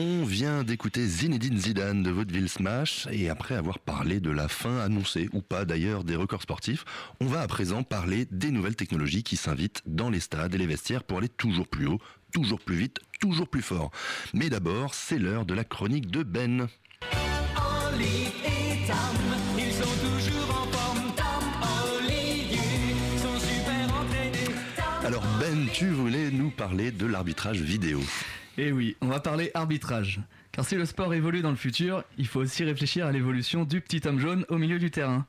On 0.00 0.22
vient 0.22 0.62
d'écouter 0.62 1.04
Zinedine 1.04 1.58
Zidane 1.58 2.04
de 2.04 2.10
Vaudeville 2.12 2.48
Smash 2.48 3.08
et 3.10 3.28
après 3.28 3.56
avoir 3.56 3.80
parlé 3.80 4.20
de 4.20 4.30
la 4.30 4.46
fin 4.46 4.78
annoncée 4.78 5.28
ou 5.32 5.42
pas 5.42 5.64
d'ailleurs 5.64 6.04
des 6.04 6.14
records 6.14 6.42
sportifs, 6.42 6.84
on 7.20 7.26
va 7.26 7.40
à 7.40 7.48
présent 7.48 7.82
parler 7.82 8.24
des 8.30 8.52
nouvelles 8.52 8.76
technologies 8.76 9.24
qui 9.24 9.36
s'invitent 9.36 9.82
dans 9.86 10.08
les 10.08 10.20
stades 10.20 10.54
et 10.54 10.58
les 10.58 10.68
vestiaires 10.68 11.02
pour 11.02 11.18
aller 11.18 11.28
toujours 11.28 11.66
plus 11.66 11.88
haut, 11.88 11.98
toujours 12.32 12.60
plus 12.60 12.76
vite, 12.76 13.00
toujours 13.18 13.48
plus 13.48 13.60
fort. 13.60 13.90
Mais 14.34 14.48
d'abord, 14.48 14.94
c'est 14.94 15.18
l'heure 15.18 15.44
de 15.44 15.54
la 15.54 15.64
chronique 15.64 16.08
de 16.12 16.22
Ben. 16.22 16.68
Alors 25.04 25.24
Ben, 25.40 25.66
tu 25.72 25.88
voulais 25.88 26.30
nous 26.30 26.50
parler 26.50 26.92
de 26.92 27.06
l'arbitrage 27.06 27.60
vidéo. 27.60 28.00
Et 28.58 28.72
oui, 28.72 28.96
on 29.00 29.06
va 29.06 29.20
parler 29.20 29.52
arbitrage. 29.54 30.20
Car 30.50 30.64
si 30.64 30.74
le 30.74 30.84
sport 30.84 31.14
évolue 31.14 31.42
dans 31.42 31.50
le 31.50 31.56
futur, 31.56 32.02
il 32.18 32.26
faut 32.26 32.40
aussi 32.40 32.64
réfléchir 32.64 33.06
à 33.06 33.12
l'évolution 33.12 33.62
du 33.62 33.80
petit 33.80 34.02
homme 34.04 34.18
jaune 34.18 34.44
au 34.48 34.58
milieu 34.58 34.80
du 34.80 34.90
terrain. 34.90 35.26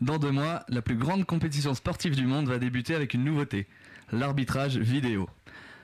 Dans 0.00 0.18
deux 0.18 0.30
mois, 0.30 0.62
la 0.68 0.80
plus 0.80 0.94
grande 0.94 1.24
compétition 1.24 1.74
sportive 1.74 2.14
du 2.14 2.24
monde 2.24 2.46
va 2.46 2.58
débuter 2.58 2.94
avec 2.94 3.14
une 3.14 3.24
nouveauté, 3.24 3.66
l'arbitrage 4.12 4.78
vidéo. 4.78 5.28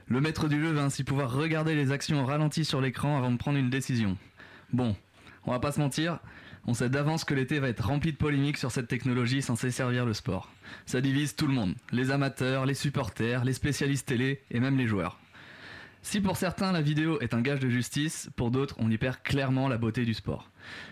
Le 0.06 0.20
maître 0.20 0.46
du 0.46 0.60
jeu 0.60 0.70
va 0.70 0.84
ainsi 0.84 1.02
pouvoir 1.02 1.32
regarder 1.32 1.74
les 1.74 1.90
actions 1.90 2.22
au 2.22 2.26
ralenti 2.26 2.64
sur 2.64 2.80
l'écran 2.80 3.18
avant 3.18 3.32
de 3.32 3.38
prendre 3.38 3.58
une 3.58 3.70
décision. 3.70 4.16
Bon, 4.72 4.94
on 5.46 5.50
va 5.50 5.58
pas 5.58 5.72
se 5.72 5.80
mentir, 5.80 6.20
on 6.64 6.74
sait 6.74 6.90
d'avance 6.90 7.24
que 7.24 7.34
l'été 7.34 7.58
va 7.58 7.70
être 7.70 7.84
rempli 7.84 8.12
de 8.12 8.16
polémiques 8.16 8.58
sur 8.58 8.70
cette 8.70 8.86
technologie 8.86 9.42
censée 9.42 9.72
servir 9.72 10.06
le 10.06 10.14
sport. 10.14 10.52
Ça 10.86 11.00
divise 11.00 11.34
tout 11.34 11.48
le 11.48 11.54
monde, 11.54 11.74
les 11.90 12.12
amateurs, 12.12 12.66
les 12.66 12.74
supporters, 12.74 13.44
les 13.44 13.52
spécialistes 13.52 14.06
télé 14.06 14.42
et 14.52 14.60
même 14.60 14.78
les 14.78 14.86
joueurs. 14.86 15.18
Si 16.04 16.20
pour 16.20 16.36
certains 16.36 16.70
la 16.70 16.82
vidéo 16.82 17.18
est 17.20 17.32
un 17.32 17.40
gage 17.40 17.60
de 17.60 17.70
justice, 17.70 18.28
pour 18.36 18.50
d'autres 18.50 18.76
on 18.78 18.90
y 18.90 18.98
perd 18.98 19.16
clairement 19.24 19.68
la 19.68 19.78
beauté 19.78 20.04
du 20.04 20.12
sport. 20.12 20.50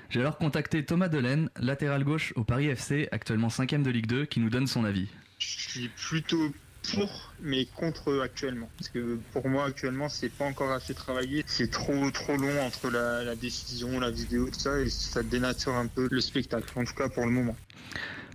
J'ai 0.08 0.20
alors 0.20 0.38
contacté 0.38 0.84
Thomas 0.86 1.08
Delaine, 1.08 1.50
latéral 1.60 2.02
gauche 2.02 2.32
au 2.34 2.44
Paris 2.44 2.68
FC, 2.68 3.08
actuellement 3.12 3.48
5ème 3.48 3.82
de 3.82 3.90
Ligue 3.90 4.06
2, 4.06 4.24
qui 4.24 4.40
nous 4.40 4.48
donne 4.48 4.66
son 4.66 4.84
avis. 4.84 5.08
Je 5.38 5.46
suis 5.46 5.88
plutôt 5.90 6.50
pour, 6.94 7.32
mais 7.40 7.66
contre 7.66 8.10
eux 8.10 8.22
actuellement. 8.22 8.70
Parce 8.78 8.88
que 8.88 9.18
pour 9.32 9.46
moi, 9.48 9.66
actuellement, 9.66 10.08
c'est 10.08 10.30
pas 10.30 10.46
encore 10.46 10.72
assez 10.72 10.94
travaillé. 10.94 11.44
C'est 11.46 11.70
trop, 11.70 12.10
trop 12.10 12.36
long 12.36 12.60
entre 12.62 12.90
la, 12.90 13.22
la 13.22 13.36
décision, 13.36 14.00
la 14.00 14.10
vidéo, 14.10 14.48
tout 14.48 14.58
ça, 14.58 14.80
et 14.80 14.88
ça 14.88 15.22
dénature 15.22 15.74
un 15.74 15.88
peu 15.88 16.08
le 16.10 16.20
spectacle. 16.22 16.66
En 16.74 16.84
tout 16.84 16.94
cas, 16.94 17.10
pour 17.10 17.26
le 17.26 17.32
moment. 17.32 17.56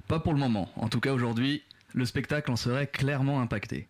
Pas 0.07 0.19
pour 0.19 0.33
le 0.33 0.39
moment. 0.39 0.69
En 0.75 0.89
tout 0.89 0.99
cas, 0.99 1.11
aujourd'hui, 1.11 1.63
le 1.93 2.05
spectacle 2.05 2.51
en 2.51 2.55
serait 2.55 2.87
clairement 2.87 3.41
impacté. 3.41 3.87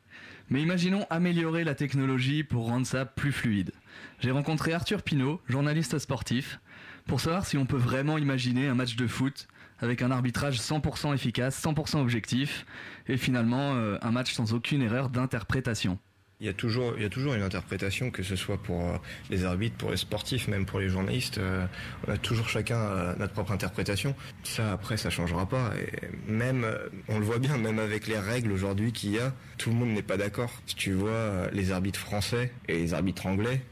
Mais 0.49 0.61
imaginons 0.61 1.05
améliorer 1.09 1.63
la 1.63 1.75
technologie 1.75 2.43
pour 2.43 2.67
rendre 2.67 2.87
ça 2.87 3.05
plus 3.05 3.31
fluide. 3.31 3.71
J'ai 4.19 4.31
rencontré 4.31 4.73
Arthur 4.73 5.01
Pinault, 5.03 5.41
journaliste 5.47 5.99
sportif, 5.99 6.59
pour 7.05 7.19
savoir 7.19 7.45
si 7.45 7.57
on 7.57 7.65
peut 7.65 7.77
vraiment 7.77 8.17
imaginer 8.17 8.67
un 8.67 8.75
match 8.75 8.95
de 8.95 9.07
foot 9.07 9.47
avec 9.79 10.01
un 10.01 10.11
arbitrage 10.11 10.59
100% 10.59 11.13
efficace, 11.13 11.61
100% 11.61 11.99
objectif, 11.99 12.65
et 13.07 13.17
finalement 13.17 13.75
euh, 13.75 13.97
un 14.01 14.11
match 14.11 14.33
sans 14.33 14.53
aucune 14.53 14.81
erreur 14.81 15.09
d'interprétation. 15.09 15.99
Il 16.39 16.45
y, 16.45 16.49
a 16.49 16.53
toujours, 16.53 16.93
il 16.97 17.01
y 17.01 17.05
a 17.05 17.09
toujours 17.09 17.33
une 17.33 17.41
interprétation, 17.41 18.11
que 18.11 18.21
ce 18.21 18.35
soit 18.35 18.61
pour 18.61 18.79
euh, 18.79 18.97
les 19.31 19.43
arbitres, 19.43 19.75
pour 19.75 19.89
les 19.89 19.97
sportifs, 19.97 20.47
même 20.47 20.67
pour 20.67 20.79
les 20.79 20.87
journalistes. 20.87 21.39
euh, 21.39 21.65
on 22.07 22.11
a 22.11 22.17
toujours 22.17 22.47
chacun 22.47 22.77
euh, 22.77 23.15
notre 23.17 23.33
propre 23.33 23.53
interprétation. 23.53 24.13
Ça, 24.43 24.71
après, 24.71 24.97
ça 24.97 25.09
changera 25.09 25.49
pas. 25.49 25.71
Et 25.75 26.31
même, 26.31 26.63
on 27.07 27.17
le 27.17 27.25
voit 27.25 27.39
bien, 27.39 27.57
même 27.57 27.79
avec 27.79 28.05
les 28.05 28.19
règles 28.19 28.51
aujourd'hui 28.51 28.91
qu'il 28.91 29.13
y 29.13 29.19
a, 29.19 29.33
tout 29.57 29.71
le 29.71 29.77
monde 29.77 29.89
n'est 29.89 30.03
pas 30.03 30.17
d'accord. 30.17 30.51
Si 30.67 30.75
tu 30.75 30.93
vois 30.93 31.49
les 31.53 31.71
arbitres 31.71 31.99
français 31.99 32.51
et 32.67 32.75
les 32.77 32.93
arbitres 32.93 33.25
anglais, 33.25 33.63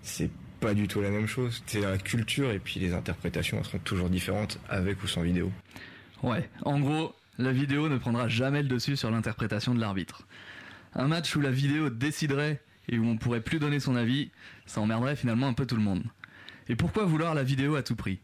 c'est 0.00 0.30
pas 0.60 0.72
du 0.72 0.88
tout 0.88 1.02
la 1.02 1.10
même 1.10 1.26
chose. 1.26 1.62
C'est 1.66 1.82
la 1.82 1.98
culture 1.98 2.50
et 2.52 2.58
puis 2.58 2.80
les 2.80 2.94
interprétations 2.94 3.62
seront 3.64 3.80
toujours 3.80 4.08
différentes 4.08 4.58
avec 4.70 5.02
ou 5.02 5.06
sans 5.06 5.20
vidéo. 5.20 5.52
Ouais, 6.22 6.48
en 6.62 6.80
gros, 6.80 7.14
la 7.36 7.52
vidéo 7.52 7.90
ne 7.90 7.98
prendra 7.98 8.28
jamais 8.28 8.62
le 8.62 8.68
dessus 8.68 8.96
sur 8.96 9.10
l'interprétation 9.10 9.74
de 9.74 9.80
l'arbitre. 9.80 10.26
Un 10.94 11.08
match 11.08 11.34
où 11.34 11.40
la 11.40 11.50
vidéo 11.50 11.90
déciderait 11.90 12.60
et 12.88 12.98
où 12.98 13.06
on 13.06 13.16
pourrait 13.16 13.40
plus 13.40 13.58
donner 13.58 13.80
son 13.80 13.96
avis, 13.96 14.30
ça 14.66 14.80
emmerderait 14.80 15.16
finalement 15.16 15.48
un 15.48 15.54
peu 15.54 15.66
tout 15.66 15.76
le 15.76 15.82
monde. 15.82 16.04
Et 16.68 16.76
pourquoi 16.76 17.04
vouloir 17.04 17.34
la 17.34 17.42
vidéo 17.42 17.76
à 17.76 17.82
tout 17.82 17.96
prix? 17.96 18.20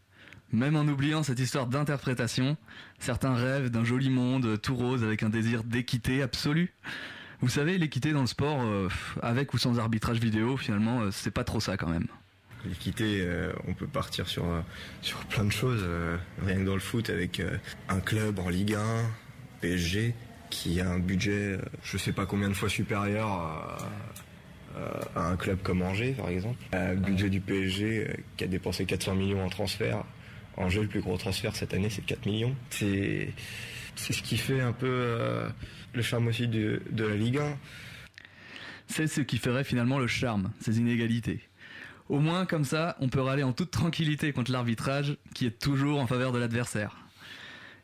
Même 0.52 0.76
en 0.76 0.86
oubliant 0.86 1.22
cette 1.22 1.38
histoire 1.38 1.66
d'interprétation, 1.66 2.56
certains 2.98 3.34
rêvent 3.34 3.70
d'un 3.70 3.84
joli 3.84 4.10
monde 4.10 4.60
tout 4.60 4.74
rose 4.74 5.04
avec 5.04 5.22
un 5.22 5.28
désir 5.28 5.62
d'équité 5.62 6.22
absolue. 6.22 6.72
Vous 7.40 7.48
savez, 7.48 7.78
l'équité 7.78 8.12
dans 8.12 8.20
le 8.20 8.26
sport, 8.26 8.60
euh, 8.62 8.88
avec 9.22 9.54
ou 9.54 9.58
sans 9.58 9.78
arbitrage 9.78 10.18
vidéo, 10.18 10.56
finalement, 10.56 11.02
euh, 11.02 11.10
c'est 11.10 11.30
pas 11.30 11.44
trop 11.44 11.60
ça 11.60 11.76
quand 11.76 11.88
même. 11.88 12.06
L'équité, 12.66 13.20
euh, 13.22 13.52
on 13.66 13.72
peut 13.72 13.86
partir 13.86 14.28
sur, 14.28 14.44
euh, 14.44 14.60
sur 15.00 15.20
plein 15.26 15.44
de 15.44 15.52
choses, 15.52 15.82
rien 16.44 16.56
que 16.56 16.66
dans 16.66 16.74
le 16.74 16.80
foot, 16.80 17.08
avec 17.08 17.40
un 17.88 18.00
club 18.00 18.38
en 18.38 18.50
Ligue 18.50 18.74
1, 18.74 18.80
PSG, 19.62 20.14
qui 20.50 20.80
a 20.80 20.90
un 20.90 20.98
budget, 20.98 21.54
euh, 21.54 21.58
je 21.82 21.96
sais 21.96 22.12
pas 22.12 22.26
combien 22.26 22.48
de 22.48 22.54
fois 22.54 22.68
supérieur 22.68 23.28
à, 23.28 23.78
un 25.16 25.36
club 25.36 25.58
comme 25.62 25.82
Angers, 25.82 26.12
par 26.12 26.28
exemple. 26.28 26.58
Euh, 26.74 26.94
Le 26.94 27.00
budget 27.00 27.28
du 27.28 27.40
PSG, 27.40 28.06
euh, 28.08 28.14
qui 28.36 28.44
a 28.44 28.46
dépensé 28.46 28.84
400 28.84 29.14
millions 29.14 29.44
en 29.44 29.48
transfert. 29.48 30.04
Angers, 30.56 30.82
le 30.82 30.88
plus 30.88 31.00
gros 31.00 31.16
transfert 31.16 31.56
cette 31.56 31.74
année, 31.74 31.90
c'est 31.90 32.04
4 32.04 32.26
millions. 32.26 32.54
C'est 32.70 33.32
c'est 33.96 34.12
ce 34.12 34.22
qui 34.22 34.36
fait 34.36 34.60
un 34.60 34.72
peu 34.72 35.48
le 35.92 36.02
charme 36.02 36.28
aussi 36.28 36.48
de, 36.48 36.80
de 36.90 37.04
la 37.04 37.16
Ligue 37.16 37.38
1. 37.38 37.58
C'est 38.86 39.06
ce 39.06 39.20
qui 39.20 39.38
ferait 39.38 39.64
finalement 39.64 39.98
le 39.98 40.06
charme, 40.06 40.52
ces 40.60 40.78
inégalités. 40.78 41.40
Au 42.08 42.18
moins, 42.18 42.46
comme 42.46 42.64
ça, 42.64 42.96
on 43.00 43.08
peut 43.08 43.20
râler 43.20 43.42
en 43.42 43.52
toute 43.52 43.70
tranquillité 43.70 44.32
contre 44.32 44.50
l'arbitrage 44.50 45.16
qui 45.34 45.46
est 45.46 45.58
toujours 45.58 46.00
en 46.00 46.06
faveur 46.06 46.32
de 46.32 46.38
l'adversaire. 46.38 46.96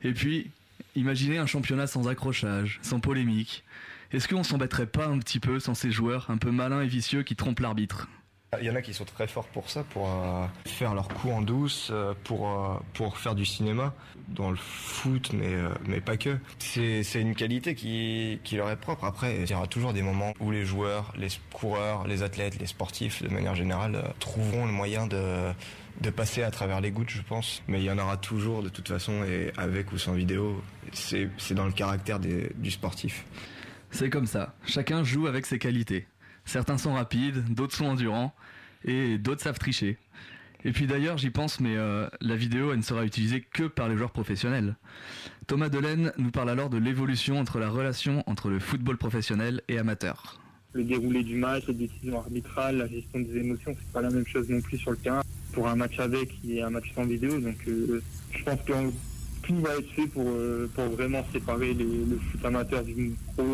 Et 0.02 0.12
puis, 0.12 0.50
imaginez 0.96 1.38
un 1.38 1.46
championnat 1.46 1.86
sans 1.86 2.08
accrochage, 2.08 2.80
sans 2.82 3.00
polémique. 3.00 3.64
Est-ce 4.12 4.28
qu'on 4.28 4.42
s'embêterait 4.42 4.86
pas 4.86 5.06
un 5.06 5.18
petit 5.18 5.40
peu 5.40 5.60
sans 5.60 5.74
ces 5.74 5.90
joueurs 5.90 6.30
un 6.30 6.38
peu 6.38 6.50
malins 6.50 6.82
et 6.82 6.86
vicieux 6.86 7.22
qui 7.22 7.36
trompent 7.36 7.60
l'arbitre? 7.60 8.08
Il 8.60 8.64
y 8.64 8.70
en 8.70 8.76
a 8.76 8.80
qui 8.80 8.94
sont 8.94 9.04
très 9.04 9.26
forts 9.26 9.48
pour 9.48 9.68
ça, 9.68 9.82
pour 9.82 10.08
euh, 10.08 10.46
faire 10.64 10.94
leur 10.94 11.08
coup 11.08 11.30
en 11.30 11.42
douce, 11.42 11.88
euh, 11.90 12.14
pour, 12.24 12.48
euh, 12.48 12.76
pour 12.94 13.18
faire 13.18 13.34
du 13.34 13.44
cinéma, 13.44 13.92
dans 14.28 14.50
le 14.50 14.56
foot, 14.56 15.32
mais, 15.34 15.54
mais 15.86 16.00
pas 16.00 16.16
que. 16.16 16.38
C'est 16.58 17.20
une 17.20 17.34
qualité 17.34 17.74
qui, 17.74 18.40
qui 18.44 18.56
leur 18.56 18.70
est 18.70 18.76
propre. 18.76 19.04
Après, 19.04 19.42
il 19.42 19.50
y 19.50 19.54
aura 19.54 19.66
toujours 19.66 19.92
des 19.92 20.02
moments 20.02 20.32
où 20.40 20.50
les 20.52 20.64
joueurs, 20.64 21.12
les 21.18 21.28
coureurs, 21.52 22.06
les 22.06 22.22
athlètes, 22.22 22.58
les 22.58 22.66
sportifs, 22.66 23.22
de 23.22 23.28
manière 23.28 23.54
générale, 23.54 24.14
trouveront 24.20 24.64
le 24.64 24.72
moyen 24.72 25.06
de, 25.06 25.52
de 26.00 26.10
passer 26.10 26.42
à 26.42 26.50
travers 26.50 26.80
les 26.80 26.90
gouttes, 26.90 27.10
je 27.10 27.22
pense. 27.22 27.62
Mais 27.68 27.80
il 27.80 27.84
y 27.84 27.90
en 27.90 27.98
aura 27.98 28.16
toujours, 28.16 28.62
de 28.62 28.68
toute 28.68 28.88
façon, 28.88 29.24
et 29.24 29.52
avec 29.56 29.92
ou 29.92 29.98
sans 29.98 30.12
vidéo. 30.14 30.62
C'est 30.92 31.28
c'est 31.38 31.54
dans 31.54 31.66
le 31.66 31.72
caractère 31.72 32.18
des- 32.20 32.50
du 32.56 32.70
sportif. 32.70 33.24
C'est 33.90 34.10
comme 34.10 34.26
ça, 34.26 34.54
chacun 34.66 35.04
joue 35.04 35.26
avec 35.26 35.46
ses 35.46 35.58
qualités. 35.58 36.06
Certains 36.44 36.78
sont 36.78 36.94
rapides, 36.94 37.42
d'autres 37.54 37.74
sont 37.76 37.86
endurants, 37.86 38.34
et 38.84 39.18
d'autres 39.18 39.42
savent 39.42 39.58
tricher. 39.58 39.96
Et 40.64 40.72
puis 40.72 40.86
d'ailleurs, 40.86 41.16
j'y 41.18 41.30
pense, 41.30 41.60
mais 41.60 41.76
euh, 41.76 42.08
la 42.20 42.34
vidéo, 42.36 42.72
elle 42.72 42.78
ne 42.78 42.82
sera 42.82 43.04
utilisée 43.04 43.40
que 43.40 43.64
par 43.64 43.88
les 43.88 43.96
joueurs 43.96 44.10
professionnels. 44.10 44.74
Thomas 45.46 45.68
Delaine 45.68 46.12
nous 46.18 46.30
parle 46.30 46.50
alors 46.50 46.70
de 46.70 46.76
l'évolution 46.78 47.38
entre 47.38 47.58
la 47.60 47.68
relation 47.68 48.22
entre 48.26 48.48
le 48.50 48.58
football 48.58 48.96
professionnel 48.96 49.62
et 49.68 49.78
amateur. 49.78 50.40
le 50.72 50.84
déroulé 50.84 51.22
du 51.22 51.36
match, 51.36 51.64
les 51.68 51.74
décisions 51.74 52.18
arbitrales, 52.18 52.76
la 52.78 52.86
gestion 52.88 53.20
des 53.20 53.36
émotions, 53.38 53.74
c'est 53.78 53.92
pas 53.92 54.02
la 54.02 54.10
même 54.10 54.26
chose 54.26 54.48
non 54.50 54.60
plus 54.60 54.76
sur 54.76 54.90
le 54.90 54.96
terrain. 54.98 55.22
Pour 55.56 55.66
un 55.68 55.74
match 55.76 55.98
avec 55.98 56.30
et 56.46 56.62
un 56.62 56.68
match 56.70 56.92
sans 56.94 57.04
vidéo, 57.04 57.40
donc 57.40 57.56
euh, 57.66 58.02
je 58.30 58.44
pense 58.44 58.60
que 58.60 58.72
tout 59.42 59.56
va 59.60 59.74
être 59.76 59.90
fait 59.92 60.06
pour, 60.06 60.28
euh, 60.28 60.70
pour 60.74 60.84
vraiment 60.90 61.24
séparer 61.32 61.72
les- 61.72 61.84
le 61.84 62.18
foot 62.30 62.44
amateur 62.44 62.84
du 62.84 63.14
pro 63.34 63.44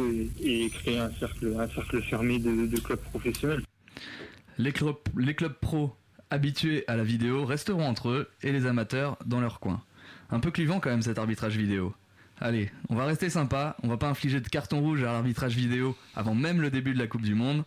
et, 0.43 0.65
et 0.65 0.69
créer 0.71 0.99
un 0.99 1.11
cercle, 1.21 1.55
un 1.59 1.69
cercle 1.69 2.03
fermé 2.03 2.41
de, 2.41 2.67
de 2.67 2.81
clubs 2.81 2.99
professionnels. 2.99 3.63
Les 4.59 4.73
clubs, 4.73 4.97
les 5.17 5.35
clubs 5.35 5.53
pros 5.61 5.95
habitués 6.31 6.83
à 6.89 6.97
la 6.97 7.05
vidéo 7.05 7.45
resteront 7.45 7.87
entre 7.87 8.09
eux 8.09 8.29
et 8.43 8.51
les 8.51 8.67
amateurs 8.67 9.17
dans 9.25 9.41
leur 9.41 9.61
coin. 9.61 9.81
Un 10.31 10.41
peu 10.41 10.51
clivant 10.51 10.81
quand 10.81 10.91
même 10.91 11.03
cet 11.03 11.19
arbitrage 11.19 11.57
vidéo. 11.57 11.95
Allez, 12.41 12.73
on 12.89 12.97
va 12.97 13.05
rester 13.05 13.31
sympa, 13.31 13.77
on 13.85 13.89
va 13.89 13.97
pas 13.99 14.09
infliger 14.09 14.41
de 14.41 14.49
carton 14.49 14.81
rouge 14.81 15.03
à 15.05 15.13
l'arbitrage 15.13 15.55
vidéo 15.55 15.97
avant 16.17 16.35
même 16.35 16.61
le 16.61 16.71
début 16.71 16.95
de 16.95 16.99
la 16.99 17.07
Coupe 17.07 17.23
du 17.23 17.37
Monde, 17.37 17.63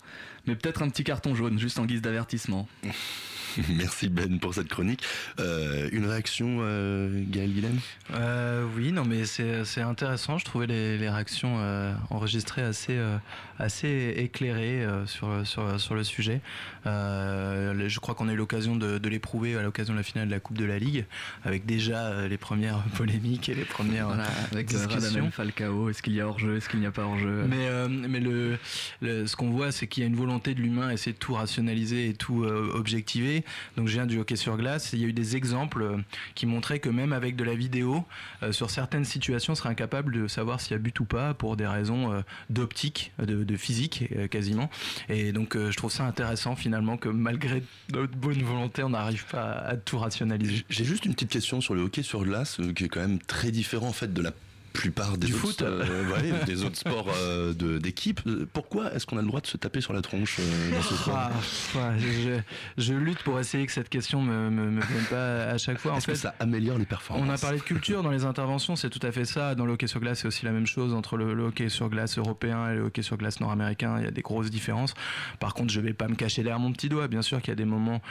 mais 0.46 0.56
peut-être 0.58 0.82
un 0.82 0.90
petit 0.90 1.06
carton 1.06 1.34
jaune 1.36 1.58
juste 1.58 1.80
en 1.80 1.86
guise 1.86 2.02
d'avertissement. 2.02 2.68
Merci 3.78 4.10
Ben 4.10 4.40
pour 4.40 4.54
cette 4.54 4.68
chronique. 4.70 5.02
Euh, 5.40 5.90
une 5.92 6.06
réaction, 6.06 6.58
euh, 6.62 7.24
Gaël 7.30 7.52
Guilhem 7.52 7.80
Euh, 8.14 8.66
oui, 8.76 8.92
non, 8.92 9.06
mais 9.06 9.26
c'est 9.26 9.64
c'est 9.66 9.82
intéressant. 9.82 10.38
Je 10.38 10.46
trouvais 10.46 10.68
les, 10.68 10.98
les 10.98 11.10
réactions 11.10 11.56
euh, 11.60 11.94
enregistrées 12.10 12.62
assez, 12.64 12.94
euh, 12.98 13.18
assez 13.60 14.14
éclairées 14.18 14.84
euh, 14.84 15.06
sur, 15.06 15.46
sur, 15.46 15.80
sur 15.80 15.96
le 15.96 16.04
sujet. 16.04 16.42
Euh, 16.86 17.88
je 17.88 18.00
crois 18.00 18.16
qu'on 18.16 18.28
a 18.28 18.34
eu 18.34 18.38
l'occasion 18.38 18.76
de, 18.76 18.98
de 18.98 19.10
l'éprouver 19.10 19.56
à 19.56 19.62
l'occasion 19.64 19.94
de 19.94 20.00
la 20.00 20.04
finale 20.04 20.28
de 20.28 20.34
la 20.34 20.40
Coupe 20.40 20.58
de 20.58 20.66
la 20.66 20.78
Ligue, 20.80 21.06
avec 21.44 21.66
déjà 21.66 22.28
les 22.28 22.38
premières 22.38 22.84
polémiques 22.98 23.50
et 23.50 23.56
les 23.56 23.64
premières 23.66 24.08
Voilà, 24.08 24.26
avec 24.52 24.68
discussions. 24.68 25.32
Falcao, 25.32 25.90
est-ce 25.90 26.02
qu'il 26.02 26.14
y 26.14 26.22
a 26.22 26.28
hors-jeu, 26.28 26.58
est-ce 26.58 26.70
qu'il 26.70 26.80
n'y 26.80 26.86
a 26.86 26.92
pas 26.92 27.04
hors-jeu? 27.04 27.46
Mais, 27.50 27.68
euh, 27.68 27.88
mais 27.90 28.20
le, 28.20 28.58
le- 29.02 29.26
ce 29.28 29.36
qu'on 29.36 29.50
voit, 29.50 29.72
c'est 29.72 29.88
qu'il 29.88 30.04
y 30.04 30.06
a 30.06 30.08
une 30.08 30.16
volonté 30.16 30.54
de 30.54 30.62
l'humain 30.62 30.88
à 30.90 30.94
essayer 30.94 31.14
de 31.14 31.18
tout 31.18 31.34
rationaliser 31.34 32.10
et 32.10 32.14
tout 32.14 32.44
euh, 32.44 32.72
objectiver. 32.74 33.44
Donc, 33.78 33.88
je 33.88 33.94
viens 33.94 34.06
du 34.06 34.20
hockey 34.20 34.36
sur 34.36 34.58
glace. 34.58 34.92
Il 34.94 35.00
y 35.00 35.06
a 35.06 35.08
eu 35.08 35.14
des 35.14 35.36
exemples 35.36 35.82
euh, 35.82 35.98
qui 36.36 36.46
montraient 36.46 36.80
que 36.80 36.90
même 36.90 37.14
avec 37.14 37.36
de 37.36 37.44
la 37.44 37.56
vidéo, 37.56 38.06
euh, 38.44 38.52
sur 38.52 38.70
certaines 38.70 39.06
situations, 39.06 39.54
on 39.54 39.56
serait 39.56 39.70
incapable 39.70 40.14
de 40.14 40.28
savoir 40.28 40.62
s'il 40.62 40.72
y 40.72 40.76
a 40.76 40.80
but 40.80 41.00
ou 41.00 41.06
pas 41.06 41.34
pour 41.34 41.58
des 41.58 41.68
raisons 41.68 42.12
euh, 42.12 42.22
d'optique, 42.50 43.12
de, 43.20 43.44
de 43.44 43.56
physique 43.56 44.06
quasiment. 44.30 44.70
Et 45.10 45.32
donc, 45.32 45.58
je 45.58 45.76
trouve 45.76 45.92
ça 45.92 46.06
intéressant 46.06 46.56
finalement 46.56 46.98
que 46.98 47.10
malgré 47.10 47.64
notre 47.94 48.16
bonne 48.16 48.42
volonté, 48.44 48.84
on 48.84 48.90
n'arrive 48.90 49.26
pas 49.26 49.52
à, 49.52 49.78
tout 49.78 49.98
rationaliser. 49.98 50.66
J'ai 50.70 50.86
juste 50.86 51.06
une 51.06 51.14
petite 51.14 51.30
question 51.30 51.62
sur 51.62 51.76
le 51.76 51.82
hockey 51.82 52.04
sur 52.04 52.24
glace, 52.24 52.60
qui 52.76 52.86
est 52.86 52.88
quand 52.88 53.02
même 53.02 53.20
très 53.20 53.52
différent 53.52 53.88
en 53.88 53.94
fait 53.94 54.14
de 54.14 54.22
la 54.22 54.32
plupart 54.76 55.18
des 55.18 55.28
Du 55.28 55.34
autres, 55.34 55.42
foot. 55.42 55.62
euh, 55.64 56.12
ouais, 56.12 56.34
des 56.46 56.64
autres 56.64 56.78
sports 56.78 57.08
euh, 57.18 57.54
d'équipe. 57.80 58.22
Euh, 58.28 58.48
Pourquoi 58.54 58.94
est-ce 58.94 59.06
qu'on 59.06 59.18
a 59.18 59.22
le 59.22 59.28
droit 59.28 59.42
de 59.42 59.48
se 59.48 59.58
taper 59.58 59.82
sur 59.82 59.94
la 59.94 60.02
tronche 60.02 60.38
euh, 60.40 60.72
dans 60.76 60.82
ce 60.82 60.96
sport 60.96 61.32
Ah, 61.78 61.92
je, 61.98 62.40
je 62.78 62.94
lutte 62.94 63.24
pour 63.24 63.40
essayer 63.40 63.66
que 63.66 63.72
cette 63.72 63.90
question 63.90 64.22
me, 64.22 64.50
me, 64.50 64.70
me 64.72 64.82
vienne 64.82 65.06
pas 65.10 65.44
à 65.46 65.58
chaque 65.58 65.78
fois. 65.80 65.94
En 65.94 65.98
Est-ce 65.98 66.08
que 66.08 66.14
fait, 66.14 66.20
ça 66.20 66.36
améliore 66.40 66.78
les 66.78 66.86
performances 66.86 67.28
On 67.28 67.32
a 67.32 67.38
parlé 67.38 67.58
de 67.58 67.64
culture 67.64 68.04
dans 68.04 68.12
les 68.12 68.26
interventions, 68.26 68.76
c'est 68.76 68.90
tout 68.90 69.06
à 69.06 69.12
fait 69.12 69.26
ça. 69.26 69.56
Dans 69.56 69.66
le 69.66 69.74
hockey 69.74 69.88
sur 69.88 70.00
glace, 70.00 70.20
c'est 70.20 70.28
aussi 70.28 70.46
la 70.46 70.52
même 70.52 70.68
chose 70.68 70.94
entre 70.94 71.18
le, 71.18 71.34
le 71.34 71.44
hockey 71.46 71.70
sur 71.70 71.90
glace 71.90 72.18
européen 72.18 72.70
et 72.72 72.76
le 72.76 72.82
hockey 72.84 73.02
sur 73.02 73.18
glace 73.18 73.40
nord-américain. 73.40 73.96
Il 74.00 74.04
y 74.06 74.08
a 74.08 74.12
des 74.12 74.22
grosses 74.22 74.50
différences. 74.52 74.94
Par 75.40 75.54
contre, 75.54 75.72
je 75.74 75.80
vais 75.82 75.94
pas 75.94 76.08
me 76.08 76.16
cacher 76.16 76.44
derrière 76.44 76.60
mon 76.60 76.72
petit 76.72 76.90
doigt. 76.90 77.08
Bien 77.08 77.22
sûr 77.22 77.40
qu'il 77.42 77.50
y 77.50 77.54
a 77.54 77.56
des 77.56 77.66
moments 77.66 78.02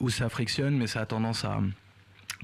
où 0.00 0.10
ça 0.10 0.28
frictionne, 0.28 0.76
mais 0.76 0.86
ça 0.86 1.00
a 1.00 1.06
tendance 1.06 1.44
à 1.44 1.60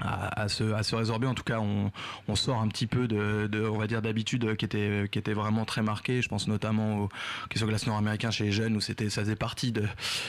à, 0.01 0.41
à 0.41 0.47
se, 0.49 0.73
à 0.73 0.83
se 0.83 0.95
résorber. 0.95 1.27
En 1.27 1.33
tout 1.33 1.43
cas, 1.43 1.59
on, 1.59 1.91
on 2.27 2.35
sort 2.35 2.59
un 2.61 2.67
petit 2.67 2.87
peu 2.87 3.07
de, 3.07 3.47
de 3.51 3.65
on 3.65 3.77
va 3.77 3.87
dire, 3.87 4.01
d'habitude 4.01 4.55
qui 4.57 4.65
était, 4.65 5.07
qui 5.11 5.19
était 5.19 5.33
vraiment 5.33 5.65
très 5.65 5.81
marquée. 5.81 6.21
Je 6.21 6.27
pense 6.29 6.47
notamment 6.47 6.97
au 7.03 7.09
question 7.49 7.67
glace 7.67 7.85
nord-américain 7.87 8.31
chez 8.31 8.45
les 8.45 8.51
jeunes 8.51 8.75
où 8.75 8.81
c'était, 8.81 9.09
ça 9.09 9.21
faisait 9.21 9.35
partie 9.35 9.71
de, 9.71 9.83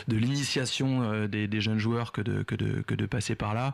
de 0.09 0.17
l'initiation 0.17 1.03
euh, 1.03 1.27
des, 1.29 1.49
des 1.49 1.61
jeunes 1.61 1.79
joueurs 1.79 2.13
que 2.13 2.21
de, 2.21 2.43
que 2.43 2.55
de, 2.55 2.83
que 2.87 2.95
de 2.95 3.07
passer 3.07 3.35
par 3.35 3.55
là. 3.55 3.73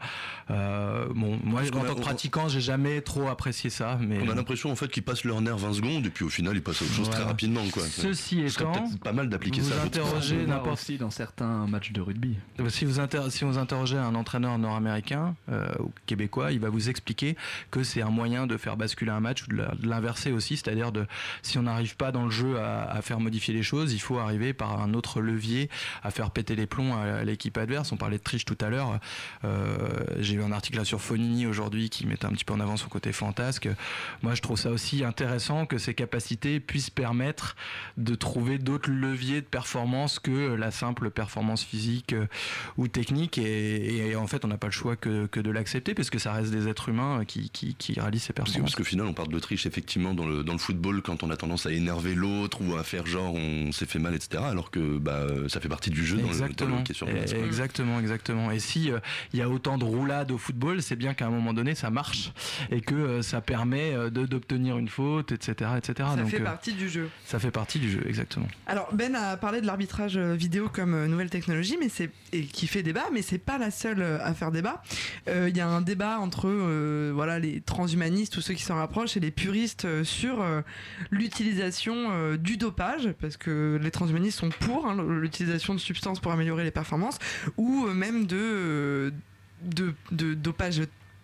Euh, 0.51 1.07
bon, 1.15 1.39
moi, 1.45 1.61
Parce 1.63 1.73
en 1.83 1.85
a- 1.85 1.89
tant 1.89 1.95
que 1.95 2.01
pratiquant, 2.01 2.49
j'ai 2.49 2.61
jamais 2.61 3.01
trop 3.03 3.29
apprécié 3.29 3.71
ça. 3.71 3.99
Mais 4.01 4.19
On 4.27 4.31
a 4.31 4.35
l'impression 4.35 4.71
en 4.71 4.77
fait 4.77 4.89
qu'ils 4.89 5.03
passent 5.03 5.25
leur 5.25 5.41
nerf 5.41 5.57
20 5.59 5.73
secondes 5.75 6.07
et 6.07 6.11
puis 6.11 6.25
au 6.25 6.29
final 6.29 6.55
ils 6.57 6.63
passent 6.63 6.83
à 6.83 6.85
autre 6.85 6.95
chose 6.95 7.11
très 7.11 7.23
rapidement 7.25 7.63
quoi. 7.73 7.83
Ceci 7.85 8.43
Ce 8.49 8.61
étant, 8.61 8.85
pas 9.03 9.13
mal 9.13 9.29
d'appliquer 9.29 9.61
vous 9.61 9.71
ça. 9.71 9.83
interrogez 9.83 10.37
voit 10.45 10.55
n'importe 10.55 10.73
aussi 10.81 10.99
dans 10.99 11.11
certains 11.11 11.67
matchs 11.67 11.93
de 11.93 12.01
rugby. 12.01 12.37
Si 12.69 12.85
vous, 12.85 13.01
inter- 13.01 13.31
si 13.31 13.45
vous 13.45 13.59
interrogez 13.59 13.99
un 13.99 14.15
entraîneur 14.15 14.59
nord-américain 14.59 15.35
euh, 15.51 15.67
ou 15.83 15.93
québécois, 16.07 16.53
il 16.53 16.61
va 16.61 16.69
vous 16.69 16.89
expliquer 16.89 17.37
que 17.71 17.83
c'est 17.83 18.03
un 18.03 18.11
moyen 18.11 18.47
de 18.47 18.57
faire 18.57 18.77
basculer 18.77 19.11
un 19.11 19.21
match 19.21 19.45
ou 19.45 19.47
de 19.49 19.87
l'inverser 19.87 20.33
aussi, 20.33 20.57
c'est-à-dire 20.57 20.93
de 20.93 21.07
si 21.43 21.59
on 21.59 21.63
n'arrive 21.63 21.97
pas 21.97 22.13
dans 22.13 22.25
le 22.25 22.31
jeu 22.31 22.59
à, 22.59 23.01
faire 23.03 23.21
modifier 23.21 23.53
les 23.53 23.63
choses, 23.63 23.93
il 23.93 23.99
faut 23.99 24.19
arriver 24.19 24.53
par 24.53 24.81
un 24.81 24.95
autre 24.95 25.21
levier 25.21 25.69
à 26.03 26.11
faire 26.11 26.31
péter 26.31 26.55
les 26.55 26.67
plombs 26.67 26.95
à, 26.95 27.25
l'équipe 27.25 27.57
adverse. 27.59 27.93
On 27.93 27.97
parlait 27.97 28.19
de 28.19 28.23
triche 28.23 28.45
tout 28.45 28.59
à 28.61 28.69
l'heure. 28.69 29.01
Euh, 29.45 29.89
J'ai 30.19 30.35
eu 30.35 30.43
un 30.43 30.53
article 30.53 30.85
sur 30.85 31.01
Fonini 31.01 31.47
aujourd'hui 31.47 31.91
qui 31.91 32.07
mettait 32.07 32.27
un 32.27 32.31
petit 32.31 32.45
peu 32.45 32.55
en 32.55 32.61
avant 32.61 32.77
son 32.77 32.89
côté 32.89 33.13
fantasque. 33.13 33.69
Moi, 34.23 34.35
je 34.35 34.43
trouve 34.43 34.59
ça 34.59 34.71
aussi 34.71 35.05
intéressant 35.05 35.67
que 35.67 35.79
ces 35.79 35.95
capacités 35.95 36.61
puissent 36.61 36.91
permettre 36.91 37.57
de 37.97 38.15
trouver 38.15 38.59
d'autres 38.59 38.91
leviers 38.91 39.41
de 39.41 39.47
performance 39.47 40.19
que 40.19 40.55
la 40.55 40.71
simple 40.71 41.11
performance 41.11 41.65
physique 41.65 42.13
euh, 42.13 42.27
ou 42.77 42.89
technique. 42.89 43.39
Et, 43.39 44.15
en 44.17 44.27
fait, 44.27 44.45
on 44.45 44.49
n'a 44.49 44.59
pas 44.59 44.69
le 44.69 44.73
choix 44.73 44.97
que, 44.97 45.27
que 45.27 45.41
de 45.41 45.51
l'accepter 45.73 45.95
parce 45.95 46.11
que 46.11 46.19
ça 46.19 46.33
reste 46.33 46.51
des 46.51 46.69
êtres 46.69 46.89
humains 46.91 47.25
qui, 47.27 47.49
qui, 47.51 47.75
qui 47.75 47.99
réalisent 47.99 48.25
ces 48.25 48.33
Parce 48.33 48.51
que- 48.51 48.53
performances. 48.53 48.71
parce 48.73 48.77
qu'au 48.77 48.85
final, 48.89 49.07
on 49.07 49.15
parle 49.15 49.29
de 49.29 49.39
triche 49.39 49.65
effectivement 49.67 50.13
dans 50.15 50.27
le, 50.27 50.43
dans 50.45 50.53
le 50.53 50.59
football 50.59 51.01
quand 51.03 51.23
on 51.23 51.31
a 51.31 51.37
tendance 51.37 51.65
à 51.67 51.73
énerver 51.73 52.15
l'autre 52.15 52.59
ou 52.63 52.77
à 52.77 52.83
faire 52.85 53.07
genre 53.07 53.35
on 53.35 53.73
s'est 53.73 53.87
fait 53.87 53.99
mal, 53.99 54.15
etc. 54.15 54.43
Alors 54.47 54.71
que 54.71 54.99
bah, 54.99 55.27
ça 55.49 55.61
fait 55.61 55.69
partie 55.69 55.91
du 55.91 56.05
jeu 56.05 56.17
dans 56.19 56.29
le, 56.29 56.29
dans 56.29 56.39
le 56.39 56.43
Exactement. 56.45 56.77
Et- 57.09 57.25
quoi. 57.35 57.45
exactement, 57.47 58.01
exactement. 58.01 58.51
Et 58.51 58.59
si 58.59 58.91
euh, 58.93 58.99
il 59.33 59.39
y 59.39 59.43
a 59.43 59.49
autant 59.49 59.79
de 59.79 59.85
roulades 59.85 60.31
au 60.31 60.39
football, 60.39 60.83
c'est 60.83 60.97
bien 60.97 61.15
qu'à 61.15 61.27
un 61.27 61.31
moment 61.31 61.55
donné 61.55 61.75
ça 61.75 61.91
marche 61.91 62.33
et 62.71 62.81
que 62.83 62.95
euh, 62.95 63.23
ça 63.23 63.41
permet 63.41 63.95
euh, 63.95 64.11
d'obtenir 64.11 64.77
une 64.79 64.89
faute, 64.89 65.33
etc., 65.33 65.71
etc. 65.79 66.09
Ça 66.11 66.17
Donc, 66.17 66.29
fait 66.31 66.41
euh, 66.41 66.45
partie 66.45 66.73
du 66.75 66.89
jeu. 66.89 67.09
Ça 67.25 67.39
fait 67.39 67.51
partie 67.51 67.79
du 67.79 67.91
jeu, 67.91 68.03
exactement. 68.07 68.47
Alors 68.67 68.89
Ben 68.93 69.15
a 69.15 69.37
parlé 69.37 69.61
de 69.61 69.67
l'arbitrage 69.67 70.17
euh, 70.17 70.35
vidéo 70.35 70.69
comme 70.69 70.95
euh, 70.95 71.07
nouvelle 71.07 71.31
technologie, 71.31 71.77
mais 71.81 71.89
c'est 71.89 72.11
et 72.35 72.45
qui 72.45 72.67
fait 72.67 72.83
débat, 72.83 73.05
mais 73.13 73.23
c'est 73.23 73.39
pas 73.39 73.59
la 73.59 73.71
seule 73.71 74.01
euh, 74.03 74.19
à 74.25 74.35
faire 74.35 74.51
débat. 74.51 74.83
Euh, 75.29 75.49
Il 75.51 75.57
y 75.57 75.61
a 75.61 75.62
un 75.69 75.81
débat 75.81 76.19
entre 76.19 76.49
euh, 76.49 77.11
voilà 77.15 77.39
les 77.39 77.61
transhumanistes 77.61 78.37
ou 78.37 78.41
ceux 78.41 78.55
qui 78.55 78.63
s'en 78.63 78.77
rapprochent 78.77 79.17
et 79.17 79.21
les 79.21 79.31
puristes 79.31 79.85
euh, 79.85 80.05
sur 80.05 80.43
euh, 80.43 80.63
l'utilisation 81.11 82.37
du 82.37 82.57
dopage, 82.57 83.13
parce 83.21 83.37
que 83.37 83.79
les 83.83 83.91
transhumanistes 83.91 84.39
sont 84.39 84.51
pour 84.51 84.87
hein, 84.87 84.97
l'utilisation 85.03 85.75
de 85.75 85.79
substances 85.79 86.21
pour 86.21 86.33
améliorer 86.33 86.65
les 86.65 86.71
performances, 86.71 87.19
ou 87.57 87.87
même 87.87 88.27
de 88.27 89.13
dopage 90.11 90.83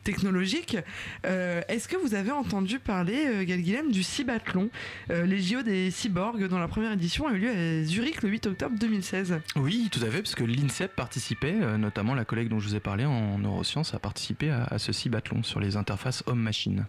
technologique. 0.09 0.79
Euh, 1.27 1.61
Est-ce 1.69 1.87
que 1.87 1.97
vous 1.97 2.15
avez 2.15 2.31
entendu 2.31 2.79
parler, 2.79 3.27
euh, 3.27 3.45
Gal 3.45 3.61
Guilhem, 3.61 3.93
du 3.93 4.03
cibathlon, 4.03 4.71
euh, 5.11 5.27
les 5.27 5.39
JO 5.39 5.61
des 5.61 5.91
cyborgs, 5.91 6.49
dont 6.49 6.59
la 6.59 6.67
première 6.67 6.93
édition 6.93 7.29
a 7.29 7.33
eu 7.35 7.39
lieu 7.41 7.51
à 7.51 7.85
Zurich 7.85 8.23
le 8.23 8.31
8 8.31 8.47
octobre 8.47 8.75
2016 8.81 9.39
Oui, 9.57 9.91
tout 9.93 10.01
à 10.01 10.07
fait, 10.11 10.23
parce 10.23 10.35
que 10.35 10.45
l'INSEP 10.45 10.97
participait, 10.97 11.57
euh, 11.61 11.77
notamment 11.77 12.15
la 12.15 12.25
collègue 12.25 12.49
dont 12.49 12.59
je 12.59 12.69
vous 12.69 12.75
ai 12.75 12.81
parlé 12.81 13.05
en 13.05 13.37
neurosciences 13.39 13.93
a 13.93 13.99
participé 13.99 14.49
à, 14.49 14.65
à 14.65 14.79
ce 14.79 14.95
cibathlon 14.95 15.43
sur 15.43 15.61
les 15.61 15.77
interfaces 15.77 16.23
homme-machine. 16.27 16.87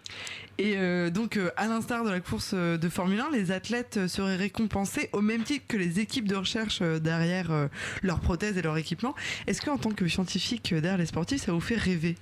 Et 0.58 0.78
euh, 0.78 1.10
donc, 1.10 1.38
à 1.58 1.68
l'instar 1.68 2.06
de 2.06 2.10
la 2.10 2.22
course 2.22 2.54
de 2.54 2.90
Formule 2.90 3.20
1, 3.20 3.32
les 3.34 3.52
athlètes 3.52 4.08
seraient 4.08 4.38
récompensés 4.38 5.10
au 5.12 5.20
même 5.20 5.44
titre 5.44 5.66
que 5.68 5.76
les 5.76 6.00
équipes 6.00 6.28
de 6.30 6.38
recherche 6.38 6.82
derrière 6.82 7.68
leurs 8.02 8.22
prothèses 8.22 8.58
et 8.58 8.62
leur 8.62 8.78
équipement. 8.78 9.14
Est-ce 9.48 9.62
qu'en 9.62 9.78
tant 9.78 9.92
que 9.92 10.08
scientifique 10.08 10.74
derrière 10.74 10.98
les 10.98 11.06
sportifs, 11.06 11.42
ça 11.42 11.52
vous 11.52 11.60
fait 11.60 11.76
rêver? 11.76 12.16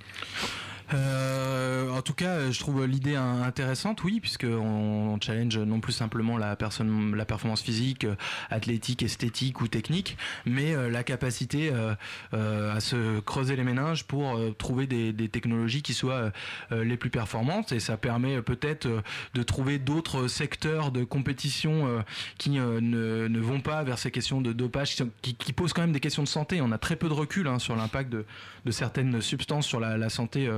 Euh, 0.94 1.90
en 1.98 2.02
tout 2.02 2.14
cas, 2.14 2.50
je 2.50 2.58
trouve 2.60 2.86
l'idée 2.86 3.16
intéressante, 3.16 4.04
oui, 4.04 4.20
puisque 4.20 4.46
on, 4.48 5.18
challenge 5.20 5.58
non 5.58 5.80
plus 5.80 5.92
simplement 5.92 6.38
la 6.38 6.54
personne, 6.54 7.14
la 7.16 7.24
performance 7.24 7.60
physique, 7.60 8.04
euh, 8.04 8.14
athlétique, 8.50 9.02
esthétique 9.02 9.60
ou 9.60 9.68
technique, 9.68 10.16
mais 10.46 10.74
euh, 10.74 10.88
la 10.88 11.02
capacité 11.02 11.70
euh, 11.72 12.74
à 12.74 12.80
se 12.80 13.20
creuser 13.20 13.56
les 13.56 13.64
méninges 13.64 14.04
pour 14.04 14.38
trouver 14.56 14.86
des, 14.86 15.28
technologies 15.28 15.82
qui 15.82 15.92
soient 15.92 16.32
les 16.70 16.96
plus 16.96 17.10
performantes, 17.10 17.72
et 17.72 17.80
ça 17.80 17.96
permet 17.96 18.40
peut-être 18.40 18.88
de 19.34 19.42
trouver 19.42 19.78
d'autres 19.78 20.28
secteurs 20.28 20.90
de 20.90 21.04
compétition 21.04 22.04
qui 22.38 22.50
ne, 22.50 23.38
vont 23.38 23.60
pas 23.60 23.82
vers 23.82 23.98
ces 23.98 24.10
questions 24.10 24.40
de 24.40 24.52
dopage, 24.52 24.96
qui, 25.22 25.52
posent 25.52 25.72
quand 25.72 25.82
même 25.82 25.92
des 25.92 26.00
questions 26.00 26.22
de 26.22 26.28
santé. 26.28 26.60
On 26.60 26.72
a 26.72 26.78
très 26.78 26.96
peu 26.96 27.08
de 27.08 27.14
recul 27.14 27.48
hein, 27.48 27.58
sur 27.58 27.76
l'impact 27.76 28.10
de, 28.10 28.24
certaines 28.70 29.20
substances 29.20 29.66
sur 29.66 29.80
la, 29.80 30.08
santé 30.08 30.48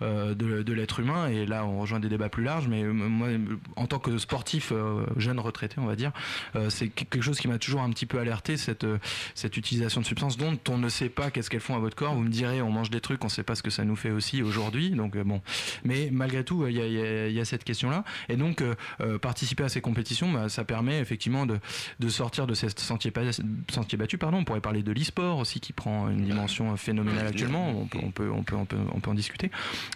de, 0.00 0.62
de 0.62 0.72
l'être 0.72 1.00
humain. 1.00 1.28
Et 1.28 1.46
là, 1.46 1.64
on 1.64 1.80
rejoint 1.80 2.00
des 2.00 2.08
débats 2.08 2.28
plus 2.28 2.44
larges. 2.44 2.68
Mais 2.68 2.82
euh, 2.82 2.92
moi, 2.92 3.28
en 3.76 3.86
tant 3.86 3.98
que 3.98 4.18
sportif 4.18 4.72
euh, 4.72 5.04
jeune 5.16 5.38
retraité, 5.40 5.76
on 5.78 5.86
va 5.86 5.96
dire, 5.96 6.12
euh, 6.56 6.70
c'est 6.70 6.88
quelque 6.88 7.22
chose 7.22 7.38
qui 7.38 7.48
m'a 7.48 7.58
toujours 7.58 7.82
un 7.82 7.90
petit 7.90 8.06
peu 8.06 8.18
alerté 8.18 8.56
cette 8.56 8.84
euh, 8.84 8.98
cette 9.34 9.56
utilisation 9.56 10.00
de 10.00 10.06
substances 10.06 10.36
dont 10.36 10.58
on 10.68 10.78
ne 10.78 10.88
sait 10.88 11.08
pas 11.08 11.30
qu'est-ce 11.30 11.50
qu'elles 11.50 11.60
font 11.60 11.76
à 11.76 11.78
votre 11.78 11.96
corps. 11.96 12.14
Vous 12.14 12.22
me 12.22 12.30
direz, 12.30 12.62
on 12.62 12.70
mange 12.70 12.90
des 12.90 13.00
trucs, 13.00 13.22
on 13.24 13.26
ne 13.28 13.30
sait 13.30 13.42
pas 13.42 13.54
ce 13.54 13.62
que 13.62 13.70
ça 13.70 13.84
nous 13.84 13.96
fait 13.96 14.10
aussi 14.10 14.42
aujourd'hui. 14.42 14.90
Donc 14.90 15.16
euh, 15.16 15.24
bon, 15.24 15.40
mais 15.84 16.10
malgré 16.12 16.44
tout, 16.44 16.66
il 16.66 16.76
y 16.76 16.80
a, 16.80 17.28
y 17.28 17.34
y 17.34 17.46
cette 17.46 17.64
question-là. 17.64 18.04
Et 18.28 18.36
donc, 18.36 18.60
euh, 18.60 18.74
euh, 19.00 19.18
participer 19.18 19.64
à 19.64 19.68
ces 19.68 19.80
compétitions, 19.80 20.30
bah, 20.32 20.48
ça 20.48 20.64
permet 20.64 20.98
effectivement 21.00 21.46
de, 21.46 21.58
de 21.98 22.08
sortir 22.08 22.46
de 22.46 22.54
ces 22.54 22.68
sentiers, 22.76 23.10
battus. 23.10 24.20
Pardon. 24.20 24.38
On 24.38 24.44
pourrait 24.44 24.60
parler 24.60 24.82
de 24.82 24.92
l'e-sport 24.92 25.38
aussi 25.38 25.60
qui 25.60 25.72
prend 25.72 26.08
une 26.10 26.24
dimension 26.24 26.72
euh, 26.72 26.76
phénoménale 26.76 27.26
actuellement. 27.26 27.70
On 27.70 27.86
peut, 27.86 27.98
on 28.02 28.10
peut, 28.10 28.30
on 28.30 28.42
peut, 28.42 28.56
on 28.56 28.64
peut, 28.64 28.76
on 28.94 29.00
peut 29.00 29.10
en 29.10 29.14
discuter. 29.14 29.50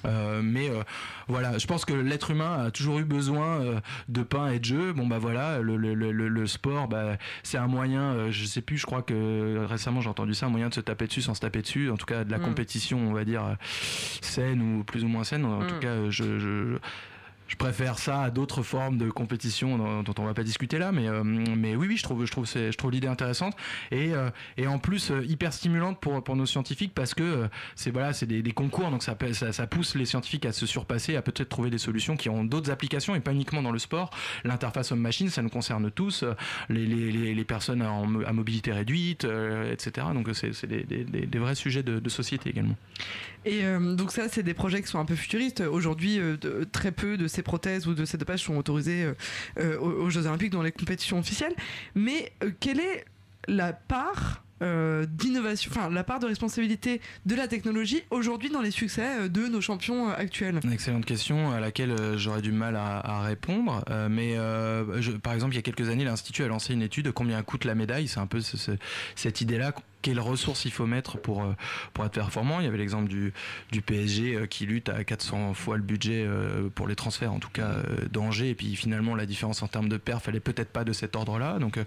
Euh, 0.04 0.40
mais 0.42 0.68
euh, 0.70 0.82
voilà, 1.28 1.58
je 1.58 1.66
pense 1.66 1.84
que 1.84 1.92
l'être 1.92 2.30
humain 2.30 2.64
a 2.66 2.70
toujours 2.70 2.98
eu 2.98 3.04
besoin 3.04 3.60
euh, 3.60 3.80
de 4.08 4.22
pain 4.22 4.48
et 4.48 4.58
de 4.58 4.64
jeu. 4.64 4.92
Bon 4.92 5.06
bah 5.06 5.18
voilà, 5.18 5.60
le, 5.60 5.76
le, 5.76 5.94
le, 5.94 6.12
le- 6.12 6.28
le 6.28 6.46
sport, 6.46 6.88
bah, 6.88 7.16
c'est 7.42 7.58
un 7.58 7.66
moyen. 7.66 8.30
je 8.30 8.44
sais 8.44 8.60
plus, 8.62 8.78
je 8.78 8.86
crois 8.86 9.02
que 9.02 9.64
récemment 9.68 10.00
j'ai 10.00 10.08
entendu 10.10 10.34
ça, 10.34 10.46
un 10.46 10.50
moyen 10.50 10.68
de 10.68 10.74
se 10.74 10.80
taper 10.80 11.06
dessus 11.06 11.22
sans 11.22 11.34
se 11.34 11.40
taper 11.40 11.62
dessus. 11.62 11.90
En 11.90 11.96
tout 11.96 12.06
cas, 12.06 12.24
de 12.24 12.30
la 12.30 12.38
Mm. 12.38 12.42
compétition, 12.42 12.98
on 13.08 13.12
va 13.12 13.24
dire 13.24 13.42
saine 14.20 14.60
ou 14.62 14.84
plus 14.84 15.04
ou 15.04 15.08
moins 15.08 15.24
saine. 15.24 15.44
En 15.44 15.60
Mm. 15.62 15.66
tout 15.66 15.78
cas, 15.78 15.88
euh, 15.88 16.10
je, 16.10 16.38
je 16.38 16.78
je 17.52 17.56
préfère 17.58 17.98
ça 17.98 18.22
à 18.22 18.30
d'autres 18.30 18.62
formes 18.62 18.96
de 18.96 19.10
compétition 19.10 19.76
dont, 19.76 20.02
dont 20.02 20.14
on 20.16 20.24
va 20.24 20.32
pas 20.32 20.42
discuter 20.42 20.78
là, 20.78 20.90
mais, 20.90 21.06
euh, 21.06 21.22
mais 21.22 21.76
oui, 21.76 21.86
oui, 21.86 21.96
je 21.98 22.02
trouve, 22.02 22.24
je 22.24 22.30
trouve, 22.32 22.46
je 22.46 22.74
trouve 22.78 22.90
l'idée 22.90 23.08
intéressante 23.08 23.54
et, 23.90 24.14
euh, 24.14 24.30
et 24.56 24.66
en 24.66 24.78
plus 24.78 25.10
euh, 25.10 25.22
hyper 25.26 25.52
stimulante 25.52 26.00
pour, 26.00 26.24
pour 26.24 26.34
nos 26.34 26.46
scientifiques 26.46 26.92
parce 26.94 27.12
que 27.12 27.22
euh, 27.22 27.48
c'est 27.76 27.90
voilà, 27.90 28.14
c'est 28.14 28.24
des, 28.24 28.40
des 28.42 28.52
concours, 28.52 28.90
donc 28.90 29.02
ça, 29.02 29.14
pousse 29.66 29.94
les 29.96 30.06
scientifiques 30.06 30.46
à 30.46 30.52
se 30.52 30.64
surpasser, 30.64 31.14
à 31.14 31.20
peut-être 31.20 31.50
trouver 31.50 31.68
des 31.68 31.76
solutions 31.76 32.16
qui 32.16 32.30
ont 32.30 32.42
d'autres 32.42 32.70
applications 32.70 33.14
et 33.14 33.20
pas 33.20 33.32
uniquement 33.32 33.60
dans 33.62 33.70
le 33.70 33.78
sport. 33.78 34.08
L'interface 34.44 34.90
homme-machine, 34.90 35.28
ça 35.28 35.42
nous 35.42 35.50
concerne 35.50 35.90
tous, 35.90 36.22
euh, 36.22 36.34
les, 36.70 36.86
les, 36.86 37.34
les, 37.34 37.44
personnes 37.44 37.82
en 37.82 38.22
à 38.24 38.32
mobilité 38.32 38.72
réduite, 38.72 39.26
euh, 39.26 39.70
etc. 39.70 40.06
Donc 40.14 40.30
c'est 40.32 40.64
des, 40.66 40.84
des- 40.84 41.26
des 41.26 41.38
vrais 41.38 41.54
sujets 41.54 41.82
de, 41.82 41.98
de 42.00 42.08
société 42.08 42.48
également. 42.48 42.76
Et 43.44 43.64
euh, 43.64 43.94
donc 43.94 44.12
ça, 44.12 44.28
c'est 44.28 44.42
des 44.42 44.54
projets 44.54 44.82
qui 44.82 44.88
sont 44.88 44.98
un 44.98 45.04
peu 45.04 45.16
futuristes. 45.16 45.60
Aujourd'hui, 45.60 46.18
euh, 46.18 46.36
très 46.70 46.92
peu 46.92 47.16
de 47.16 47.26
ces 47.26 47.42
prothèses 47.42 47.86
ou 47.86 47.94
de 47.94 48.04
ces 48.04 48.16
dopages 48.18 48.42
sont 48.44 48.56
autorisés 48.56 49.06
euh, 49.58 49.78
aux, 49.78 50.10
Jeux 50.10 50.26
Olympiques 50.26 50.52
dans 50.52 50.62
les 50.62 50.72
compétitions 50.72 51.18
officielles. 51.18 51.54
Mais 51.94 52.32
quelle 52.60 52.80
est 52.80 53.04
la 53.48 53.72
part 53.72 54.44
d'innovation, 55.08 55.72
enfin 55.74 55.90
la 55.90 56.04
part 56.04 56.20
de 56.20 56.26
responsabilité 56.26 57.00
de 57.26 57.34
la 57.34 57.48
technologie 57.48 58.04
aujourd'hui 58.10 58.48
dans 58.48 58.60
les 58.60 58.70
succès 58.70 59.28
de 59.28 59.48
nos 59.48 59.60
champions 59.60 60.08
actuels? 60.08 60.60
Excellente 60.72 61.04
question 61.04 61.50
à 61.50 61.58
laquelle 61.58 61.96
j'aurais 62.16 62.42
du 62.42 62.52
mal 62.52 62.76
à, 62.76 63.22
répondre. 63.22 63.84
Mais 64.08 64.36
par 65.20 65.32
exemple, 65.32 65.54
il 65.54 65.56
y 65.56 65.58
a 65.58 65.62
quelques 65.62 65.88
années, 65.88 66.04
l'Institut 66.04 66.44
a 66.44 66.46
lancé 66.46 66.74
une 66.74 66.82
étude 66.82 67.06
de 67.06 67.10
combien 67.10 67.42
coûte 67.42 67.64
la 67.64 67.74
médaille? 67.74 68.06
C'est 68.06 68.20
un 68.20 68.28
peu 68.28 68.40
ce- 68.40 68.56
ce- 68.56 68.70
cette 69.16 69.40
idée-là. 69.40 69.74
Quelles 70.02 70.20
ressources 70.20 70.64
il 70.64 70.72
faut 70.72 70.86
mettre 70.86 71.16
pour, 71.18 71.42
euh, 71.44 71.54
pour 71.94 72.04
être 72.04 72.12
performant 72.12 72.60
Il 72.60 72.64
y 72.64 72.68
avait 72.68 72.78
l'exemple 72.78 73.08
du, 73.08 73.32
du 73.70 73.80
PSG 73.82 74.34
euh, 74.34 74.46
qui 74.46 74.66
lutte 74.66 74.88
à 74.88 75.04
400 75.04 75.54
fois 75.54 75.76
le 75.76 75.82
budget 75.82 76.24
euh, 76.26 76.68
pour 76.74 76.86
les 76.88 76.96
transferts, 76.96 77.32
en 77.32 77.38
tout 77.38 77.50
cas 77.52 77.76
d'Angers. 78.10 78.50
Et 78.50 78.54
puis 78.54 78.74
finalement, 78.76 79.14
la 79.14 79.26
différence 79.26 79.62
en 79.62 79.68
termes 79.68 79.88
de 79.88 79.96
perf, 79.96 80.28
elle 80.28 80.36
est 80.36 80.40
peut-être 80.40 80.70
pas 80.70 80.84
de 80.84 80.92
cet 80.92 81.16
ordre-là. 81.16 81.58
Donc, 81.58 81.78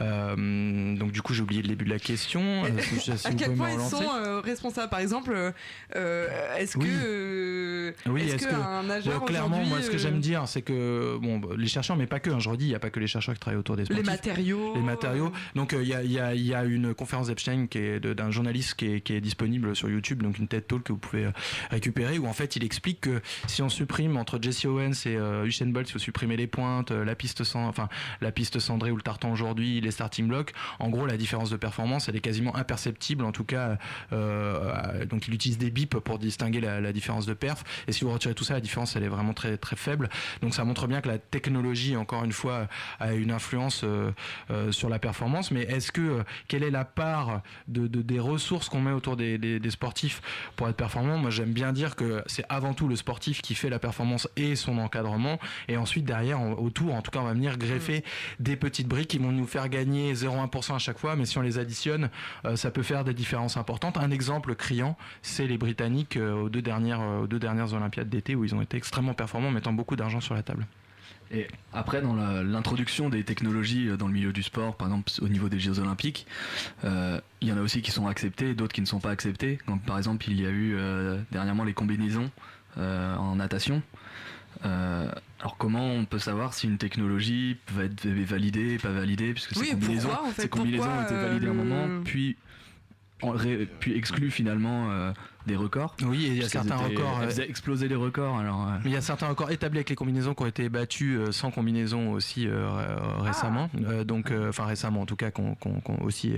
euh, 0.00 0.96
donc 0.96 1.12
du 1.12 1.22
coup, 1.22 1.34
j'ai 1.34 1.42
oublié 1.42 1.62
le 1.62 1.68
début 1.68 1.84
de 1.84 1.90
la 1.90 1.98
question. 1.98 2.62
Si- 2.96 3.10
à 3.26 3.32
quel 3.32 3.54
point 3.54 3.70
ils 3.70 3.80
sont 3.80 4.02
euh, 4.02 4.40
responsables? 4.40 4.88
Par 4.90 5.00
exemple, 5.00 5.52
euh, 5.96 6.56
est-ce 6.58 6.78
Oui. 6.78 6.86
que, 6.86 7.94
Oui, 8.06 8.22
est-ce 8.22 8.34
est-ce 8.36 8.46
que, 8.46 8.50
que, 8.50 8.56
un 8.56 8.82
nageur 8.84 9.20
Ouais, 9.22 9.28
clairement, 9.28 9.64
moi, 9.64 9.82
ce 9.82 9.90
que 9.90 9.98
j'aime 9.98 10.20
dire, 10.20 10.46
c'est 10.46 10.62
que 10.62 11.16
bon, 11.20 11.38
bah, 11.38 11.48
les 11.56 11.66
chercheurs, 11.66 11.96
mais 11.96 12.06
pas 12.06 12.20
que. 12.20 12.30
hein, 12.30 12.38
je 12.38 12.48
redis, 12.48 12.66
il 12.66 12.68
n'y 12.68 12.74
a 12.74 12.78
pas 12.78 12.90
que 12.90 13.00
les 13.00 13.06
chercheurs 13.06 13.34
qui 13.34 13.40
travaillent 13.40 13.58
autour 13.58 13.76
des 13.76 13.84
les 13.84 14.02
matériaux, 14.02 14.72
Les 14.74 14.82
matériaux. 14.82 15.32
Donc, 15.54 15.74
il 15.78 15.86
y, 15.88 15.94
a, 15.94 16.34
y 16.34 16.54
a 16.54 16.64
une 16.64 16.94
conférence 16.94 17.28
d'Epstein 17.28 17.55
D'un 17.56 18.30
journaliste 18.30 18.74
qui 18.74 18.86
est, 18.86 19.20
disponible 19.20 19.74
sur 19.74 19.88
YouTube, 19.88 20.22
donc 20.22 20.38
une 20.38 20.48
TED 20.48 20.66
Talk 20.66 20.82
que 20.82 20.92
vous 20.92 20.98
pouvez 20.98 21.26
euh, 21.26 21.32
récupérer, 21.70 22.18
où 22.18 22.26
en 22.26 22.32
fait 22.32 22.56
il 22.56 22.64
explique 22.64 23.00
que 23.00 23.20
si 23.46 23.62
on 23.62 23.68
supprime 23.68 24.16
entre 24.16 24.38
Jesse 24.40 24.64
Owens 24.64 25.06
et 25.06 25.16
euh, 25.16 25.44
Usain 25.44 25.66
Bolt, 25.66 25.86
si 25.86 25.92
vous 25.92 25.98
supprimez 25.98 26.36
les 26.36 26.46
pointes, 26.46 26.90
euh, 26.90 27.04
la 27.04 27.14
piste 27.14 27.44
sans, 27.44 27.66
enfin 27.66 27.88
la 28.20 28.32
piste 28.32 28.58
cendrée 28.58 28.90
ou 28.90 28.96
le 28.96 29.02
tartan 29.02 29.30
aujourd'hui, 29.30 29.80
les 29.80 29.90
starting 29.90 30.28
blocks, 30.28 30.52
en 30.78 30.88
gros 30.88 31.06
la 31.06 31.16
différence 31.16 31.50
de 31.50 31.56
performance 31.56 32.08
elle 32.08 32.16
est 32.16 32.20
quasiment 32.20 32.54
imperceptible. 32.56 33.24
En 33.24 33.32
tout 33.32 33.44
cas, 33.44 33.78
euh, 34.12 35.04
donc 35.06 35.28
il 35.28 35.34
utilise 35.34 35.58
des 35.58 35.70
bips 35.70 35.96
pour 35.96 36.18
distinguer 36.18 36.60
la, 36.60 36.92
différence 36.92 37.26
de 37.26 37.34
perf. 37.34 37.64
Et 37.88 37.92
si 37.92 38.04
vous 38.04 38.12
retirez 38.12 38.34
tout 38.34 38.44
ça, 38.44 38.54
la 38.54 38.60
différence 38.60 38.96
elle 38.96 39.02
est 39.02 39.08
vraiment 39.08 39.34
très 39.34 39.56
très 39.56 39.76
faible. 39.76 40.08
Donc 40.40 40.54
ça 40.54 40.64
montre 40.64 40.86
bien 40.86 41.00
que 41.00 41.08
la 41.08 41.18
technologie, 41.18 41.96
encore 41.96 42.24
une 42.24 42.32
fois, 42.32 42.68
a 43.00 43.12
une 43.12 43.30
influence 43.30 43.84
sur 44.70 44.88
la 44.88 44.98
performance. 44.98 45.50
Mais 45.50 45.62
est-ce 45.62 45.92
que 45.92 46.24
quelle 46.48 46.62
est 46.62 46.70
la 46.70 46.84
part 46.84 47.42
de, 47.68 47.86
de- 47.86 48.02
des 48.02 48.20
ressources 48.20 48.68
qu'on 48.68 48.80
met 48.80 48.92
autour 48.92 49.16
des, 49.16 49.38
des- 49.38 49.58
des 49.60 49.70
sportifs 49.70 50.20
pour 50.56 50.68
être 50.68 50.76
performant 50.76 51.18
Moi, 51.18 51.30
j'aime 51.30 51.52
bien 51.52 51.72
dire 51.72 51.96
que 51.96 52.22
c'est 52.26 52.44
avant 52.48 52.74
tout 52.74 52.88
le 52.88 52.96
sportif 52.96 53.42
qui 53.42 53.54
fait 53.54 53.70
la 53.70 53.78
performance 53.78 54.28
et 54.36 54.56
son 54.56 54.78
encadrement, 54.78 55.38
et 55.68 55.76
ensuite 55.76 56.04
derrière, 56.04 56.40
on- 56.40 56.54
autour, 56.54 56.94
en 56.94 57.02
tout 57.02 57.10
cas, 57.10 57.20
on 57.20 57.24
va 57.24 57.32
venir 57.34 57.58
greffer 57.58 58.04
des 58.40 58.56
petites 58.56 58.88
briques 58.88 59.08
qui 59.08 59.18
vont 59.18 59.32
nous 59.32 59.46
faire 59.46 59.68
gagner 59.68 60.14
0,1% 60.14 60.74
à 60.74 60.78
chaque 60.78 60.98
fois. 60.98 61.16
Mais 61.16 61.24
si 61.26 61.38
on 61.38 61.42
les 61.42 61.58
additionne, 61.58 62.08
euh, 62.44 62.56
ça 62.56 62.70
peut 62.70 62.82
faire 62.82 63.04
des 63.04 63.14
différences 63.14 63.56
importantes. 63.56 63.96
Un 63.96 64.10
exemple 64.10 64.54
criant, 64.54 64.96
c'est 65.22 65.46
les 65.46 65.58
Britanniques 65.58 66.16
euh, 66.16 66.34
aux 66.34 66.48
deux 66.48 66.62
dernières 66.62 67.00
euh, 67.00 67.22
aux 67.22 67.26
deux 67.26 67.38
dernières 67.38 67.72
Olympiades 67.74 68.08
d'été 68.08 68.34
où 68.34 68.44
ils 68.44 68.54
ont 68.54 68.60
été 68.62 68.76
extrêmement 68.76 69.14
performants, 69.14 69.50
mettant 69.50 69.72
beaucoup 69.72 69.96
d'argent 69.96 70.20
sur 70.20 70.34
la 70.34 70.42
table. 70.42 70.66
Et 71.32 71.48
après, 71.72 72.02
dans 72.02 72.14
l'introduction 72.14 73.08
des 73.08 73.24
technologies 73.24 73.88
euh, 73.88 73.96
dans 73.96 74.06
le 74.06 74.12
milieu 74.12 74.32
du 74.32 74.42
sport, 74.42 74.76
par 74.76 74.86
exemple 74.88 75.10
au 75.20 75.28
niveau 75.28 75.48
des 75.48 75.58
Jeux 75.58 75.78
Olympiques, 75.80 76.26
euh, 76.84 77.20
il 77.40 77.48
y 77.48 77.52
en 77.52 77.56
a 77.56 77.60
aussi 77.62 77.82
qui 77.82 77.90
sont 77.90 78.06
acceptées, 78.06 78.54
d'autres 78.54 78.72
qui 78.74 78.80
ne 78.80 78.86
sont 78.86 79.00
pas 79.00 79.10
acceptées. 79.10 79.58
Donc, 79.66 79.82
par 79.84 79.98
exemple, 79.98 80.24
il 80.30 80.40
y 80.40 80.46
a 80.46 80.50
eu 80.50 80.74
euh, 80.76 81.18
dernièrement 81.32 81.64
les 81.64 81.74
combinaisons 81.74 82.30
euh, 82.78 83.16
en 83.16 83.36
natation. 83.36 83.82
Alors 84.62 85.56
comment 85.58 85.86
on 85.92 86.04
peut 86.06 86.18
savoir 86.18 86.54
si 86.54 86.66
une 86.66 86.78
technologie 86.78 87.56
va 87.72 87.84
être 87.84 88.06
validée, 88.06 88.78
pas 88.78 88.90
validée, 88.90 89.32
puisque 89.32 89.54
ces 89.54 89.60
Oui, 89.60 89.70
combinaisons, 89.70 90.08
pourquoi, 90.08 90.26
en 90.28 90.32
fait, 90.32 90.42
ces 90.42 90.48
combinaisons 90.48 91.02
été 91.04 91.14
validées 91.14 91.46
à 91.46 91.50
un 91.50 91.54
moment, 91.54 92.02
puis 92.04 92.36
en 93.22 93.30
ré- 93.30 93.68
puis 93.80 93.94
exclues 93.94 94.30
finalement 94.30 95.12
des 95.46 95.56
records. 95.56 95.94
Oui, 96.02 96.26
et 96.26 96.28
il 96.28 96.36
y 96.36 96.44
a 96.44 96.48
certains 96.48 96.76
étaient- 96.76 96.96
records, 96.96 97.18
Elles 97.20 97.26
euh, 97.26 97.30
faisaient 97.30 97.48
exploser 97.48 97.88
les 97.88 97.94
records. 97.94 98.38
Alors, 98.38 98.62
euh, 98.68 98.72
Mais 98.84 98.90
il 98.90 98.92
y 98.92 98.96
a 98.96 99.00
certains 99.00 99.28
records 99.28 99.50
établis 99.50 99.78
avec 99.78 99.90
les 99.90 99.96
combinaisons 99.96 100.34
qui 100.34 100.42
ont 100.42 100.46
été 100.46 100.68
battus 100.68 101.16
euh, 101.18 101.32
sans 101.32 101.50
combinaison 101.50 102.12
aussi 102.12 102.46
ré- 102.48 102.52
récemment. 103.20 103.70
Donc, 104.04 104.32
enfin 104.48 104.64
récemment 104.66 105.00
en 105.02 105.06
tout 105.06 105.16
cas, 105.16 105.30
qui 105.30 105.40
ont 105.40 105.56
aussi 106.02 106.32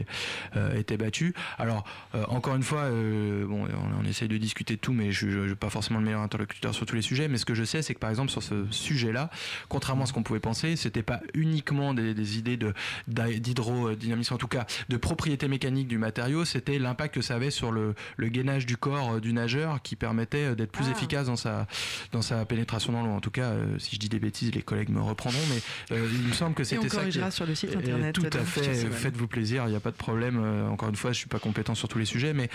été 0.77 0.97
battus. 0.97 1.33
Alors, 1.59 1.85
encore 2.29 2.55
une 2.57 2.63
fois, 2.63 2.89
bon, 2.91 3.67
on, 3.67 4.03
on 4.03 4.05
essaye 4.09 4.29
de 4.29 4.37
discuter 4.37 4.75
de 4.77 4.81
tout, 4.81 4.93
mais 4.93 5.11
je 5.13 5.27
ne 5.27 5.47
suis 5.49 5.55
pas 5.57 5.71
forcément 5.71 5.99
le 5.99 6.05
meilleur 6.05 6.21
interlocuteur 6.23 6.75
sur 6.75 6.87
tous 6.87 6.97
les 6.97 7.03
sujets. 7.03 7.29
Mais 7.29 7.39
ce 7.39 7.45
que 7.45 7.55
je 7.55 7.65
sais, 7.65 7.83
c'est 7.83 7.95
que 7.95 7.99
par 7.99 8.11
exemple 8.11 8.31
sur 8.31 8.43
ce 8.43 8.67
sujet-là, 8.71 9.31
contrairement 9.69 10.05
à 10.05 10.07
ce 10.07 10.13
qu'on 10.13 10.23
pouvait 10.23 10.41
penser, 10.41 10.77
c'était 10.77 11.03
pas 11.03 11.21
uniquement 11.35 11.95
des, 11.95 12.15
des 12.15 12.39
idées 12.39 12.57
de 12.57 12.73
d'hydrodynamisme, 13.07 14.35
en 14.35 14.39
tout 14.39 14.49
cas 14.49 14.67
de 14.89 14.97
propriété 14.97 15.49
mécanique 15.49 15.89
du 15.89 15.99
matériau, 15.99 16.45
c'était 16.45 16.79
l'impact 16.79 17.15
que 17.15 17.23
ça 17.23 17.35
avait 17.35 17.51
sur 17.51 17.73
le, 17.73 17.95
le 18.17 18.29
gainage 18.29 18.67
du 18.67 18.77
corps 18.77 18.98
euh, 19.17 19.21
du 19.21 19.33
nageur 19.33 19.81
qui 19.83 19.97
permettait 19.97 20.49
euh, 20.51 20.55
d'être 20.55 20.73
plus 20.73 20.89
efficace 20.89 21.27
dans 21.27 21.37
sa, 21.37 21.67
dans 22.13 22.23
sa 22.23 22.45
pénétration 22.45 22.93
dans 22.93 23.03
l'eau. 23.05 23.11
En 23.13 23.21
tout 23.21 23.31
cas, 23.31 23.51
euh, 23.51 23.79
si 23.79 23.95
je 23.97 24.01
dis 24.01 24.09
des 24.09 24.19
bêtises, 24.19 24.55
les 24.55 24.63
collègues 24.63 24.91
me 24.91 25.01
reprendront, 25.01 25.41
mais 25.51 25.97
il 25.97 26.29
me 26.29 26.33
semble 26.33 26.55
que 26.55 26.63
on 26.63 26.65
c'était 26.65 26.89
ça. 26.89 26.97
corrigera 26.99 27.31
qui- 27.31 27.37
sur 27.37 27.47
le 27.47 27.55
site 27.55 27.75
internet 27.77 28.15
Tout 28.15 28.27
à 28.33 28.39
fait, 28.45 28.75
faites-vous 28.91 29.27
plaisir, 29.29 29.65
il 29.67 29.71
n'y 29.71 29.77
a 29.77 29.81
pas 29.81 29.91
de 29.91 29.97
problème. 29.97 30.39
Encore 30.71 30.89
une 30.89 30.97
fois, 30.97 31.13
je 31.13 31.19
suis 31.19 31.29
pas 31.29 31.39
compétent 31.39 31.75
sur 31.75 31.89
tous 31.89 31.99
les 31.99 32.05
sujets, 32.05 32.33
mais 32.35 32.49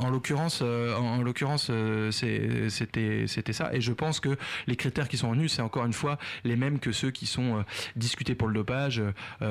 en 0.00 0.10
l'occurrence, 0.10 0.62
en, 0.62 0.66
en 1.18 1.22
l'occurrence, 1.22 1.70
c'était 2.10 2.68
c'était 3.26 3.52
ça. 3.52 3.70
Et 3.74 3.80
je 3.80 3.92
pense 3.92 4.20
que 4.20 4.36
les 4.66 4.76
critères 4.76 5.08
qui 5.08 5.16
sont 5.16 5.30
venus, 5.32 5.52
c'est 5.54 5.62
encore 5.62 5.84
une 5.86 5.92
fois 5.92 6.18
les 6.44 6.56
mêmes 6.56 6.78
que 6.78 6.92
ceux 6.92 7.10
qui 7.10 7.26
sont 7.26 7.64
discutés 7.96 8.34
pour 8.34 8.48
le 8.48 8.54
dopage. 8.54 9.02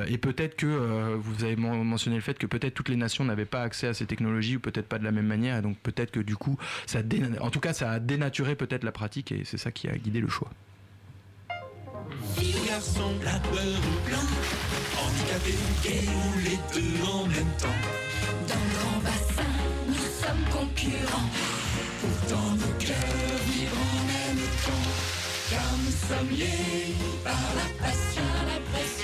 Et 0.07 0.17
peut-être 0.17 0.55
que 0.55 1.15
vous 1.15 1.43
avez 1.43 1.55
men- 1.55 1.83
mentionné 1.83 2.15
le 2.17 2.21
fait 2.21 2.37
que 2.37 2.47
peut-être 2.47 2.73
toutes 2.73 2.89
les 2.89 2.95
nations 2.95 3.23
n'avaient 3.25 3.45
pas 3.45 3.61
accès 3.63 3.87
à 3.87 3.93
ces 3.93 4.05
technologies 4.05 4.57
ou 4.57 4.59
peut-être 4.59 4.87
pas 4.87 4.99
de 4.99 5.03
la 5.03 5.11
même 5.11 5.27
manière. 5.27 5.57
Et 5.57 5.61
donc 5.61 5.77
peut-être 5.79 6.11
que 6.11 6.19
du 6.19 6.34
coup, 6.37 6.57
ça 6.85 7.01
dé- 7.01 7.21
en 7.41 7.49
tout 7.49 7.59
cas, 7.59 7.73
ça 7.73 7.91
a 7.91 7.99
dénaturé 7.99 8.55
peut-être 8.55 8.83
la 8.83 8.91
pratique 8.91 9.31
et 9.31 9.43
c'est 9.45 9.57
ça 9.57 9.71
qui 9.71 9.87
a 9.87 9.97
guidé 9.97 10.19
le 10.21 10.27
choix. 10.29 10.49
Garçon, 12.67 13.11
la 13.23 13.39
peur 13.39 13.61
ou 13.61 14.09
blanc, 14.09 14.27
handicapé 15.01 15.51
ou 15.53 15.83
gay 15.87 16.01
ou 16.07 16.39
les 16.43 16.59
deux 16.73 17.03
en 17.09 17.25
même 17.27 17.53
temps. 17.57 17.79
Dans 18.47 18.55
le 18.55 18.69
grand 18.77 18.99
bassin, 19.03 19.51
nous 19.87 19.93
sommes 19.95 20.45
concurrents. 20.51 21.29
Pourtant 22.01 22.51
nos 22.55 22.73
cœurs 22.79 23.39
vibrent 23.47 23.77
en 23.77 24.03
même 24.05 24.45
temps. 24.65 24.89
Car 25.51 25.71
nous 25.85 25.95
sommes 26.07 26.37
liés 26.37 26.95
par 27.23 27.45
la 27.55 27.87
passion, 27.87 28.31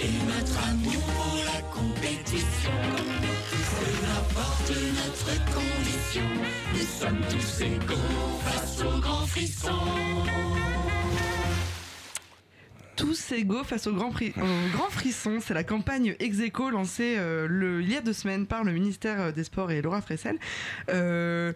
et 0.04 0.10
notre 0.28 0.68
amour 0.68 1.02
pour 1.16 1.36
la 1.46 1.62
compétition. 1.72 2.72
Peu 3.80 3.92
n'importe 4.06 4.70
notre 4.70 5.32
condition, 5.54 6.28
nous 6.74 6.80
sommes 6.80 7.22
tous 7.30 7.62
égaux 7.62 8.40
face 8.44 8.82
aux 8.84 9.00
grands 9.00 9.26
frissons. 9.26 9.70
Tous 12.96 13.32
égaux 13.32 13.64
face 13.64 13.88
au 13.88 13.94
grand, 13.94 14.10
au 14.10 14.78
grand 14.78 14.90
frisson. 14.90 15.40
C'est 15.40 15.54
la 15.54 15.64
campagne 15.64 16.16
Execo 16.20 16.70
lancée 16.70 17.16
euh, 17.18 17.82
il 17.82 17.92
y 17.92 17.96
a 17.96 18.02
deux 18.02 18.14
semaines 18.14 18.46
par 18.46 18.64
le 18.64 18.74
ministère 18.74 19.32
des 19.34 19.44
Sports 19.44 19.72
et 19.72 19.82
Laura 19.82 20.02
Fressel. 20.02 20.38
Euh, 20.90 21.54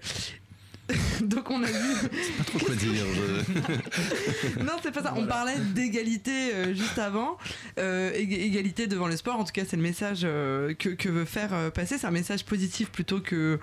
Donc 1.21 1.49
on 1.49 1.63
a 1.63 1.67
vu. 1.67 2.09
Pas 2.37 2.43
trop 2.43 2.59
quoi 2.59 2.75
dire. 2.75 2.91
je- 3.15 4.59
non, 4.63 4.73
c'est 4.83 4.91
pas 4.91 5.01
ça. 5.01 5.13
On 5.17 5.25
parlait 5.25 5.57
d'égalité 5.73 6.53
euh, 6.53 6.73
juste 6.75 6.99
avant. 6.99 7.37
Euh, 7.79 8.11
ég- 8.13 8.39
égalité 8.45 8.85
devant 8.87 9.07
le 9.07 9.17
sport. 9.17 9.39
En 9.39 9.43
tout 9.45 9.51
cas, 9.51 9.63
c'est 9.67 9.77
le 9.77 9.81
message 9.81 10.21
euh, 10.23 10.73
que, 10.75 10.89
que 10.89 11.09
veut 11.09 11.25
faire 11.25 11.71
passer. 11.73 11.97
C'est 11.97 12.05
un 12.05 12.11
message 12.11 12.45
positif 12.45 12.91
plutôt 12.91 13.19
que 13.19 13.59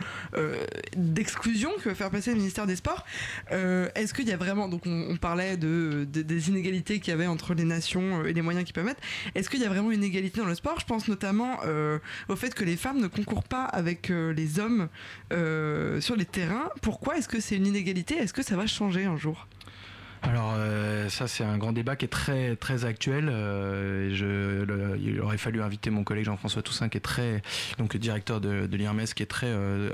d'exclusion 0.96 1.70
que 1.82 1.90
veut 1.90 1.94
faire 1.94 2.10
passer 2.10 2.30
le 2.30 2.36
ministère 2.38 2.66
des 2.66 2.76
Sports. 2.76 3.04
Est-ce 3.50 4.12
qu'il 4.14 4.26
y 4.28 4.32
a 4.32 4.36
vraiment. 4.36 4.68
Donc, 4.68 4.82
on, 4.86 5.06
on 5.10 5.16
parlait 5.16 5.56
de, 5.56 6.06
de- 6.12 6.22
des 6.22 6.48
inégalités 6.48 6.98
qu'il 7.00 7.10
y 7.12 7.14
avait 7.14 7.26
entre 7.26 7.54
les 7.54 7.64
nations 7.64 8.24
et 8.24 8.32
les 8.32 8.42
moyens 8.42 8.64
qu'ils 8.64 8.74
peuvent 8.74 8.84
mettre. 8.84 9.00
Est-ce 9.34 9.48
qu'il 9.48 9.60
y 9.60 9.64
a 9.64 9.68
vraiment 9.68 9.90
une 9.90 10.02
égalité 10.04 10.40
dans 10.40 10.46
le 10.46 10.54
sport? 10.54 10.80
Je 10.80 10.86
pense 10.86 11.06
notamment 11.08 11.58
au 12.28 12.36
fait 12.36 12.54
que 12.54 12.64
les 12.64 12.76
femmes 12.76 13.00
ne 13.00 13.06
concourent 13.08 13.44
pas 13.44 13.64
avec 13.64 14.08
les 14.10 14.58
hommes 14.58 14.88
sur 16.00 16.16
les 16.16 16.24
terrains. 16.24 16.68
Pourquoi? 16.80 17.11
Est-ce 17.16 17.28
que 17.28 17.40
c'est 17.40 17.56
une 17.56 17.66
inégalité? 17.66 18.16
Est-ce 18.16 18.32
que 18.32 18.42
ça 18.42 18.56
va 18.56 18.66
changer 18.66 19.04
un 19.04 19.16
jour? 19.16 19.46
Alors 20.24 20.54
euh, 20.56 21.08
ça 21.08 21.26
c'est 21.26 21.42
un 21.42 21.58
grand 21.58 21.72
débat 21.72 21.96
qui 21.96 22.04
est 22.04 22.08
très 22.08 22.54
très 22.54 22.84
actuel. 22.84 23.28
Euh, 23.28 24.14
je, 24.14 24.62
le- 24.62 24.96
il 25.02 25.20
aurait 25.20 25.36
fallu 25.36 25.60
inviter 25.60 25.90
mon 25.90 26.04
collègue 26.04 26.26
Jean-François 26.26 26.62
Toussaint 26.62 26.88
qui 26.88 26.96
est 26.98 27.00
très 27.02 27.42
donc 27.78 27.96
directeur 27.96 28.40
de, 28.40 28.66
de 28.66 28.76
l'IRMES 28.76 29.06
qui 29.16 29.24
est 29.24 29.26
très 29.26 29.48
euh, 29.48 29.90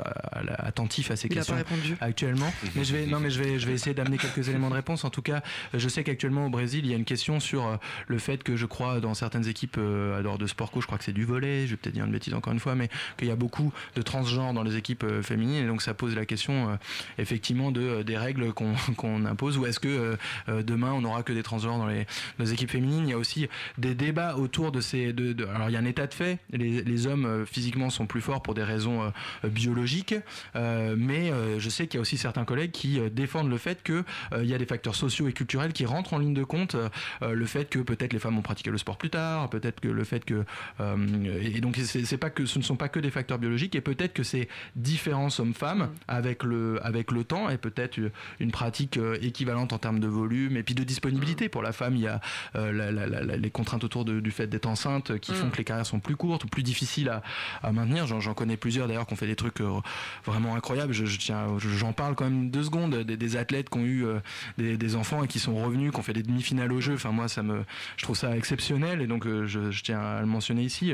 attentif 0.59 1.11
à 1.11 1.17
ces 1.17 1.29
Il 1.29 1.33
a 1.33 1.35
questions 1.37 1.55
pas 1.55 1.59
répondu. 1.63 1.97
actuellement. 2.01 2.53
Mais 2.77 2.85
je 2.85 2.95
vais 2.95 3.07
non 3.07 3.21
mais 3.21 3.31
je 3.31 3.43
vais 3.43 3.59
je 3.59 3.67
vais 3.67 3.73
essayer 3.73 3.95
d'amener 3.95 4.19
quelques 4.19 4.49
éléments 4.49 4.69
de 4.69 4.75
réponse. 4.75 5.05
En 5.05 5.11
tout 5.11 5.23
cas, 5.23 5.43
je 5.75 5.89
sais 5.89 6.05
qu'actuellement 6.05 6.47
au 6.47 6.51
Brésil 6.51 6.85
il 6.85 6.91
y 6.91 6.95
a 6.95 6.97
une 6.99 7.05
question 7.07 7.41
sur 7.41 7.67
euh, 7.67 7.77
le 8.07 8.19
fait 8.19 8.43
que 8.43 8.55
je 8.57 8.67
crois 8.67 9.01
dans 9.01 9.15
certaines 9.15 9.49
équipes 9.49 9.77
euh, 9.79 10.19
à 10.19 10.21
l'heure 10.21 10.39
de 10.39 10.47
sport 10.47 10.71
co, 10.71 10.81
je 10.83 10.87
crois 10.87 10.99
que 10.99 11.05
c'est 11.05 11.13
du 11.13 11.25
volet. 11.25 11.67
Je 11.67 11.71
vais 11.73 11.77
peut-être 11.79 11.95
dire 11.95 12.05
une 12.05 12.13
bêtise 12.13 12.35
encore 12.35 12.53
une 12.53 12.61
fois, 12.61 12.75
mais 12.75 12.89
qu'il 13.17 13.29
y 13.29 13.31
a 13.31 13.37
beaucoup 13.37 13.73
de 13.97 14.03
transgenres 14.03 14.53
dans 14.53 14.63
les 14.63 14.77
équipes 14.77 15.05
euh, 15.05 15.23
féminines 15.23 15.65
et 15.65 15.67
donc 15.67 15.81
ça 15.81 15.95
pose 15.95 16.15
la 16.15 16.27
question 16.27 16.69
euh, 16.71 16.75
effectivement 17.19 17.71
de 17.73 17.81
euh, 17.81 18.03
des 18.03 18.19
règles 18.19 18.53
qu'on 18.53 18.75
qu'on 18.99 19.25
impose 19.25 19.57
ou 19.57 19.65
est-ce 19.65 19.81
que 19.81 19.89
euh, 19.89 19.99
euh, 20.09 20.17
demain 20.49 20.93
on 20.93 21.01
n'aura 21.03 21.23
que 21.23 21.33
des 21.33 21.43
transgenres 21.43 21.79
dans 21.79 21.87
les, 21.87 22.05
dans 22.39 22.45
les 22.45 22.53
équipes 22.53 22.71
féminines. 22.71 23.05
Il 23.07 23.11
y 23.11 23.15
a 23.15 23.19
aussi 23.19 23.49
des 23.79 23.95
débats 23.95 24.37
autour 24.37 24.73
de 24.73 24.81
ces 24.81 25.13
de, 25.13 25.33
de- 25.33 25.47
alors 25.47 25.69
il 25.71 25.73
y 25.73 25.77
a 25.77 25.81
un 25.81 25.85
état 25.85 26.07
de 26.07 26.15
fait. 26.15 26.39
Les, 26.51 26.83
les 26.83 27.07
hommes 27.07 27.27
euh, 27.27 27.45
physiquement 27.47 27.91
sont 27.91 28.07
plus 28.07 28.21
forts 28.21 28.43
pour 28.43 28.55
des 28.55 28.63
raisons 28.65 29.03
euh, 29.03 29.11
euh, 29.45 29.49
biologiques. 29.49 30.15
Euh, 30.57 30.95
mais 30.99 31.31
euh, 31.31 31.59
je 31.59 31.69
sais 31.69 31.87
qu'il 31.87 31.99
y 31.99 31.99
a 31.99 32.03
aussi 32.03 32.17
certains 32.17 32.45
collègues 32.45 32.71
qui 32.73 32.99
euh, 32.99 33.09
défendent 33.11 33.51
le 33.51 33.59
fait 33.59 33.83
que 33.83 34.05
euh, 34.33 34.43
il 34.43 34.49
y 34.49 34.55
a 34.55 34.59
des 34.59 34.67
facteurs 34.67 34.95
sociaux 34.95 35.29
et 35.29 35.33
culturels 35.33 35.73
qui 35.73 35.87
rentrent 35.87 36.15
en 36.15 36.19
ligne 36.19 36.35
de 36.35 36.45
compte 36.45 36.75
euh, 36.75 36.89
euh, 37.23 37.33
le 37.35 37.47
fait 37.47 37.69
que 37.69 37.79
peut-être 37.79 38.13
les 38.13 38.19
femmes 38.19 38.39
ont 38.39 38.43
pratiqué 38.43 38.71
le 38.71 38.79
sport 38.79 38.97
plus 38.99 39.11
tard 39.11 39.49
peut-être 39.51 39.81
que 39.81 39.89
le 39.89 40.05
fait 40.05 40.25
que 40.25 40.45
euh, 40.81 41.41
et 41.43 41.61
donc 41.61 41.77
c'est 41.77 42.05
c'est 42.05 42.17
pas 42.19 42.31
que 42.31 42.47
ce 42.47 42.59
ne 42.59 42.65
sont 42.65 42.77
pas 42.77 42.89
que 42.89 43.01
des 43.01 43.11
facteurs 43.11 43.39
biologiques 43.39 43.75
et 43.75 43.81
peut-être 43.81 44.13
que 44.13 44.23
ces 44.23 44.49
différences 44.77 45.41
hommes-femmes 45.41 45.91
avec 46.09 46.43
le 46.43 46.79
avec 46.85 47.11
le 47.13 47.25
temps 47.25 47.49
et 47.51 47.59
peut-être 47.59 47.99
une 48.41 48.51
pratique 48.51 48.97
euh, 48.97 49.17
équivalente 49.23 49.73
en 49.73 49.79
termes 49.79 50.01
de 50.01 50.08
volume 50.09 50.57
et 50.57 50.63
puis 50.63 50.75
de 50.75 50.85
disponibilité 50.85 51.49
pour 51.49 51.63
la 51.63 51.73
femme 51.73 51.95
il 51.97 52.03
y 52.03 52.07
a 52.09 52.21
euh, 52.57 52.73
la- 52.73 52.91
la- 52.91 53.07
la- 53.07 53.23
la- 53.23 53.37
les 53.37 53.51
contraintes 53.51 53.85
autour 53.85 54.05
de- 54.05 54.21
du 54.21 54.31
fait 54.31 54.47
d'être 54.47 54.67
enceinte 54.67 55.19
qui 55.19 55.33
font 55.35 55.47
Mm. 55.47 55.51
que 55.51 55.59
les 55.59 55.65
carrières 55.65 55.87
sont 55.87 56.01
plus 56.01 56.17
courtes 56.17 56.45
ou 56.45 56.49
plus 56.49 56.63
difficiles 56.63 57.09
à, 57.11 57.23
à 57.63 57.73
maintenir 57.73 58.07
j'en 58.07 58.35
connais 58.35 58.57
plusieurs 58.57 58.89
d'ailleurs 58.89 59.07
qui 59.07 59.13
ont 59.13 59.17
fait 59.17 59.27
des 59.27 59.37
trucs 59.37 59.61
euh, 59.61 59.81
vraiment 60.25 60.55
incroyables. 60.57 60.93
Je 60.93 61.05
je- 61.05 61.23
j'en 61.59 61.93
parle 61.93 62.15
quand 62.15 62.25
même 62.25 62.51
deux 62.51 62.63
secondes. 62.65 62.95
Des, 63.05 63.17
des 63.17 63.37
athlètes 63.37 63.69
qui 63.71 63.79
ont 63.79 63.85
eu 63.85 64.05
euh, 64.07 64.19
des, 64.57 64.77
des 64.77 64.97
enfants 64.97 65.23
et 65.25 65.29
qui 65.29 65.39
sont 65.39 65.55
revenus, 65.57 65.91
qui 65.93 65.99
ont 65.99 66.03
fait 66.03 66.13
des 66.13 66.23
demi-finales 66.23 66.73
au 66.73 66.81
jeu. 66.81 66.95
Enfin, 66.95 67.11
moi, 67.13 67.29
ça 67.29 67.43
me, 67.43 67.63
je 67.97 68.03
trouve 68.05 68.17
ça 68.17 68.37
exceptionnel 68.37 69.01
et 69.03 69.07
donc 69.07 69.27
je, 69.27 69.71
je 69.71 69.83
tiens 69.83 70.01
à 70.01 70.21
le 70.21 70.27
mentionner 70.27 70.63
ici. 70.63 70.93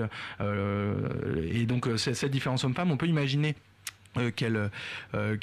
Et 1.53 1.67
donc 1.67 1.89
cette 1.97 2.31
différence 2.31 2.65
homme-femme, 2.65 2.91
on 2.91 2.97
peut 2.97 3.07
imaginer. 3.07 3.55
Euh, 4.19 4.31
euh, 5.15 5.37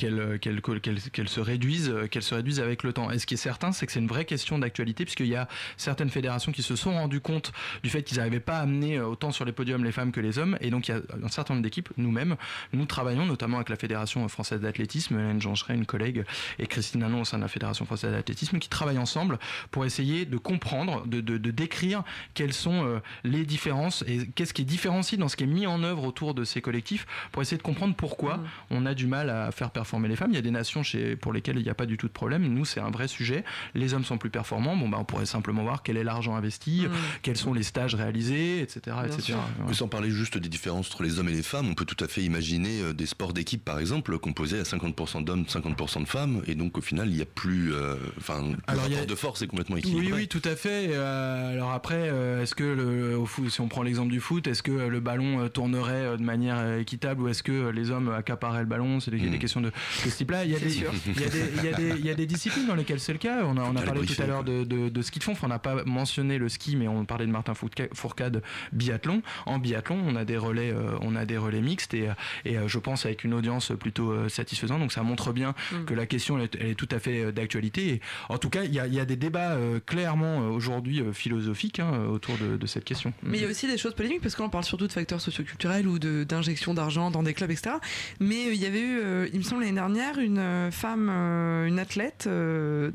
se 1.32 1.40
réduise 1.40 1.90
euh, 1.90 2.08
qu'elle 2.08 2.24
se 2.24 2.36
réduise 2.36 2.60
avec 2.60 2.84
le 2.84 2.94
temps. 2.94 3.10
Et 3.12 3.20
ce 3.20 3.26
qui 3.26 3.36
est 3.36 3.38
certain, 3.38 3.72
c'est 3.72 3.86
que 3.86 3.92
c'est 3.92 4.00
une 4.00 4.08
vraie 4.08 4.26
question 4.26 4.60
d'actualité 4.60 5.06
puisqu'il 5.06 5.28
y 5.28 5.36
a 5.36 5.48
certaines 5.78 6.10
fédérations 6.10 6.52
qui 6.52 6.62
se 6.62 6.76
sont 6.76 6.94
rendues 6.94 7.22
compte 7.22 7.52
du 7.84 7.90
fait 7.90 8.04
qu'ils 8.04 8.18
n'arrivaient 8.18 8.40
pas 8.40 8.58
à 8.58 8.62
amener 8.62 8.98
euh, 8.98 9.08
autant 9.08 9.32
sur 9.32 9.46
les 9.46 9.52
podiums 9.52 9.84
les 9.84 9.92
femmes 9.92 10.12
que 10.12 10.20
les 10.20 10.38
hommes. 10.38 10.58
Et 10.62 10.70
donc 10.70 10.88
il 10.88 10.92
y 10.92 10.94
a 10.94 11.02
un 11.24 11.30
certain 11.30 11.54
nombre 11.54 11.64
d'équipes, 11.64 11.90
nous-mêmes, 11.98 12.36
nous 12.74 12.86
travaillons 12.86 13.26
notamment 13.26 13.58
avec 13.58 13.70
la 13.70 13.76
fédération 13.76 14.28
française 14.28 14.62
d'athlétisme, 14.62 15.18
Hélène 15.18 15.42
Jeancheret, 15.42 15.76
une 15.76 15.86
collègue, 15.86 16.24
et 16.60 16.68
Christine 16.68 17.02
Nanon 17.02 17.22
au 17.22 17.26
sein 17.26 17.38
de 17.38 17.44
la 17.44 17.48
fédération 17.48 17.86
française 17.86 18.12
d'athlétisme, 18.12 18.60
qui 18.60 18.70
travaillent 18.70 18.98
ensemble 18.98 19.40
pour 19.72 19.86
essayer 19.86 20.26
de 20.26 20.38
comprendre, 20.38 21.06
de, 21.08 21.22
décrire 21.52 22.04
quelles 22.34 22.54
sont 22.54 23.02
les 23.24 23.46
différences 23.46 24.04
et 24.08 24.28
qu'est-ce 24.36 24.54
qui 24.54 24.62
est 24.62 24.66
différencié 24.66 25.18
dans 25.18 25.28
ce 25.28 25.36
qui 25.36 25.44
est 25.44 25.48
mis 25.48 25.68
en 25.68 25.84
œuvre 25.84 26.04
autour 26.04 26.34
de 26.34 26.44
ces 26.44 26.62
collectifs 26.62 27.06
pour 27.32 27.42
essayer 27.42 27.58
de 27.58 27.64
comprendre 27.64 27.96
pourquoi 27.96 28.40
on 28.70 28.86
a 28.86 28.94
du 28.94 29.08
mal 29.08 29.30
à 29.30 29.52
faire 29.52 29.72
performer 29.72 30.08
les 30.08 30.16
femmes. 30.16 30.32
Il 30.32 30.36
y 30.36 30.40
a 30.40 30.42
des 30.42 30.52
nations 30.52 30.84
chez, 30.84 31.16
pour 31.16 31.34
lesquelles 31.34 31.58
il 31.58 31.64
n'y 31.64 31.70
a 31.70 31.74
pas 31.74 31.86
du 31.86 31.98
tout 31.98 32.08
de 32.08 32.12
problème. 32.14 32.44
Nous, 32.44 32.66
c'est 32.66 32.80
un 32.80 32.92
vrai 32.92 33.08
sujet. 33.08 33.44
Les 33.76 33.94
hommes 33.94 34.06
sont 34.06 34.18
plus 34.18 34.30
performants. 34.30 34.76
Bon, 34.76 34.88
bah, 34.90 34.98
on 35.00 35.06
pourrait 35.06 35.26
simplement 35.26 35.64
voir 35.64 35.84
quel 35.84 35.98
est 35.98 36.04
l'argent 36.04 36.36
investi, 36.36 36.86
quels 37.22 37.38
sont 37.38 37.54
les 37.54 37.64
stages 37.64 37.96
réalisés, 37.96 38.62
etc. 38.62 38.96
etc. 39.06 39.38
Mais 39.68 39.74
Sans 39.74 39.88
parler 39.88 40.12
juste 40.12 40.38
des 40.38 40.50
différences 40.50 40.88
entre 40.88 41.04
les 41.04 41.20
hommes 41.20 41.30
et 41.30 41.34
les 41.34 41.44
femmes, 41.44 41.68
on 41.70 41.74
peut 41.74 41.86
tout 41.86 42.02
à 42.04 42.08
fait 42.08 42.22
imaginer 42.22 42.82
euh, 42.82 42.94
des 42.94 43.06
sports 43.06 43.34
d'équipe, 43.34 43.64
par 43.64 43.80
exemple, 43.80 44.18
composés 44.20 44.60
à 44.60 44.64
50% 44.64 45.24
d'hommes, 45.24 45.44
50% 45.44 46.02
de 46.04 46.08
femmes, 46.08 46.42
et 46.48 46.56
donc 46.56 46.78
au 46.78 46.82
final, 46.82 47.10
il 47.10 47.16
n'y 47.16 47.22
a 47.22 47.26
plus. 47.26 47.74
euh, 47.74 47.96
Enfin, 48.18 48.42
le 48.44 48.76
y 48.76 48.78
a- 48.78 48.82
rapport 48.82 49.06
de 49.08 49.16
force 49.16 49.42
est 49.42 49.48
complètement 49.48 49.76
Oui, 49.76 49.80
équilibré. 49.82 50.14
oui, 50.22 50.28
tout 50.28 50.42
à 50.46 50.56
fait. 50.56 50.90
Euh, 50.94 51.54
alors 51.54 51.72
après, 51.72 52.10
euh, 52.10 52.42
est-ce 52.44 52.56
que 52.56 52.64
le, 52.64 53.18
au 53.18 53.26
foot, 53.26 53.50
si 53.50 53.62
on 53.62 53.68
prend 53.68 53.84
l'exemple 53.84 54.12
du 54.12 54.20
foot, 54.20 54.48
est-ce 54.48 54.64
que 54.64 54.72
euh, 54.72 54.88
le 54.90 55.00
ballon 55.00 55.40
euh, 55.42 55.48
tournerait 55.50 55.94
euh, 55.94 56.18
de 56.18 56.24
manière 56.24 56.58
euh, 56.60 56.80
équitable 56.80 57.22
ou 57.24 57.28
est-ce 57.28 57.44
que 57.44 57.52
euh, 57.52 57.72
les 57.72 57.92
hommes 57.92 58.22
le 58.60 58.66
ballon 58.66 59.00
C'est 59.00 59.12
des, 59.12 59.18
des 59.20 59.40
questions 59.40 59.62
de, 59.62 59.68
de 59.70 60.10
ce 60.10 60.18
type-là. 60.18 60.44
Il 60.46 60.52
y 60.52 60.56
a 60.56 60.60
C'est 60.60 60.66
des, 60.66 60.72
sûr. 60.72 60.92
il 61.08 61.22
y 61.22 61.26
a 61.26 61.30
des, 61.30 61.46
il 61.58 61.64
y 61.64 61.68
a 61.70 61.74
des- 61.74 62.00
il 62.00 62.06
y 62.06 62.10
a 62.10 62.14
des 62.14 62.26
disciplines 62.26 62.68
dans 62.68 62.76
lesquelles 62.76 63.00
c'est 63.00 63.14
le 63.14 63.20
cas. 63.20 63.44
On 63.46 63.58
a, 63.58 63.62
on 63.64 63.76
a 63.76 63.82
parlé 63.82 64.06
tout 64.06 64.22
à 64.22 64.26
l'heure 64.26 64.44
de, 64.44 64.64
de, 64.64 64.90
de 64.90 65.02
ski 65.02 65.20
de 65.20 65.24
fond. 65.24 65.32
Enfin, 65.34 65.48
on 65.48 65.50
n'a 65.50 65.60
pas 65.60 65.84
mentionné 65.86 66.38
le 66.38 66.50
ski, 66.50 66.76
mais 66.76 66.88
on 66.88 67.06
parlait 67.06 67.26
de 67.26 67.32
Martin 67.32 67.54
Fourca- 67.54 67.88
Fourcade 67.94 68.42
biathlon. 68.74 69.22
En 69.46 69.60
biathlon, 69.60 70.00
on 70.06 70.16
a 70.16 70.26
des 70.26 70.38
relais, 70.38 70.72
euh, 70.72 70.98
on 71.02 71.16
a 71.16 71.26
des 71.26 71.38
relais 71.38 71.62
mixtes 71.62 71.94
et, 71.94 72.10
et 72.46 72.58
euh, 72.58 72.68
je 72.68 72.80
pense 72.80 73.06
avec 73.06 73.24
une 73.24 73.34
audience 73.34 73.72
plutôt 73.80 74.12
euh, 74.12 74.30
satisfaisante. 74.30 74.80
Donc 74.80 74.92
ça 74.92 75.04
montre 75.04 75.32
bien 75.34 75.54
Mm. 75.72 75.86
que 75.86 75.94
la 75.94 76.06
question 76.06 76.38
elle 76.38 76.46
est, 76.46 76.56
elle 76.60 76.68
est 76.72 76.76
tout 76.76 76.88
à 76.92 77.00
fait 77.00 77.32
d'actualité. 77.32 78.02
En 78.30 78.38
tout 78.38 78.50
cas, 78.50 78.64
il 78.64 78.74
y 78.74 78.80
a, 78.80 78.88
il 78.88 78.94
y 78.94 79.00
a 79.00 79.06
des 79.06 79.16
débats 79.16 79.52
euh, 79.52 79.80
clairement 79.86 80.40
aujourd'hui 80.50 81.04
philosophiques 81.14 81.80
hein, 81.80 82.06
autour 82.10 82.38
de, 82.38 82.58
de 82.58 82.66
cette 82.68 82.84
question. 82.86 83.14
Mais 83.24 83.38
il 83.38 83.44
y 83.44 83.46
a 83.46 83.50
aussi 83.50 83.68
des 83.68 83.78
choses 83.78 83.94
polémiques 83.94 84.22
parce 84.22 84.36
qu'on 84.36 84.50
parle 84.50 84.64
surtout 84.64 84.88
de 84.88 84.92
facteurs 84.92 85.22
socioculturels 85.22 85.88
ou 85.88 86.00
de- 86.00 86.24
d'injection 86.24 86.74
d'argent 86.74 87.12
dans 87.12 87.24
des 87.24 87.34
clubs, 87.34 87.52
etc. 87.52 87.76
Mais 88.20 88.41
euh, 88.48 88.54
il 88.54 88.62
y 88.62 88.66
avait 88.66 88.82
eu, 88.82 89.00
euh, 89.00 89.28
il 89.34 89.40
me 89.40 89.44
semble 89.44 89.62
l'année 89.62 89.74
dernière, 89.74 90.20
une 90.20 90.38
euh, 90.38 90.72
femme, 90.72 91.10
euh, 91.10 91.66
une 91.66 91.80
athlète 91.80 92.28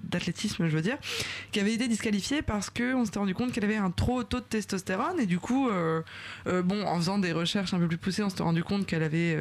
d'athlétisme, 0.04 0.68
je 0.68 0.76
veux 0.76 0.82
dire, 0.82 0.98
qui 1.52 1.60
avait 1.60 1.72
été 1.74 1.88
disqualifiée 1.88 2.42
parce 2.42 2.70
qu'on 2.70 3.04
s'était 3.04 3.18
rendu 3.18 3.34
compte 3.34 3.52
qu'elle 3.52 3.64
avait 3.64 3.76
un 3.76 3.90
trop 3.90 4.20
haut 4.20 4.24
taux 4.24 4.40
de 4.40 4.44
testostérone. 4.44 5.20
Et 5.20 5.26
du 5.26 5.38
coup, 5.38 5.68
bon, 6.46 6.82
en 6.84 6.96
faisant 6.96 7.18
des 7.18 7.32
recherches 7.32 7.74
un 7.74 7.78
peu 7.78 7.88
plus 7.88 7.98
poussées, 7.98 8.22
on 8.22 8.30
s'était 8.30 8.42
rendu 8.42 8.62
compte 8.62 8.86
qu'elle 8.86 9.02
avait, 9.02 9.38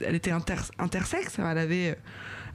elle 0.00 0.14
était 0.14 0.30
inter- 0.30 0.70
intersexe, 0.78 1.38
elle 1.38 1.58
avait 1.58 1.98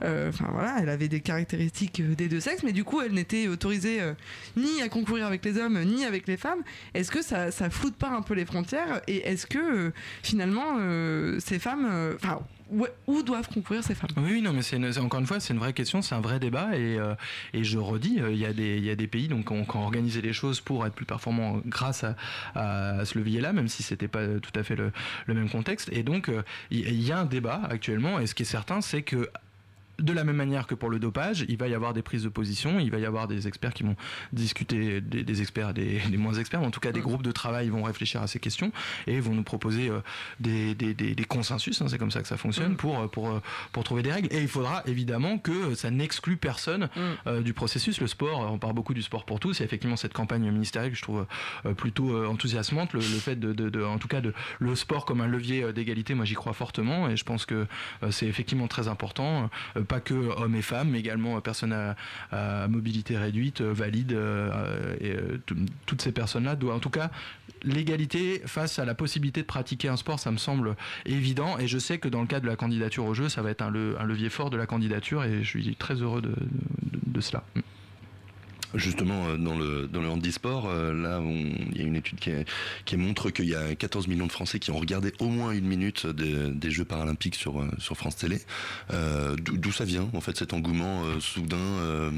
Enfin 0.02 0.48
voilà, 0.52 0.76
elle 0.80 0.88
avait 0.88 1.08
des 1.08 1.20
caractéristiques 1.20 2.00
euh, 2.00 2.14
des 2.14 2.28
deux 2.28 2.40
sexes, 2.40 2.62
mais 2.62 2.72
du 2.72 2.84
coup, 2.84 3.00
elle 3.00 3.12
n'était 3.12 3.48
autorisée 3.48 4.00
euh, 4.00 4.14
ni 4.56 4.82
à 4.82 4.88
concourir 4.88 5.26
avec 5.26 5.44
les 5.44 5.58
hommes 5.58 5.82
ni 5.84 6.04
avec 6.04 6.26
les 6.26 6.36
femmes. 6.36 6.62
Est-ce 6.94 7.10
que 7.10 7.22
ça, 7.22 7.50
floute 7.70 7.96
pas 7.96 8.10
un 8.10 8.22
peu 8.22 8.34
les 8.34 8.44
frontières 8.44 9.02
Et 9.06 9.28
est-ce 9.28 9.46
que 9.46 9.58
euh, 9.58 9.92
finalement, 10.22 10.76
euh, 10.78 11.38
ces 11.40 11.58
femmes, 11.58 11.86
euh, 11.90 12.14
enfin, 12.16 12.40
où, 13.06 13.22
doivent 13.22 13.48
concourir 13.48 13.82
ces 13.82 13.94
femmes? 13.94 14.10
Oui, 14.16 14.42
non, 14.42 14.52
mais 14.52 14.62
c'est 14.62 14.98
encore 14.98 15.20
une 15.20 15.26
fois, 15.26 15.40
c'est 15.40 15.54
une 15.54 15.58
vraie 15.58 15.72
question, 15.72 16.02
c'est 16.02 16.14
un 16.14 16.20
vrai 16.20 16.38
débat 16.38 16.76
et, 16.76 16.98
euh, 16.98 17.14
et 17.54 17.64
je 17.64 17.78
redis, 17.78 18.20
euh, 18.20 18.30
il 18.30 18.38
y, 18.38 18.44
a 18.44 18.52
des- 18.52 18.78
y 18.78 18.90
a 18.90 18.96
des 18.96 19.06
pays 19.06 19.28
donc, 19.28 19.46
qui 19.46 19.52
ont, 19.52 19.82
organisé 19.82 20.20
les 20.20 20.32
choses 20.32 20.60
pour 20.60 20.86
être 20.86 20.94
plus 20.94 21.06
performants 21.06 21.60
grâce 21.64 22.04
à, 22.54 23.04
ce 23.04 23.18
levier-là, 23.18 23.52
même 23.52 23.68
si 23.68 23.82
c'était 23.82 24.08
pas 24.08 24.26
tout 24.40 24.52
à 24.58 24.62
fait 24.62 24.76
le, 24.76 24.92
même 25.28 25.48
contexte. 25.48 25.88
Et 25.92 26.02
donc, 26.02 26.28
euh, 26.28 26.42
il 26.70 27.02
y, 27.02 27.12
a 27.12 27.20
un 27.20 27.24
débat 27.24 27.62
actuellement 27.70 28.18
et 28.20 28.26
ce 28.26 28.34
qui 28.34 28.42
est 28.42 28.46
certain, 28.46 28.80
c'est 28.80 29.02
que 29.02 29.30
de 29.98 30.12
la 30.12 30.24
même 30.24 30.36
manière 30.36 30.66
que 30.66 30.74
pour 30.74 30.90
le 30.90 30.98
dopage, 30.98 31.44
il 31.48 31.56
va 31.58 31.66
y 31.68 31.74
avoir 31.74 31.92
des 31.92 32.02
prises 32.02 32.22
de 32.22 32.28
position, 32.28 32.78
il 32.78 32.90
va 32.90 32.98
y 32.98 33.04
avoir 33.06 33.26
des 33.28 33.48
experts 33.48 33.74
qui 33.74 33.82
vont 33.82 33.96
discuter, 34.32 35.00
des, 35.00 35.22
des 35.24 35.40
experts, 35.40 35.74
des, 35.74 35.98
des 36.10 36.16
moins 36.16 36.34
experts, 36.34 36.60
mais 36.60 36.66
en 36.66 36.70
tout 36.70 36.80
cas 36.80 36.92
des 36.92 37.00
groupes 37.00 37.22
de 37.22 37.32
travail 37.32 37.68
vont 37.68 37.82
réfléchir 37.82 38.22
à 38.22 38.26
ces 38.26 38.38
questions 38.38 38.70
et 39.06 39.18
vont 39.20 39.34
nous 39.34 39.42
proposer 39.42 39.88
euh, 39.90 40.00
des, 40.40 41.24
consensus, 41.28 41.82
hein, 41.82 41.86
c'est 41.88 41.98
comme 41.98 42.10
ça 42.10 42.22
que 42.22 42.28
ça 42.28 42.36
fonctionne, 42.36 42.76
pour, 42.76 43.00
euh, 43.00 43.06
pour, 43.08 43.28
euh, 43.28 43.42
pour 43.72 43.84
trouver 43.84 44.02
des 44.02 44.12
règles. 44.12 44.28
Et 44.32 44.40
il 44.40 44.48
faudra 44.48 44.82
évidemment 44.86 45.38
que 45.38 45.74
ça 45.74 45.90
n'exclue 45.90 46.36
personne 46.36 46.88
euh, 47.26 47.42
du 47.42 47.52
processus. 47.52 48.00
Le 48.00 48.06
sport, 48.06 48.50
on 48.52 48.58
parle 48.58 48.74
beaucoup 48.74 48.94
du 48.94 49.02
sport 49.02 49.24
pour 49.24 49.40
tous, 49.40 49.60
et 49.60 49.64
effectivement 49.64 49.96
cette 49.96 50.12
campagne 50.14 50.50
ministérielle 50.50 50.92
que 50.92 50.96
je 50.96 51.02
trouve 51.02 51.26
euh, 51.66 51.74
plutôt 51.74 52.26
enthousiasmante, 52.26 52.92
le, 52.92 53.00
le 53.00 53.04
fait 53.04 53.36
de, 53.36 53.52
de- 53.52 53.68
de- 53.68 53.82
en 53.82 53.98
tout 53.98 54.08
cas 54.08 54.20
de 54.20 54.32
le 54.60 54.74
sport 54.74 55.04
comme 55.04 55.20
un 55.20 55.26
levier 55.26 55.72
d'égalité, 55.72 56.14
moi 56.14 56.24
j'y 56.24 56.34
crois 56.34 56.52
fortement, 56.52 57.08
et 57.08 57.16
je 57.16 57.24
pense 57.24 57.44
que 57.46 57.66
c'est 58.10 58.26
effectivement 58.26 58.68
très 58.68 58.88
important, 58.88 59.50
pas 59.88 60.00
que 60.00 60.14
hommes 60.14 60.54
et 60.54 60.62
femmes, 60.62 60.90
mais 60.90 61.00
également 61.00 61.36
euh, 61.36 61.40
personnes 61.40 61.72
à, 62.30 62.68
mobilité 62.68 63.16
réduite, 63.16 63.60
euh, 63.60 63.72
valides, 63.72 64.12
euh, 64.12 64.94
et 65.00 65.16
tout- 65.46 65.56
toutes 65.86 66.02
ces 66.02 66.12
personnes-là 66.12 66.54
doivent, 66.56 66.76
en 66.76 66.80
tout 66.80 66.90
cas, 66.90 67.10
l'égalité 67.62 68.40
face 68.46 68.78
à 68.78 68.84
la 68.84 68.94
possibilité 68.94 69.40
de 69.40 69.46
pratiquer 69.46 69.88
un 69.88 69.96
sport, 69.96 70.18
ça 70.20 70.30
me 70.30 70.36
semble 70.36 70.76
évident, 71.06 71.58
et 71.58 71.66
je 71.66 71.78
sais 71.78 71.98
que 71.98 72.08
dans 72.08 72.20
le 72.20 72.26
cadre 72.28 72.44
de 72.44 72.48
la 72.50 72.56
candidature 72.56 73.04
au 73.04 73.14
jeu, 73.14 73.28
ça 73.28 73.42
va 73.42 73.50
être 73.50 73.62
un, 73.62 73.70
le- 73.70 73.96
un 74.00 74.04
levier 74.04 74.28
fort 74.30 74.50
de 74.50 74.56
la 74.56 74.66
candidature, 74.66 75.24
et 75.24 75.42
je 75.42 75.48
suis 75.48 75.74
très 75.74 75.94
heureux 75.94 76.22
de, 76.22 76.34
cela. 77.20 77.42
Justement, 78.74 79.28
euh, 79.28 79.36
dans 79.38 79.56
le, 79.56 79.86
dans 79.86 80.02
le 80.02 80.08
handisport, 80.08 80.66
euh, 80.68 80.92
là, 80.92 81.22
il 81.22 81.76
y 81.76 81.80
a 81.80 81.86
une 81.86 81.96
étude 81.96 82.18
qui, 82.18 82.30
qui 82.84 82.96
montre 82.96 83.30
qu'il 83.30 83.46
y 83.46 83.54
a 83.54 83.74
14 83.74 84.08
millions 84.08 84.26
de 84.26 84.32
Français 84.32 84.58
qui 84.58 84.70
ont 84.70 84.78
regardé 84.78 85.12
au 85.20 85.28
moins 85.28 85.52
une 85.52 85.66
minute 85.66 86.06
des, 86.06 86.50
des 86.50 86.70
Jeux 86.70 86.84
paralympiques 86.84 87.34
sur, 87.34 87.60
euh, 87.60 87.70
sur 87.78 87.96
France 87.96 88.16
Télé. 88.16 88.40
D'où 89.38 89.72
ça 89.72 89.84
vient, 89.84 90.08
en 90.12 90.20
fait, 90.20 90.36
cet 90.36 90.52
engouement 90.52 91.02
soudain 91.20 92.12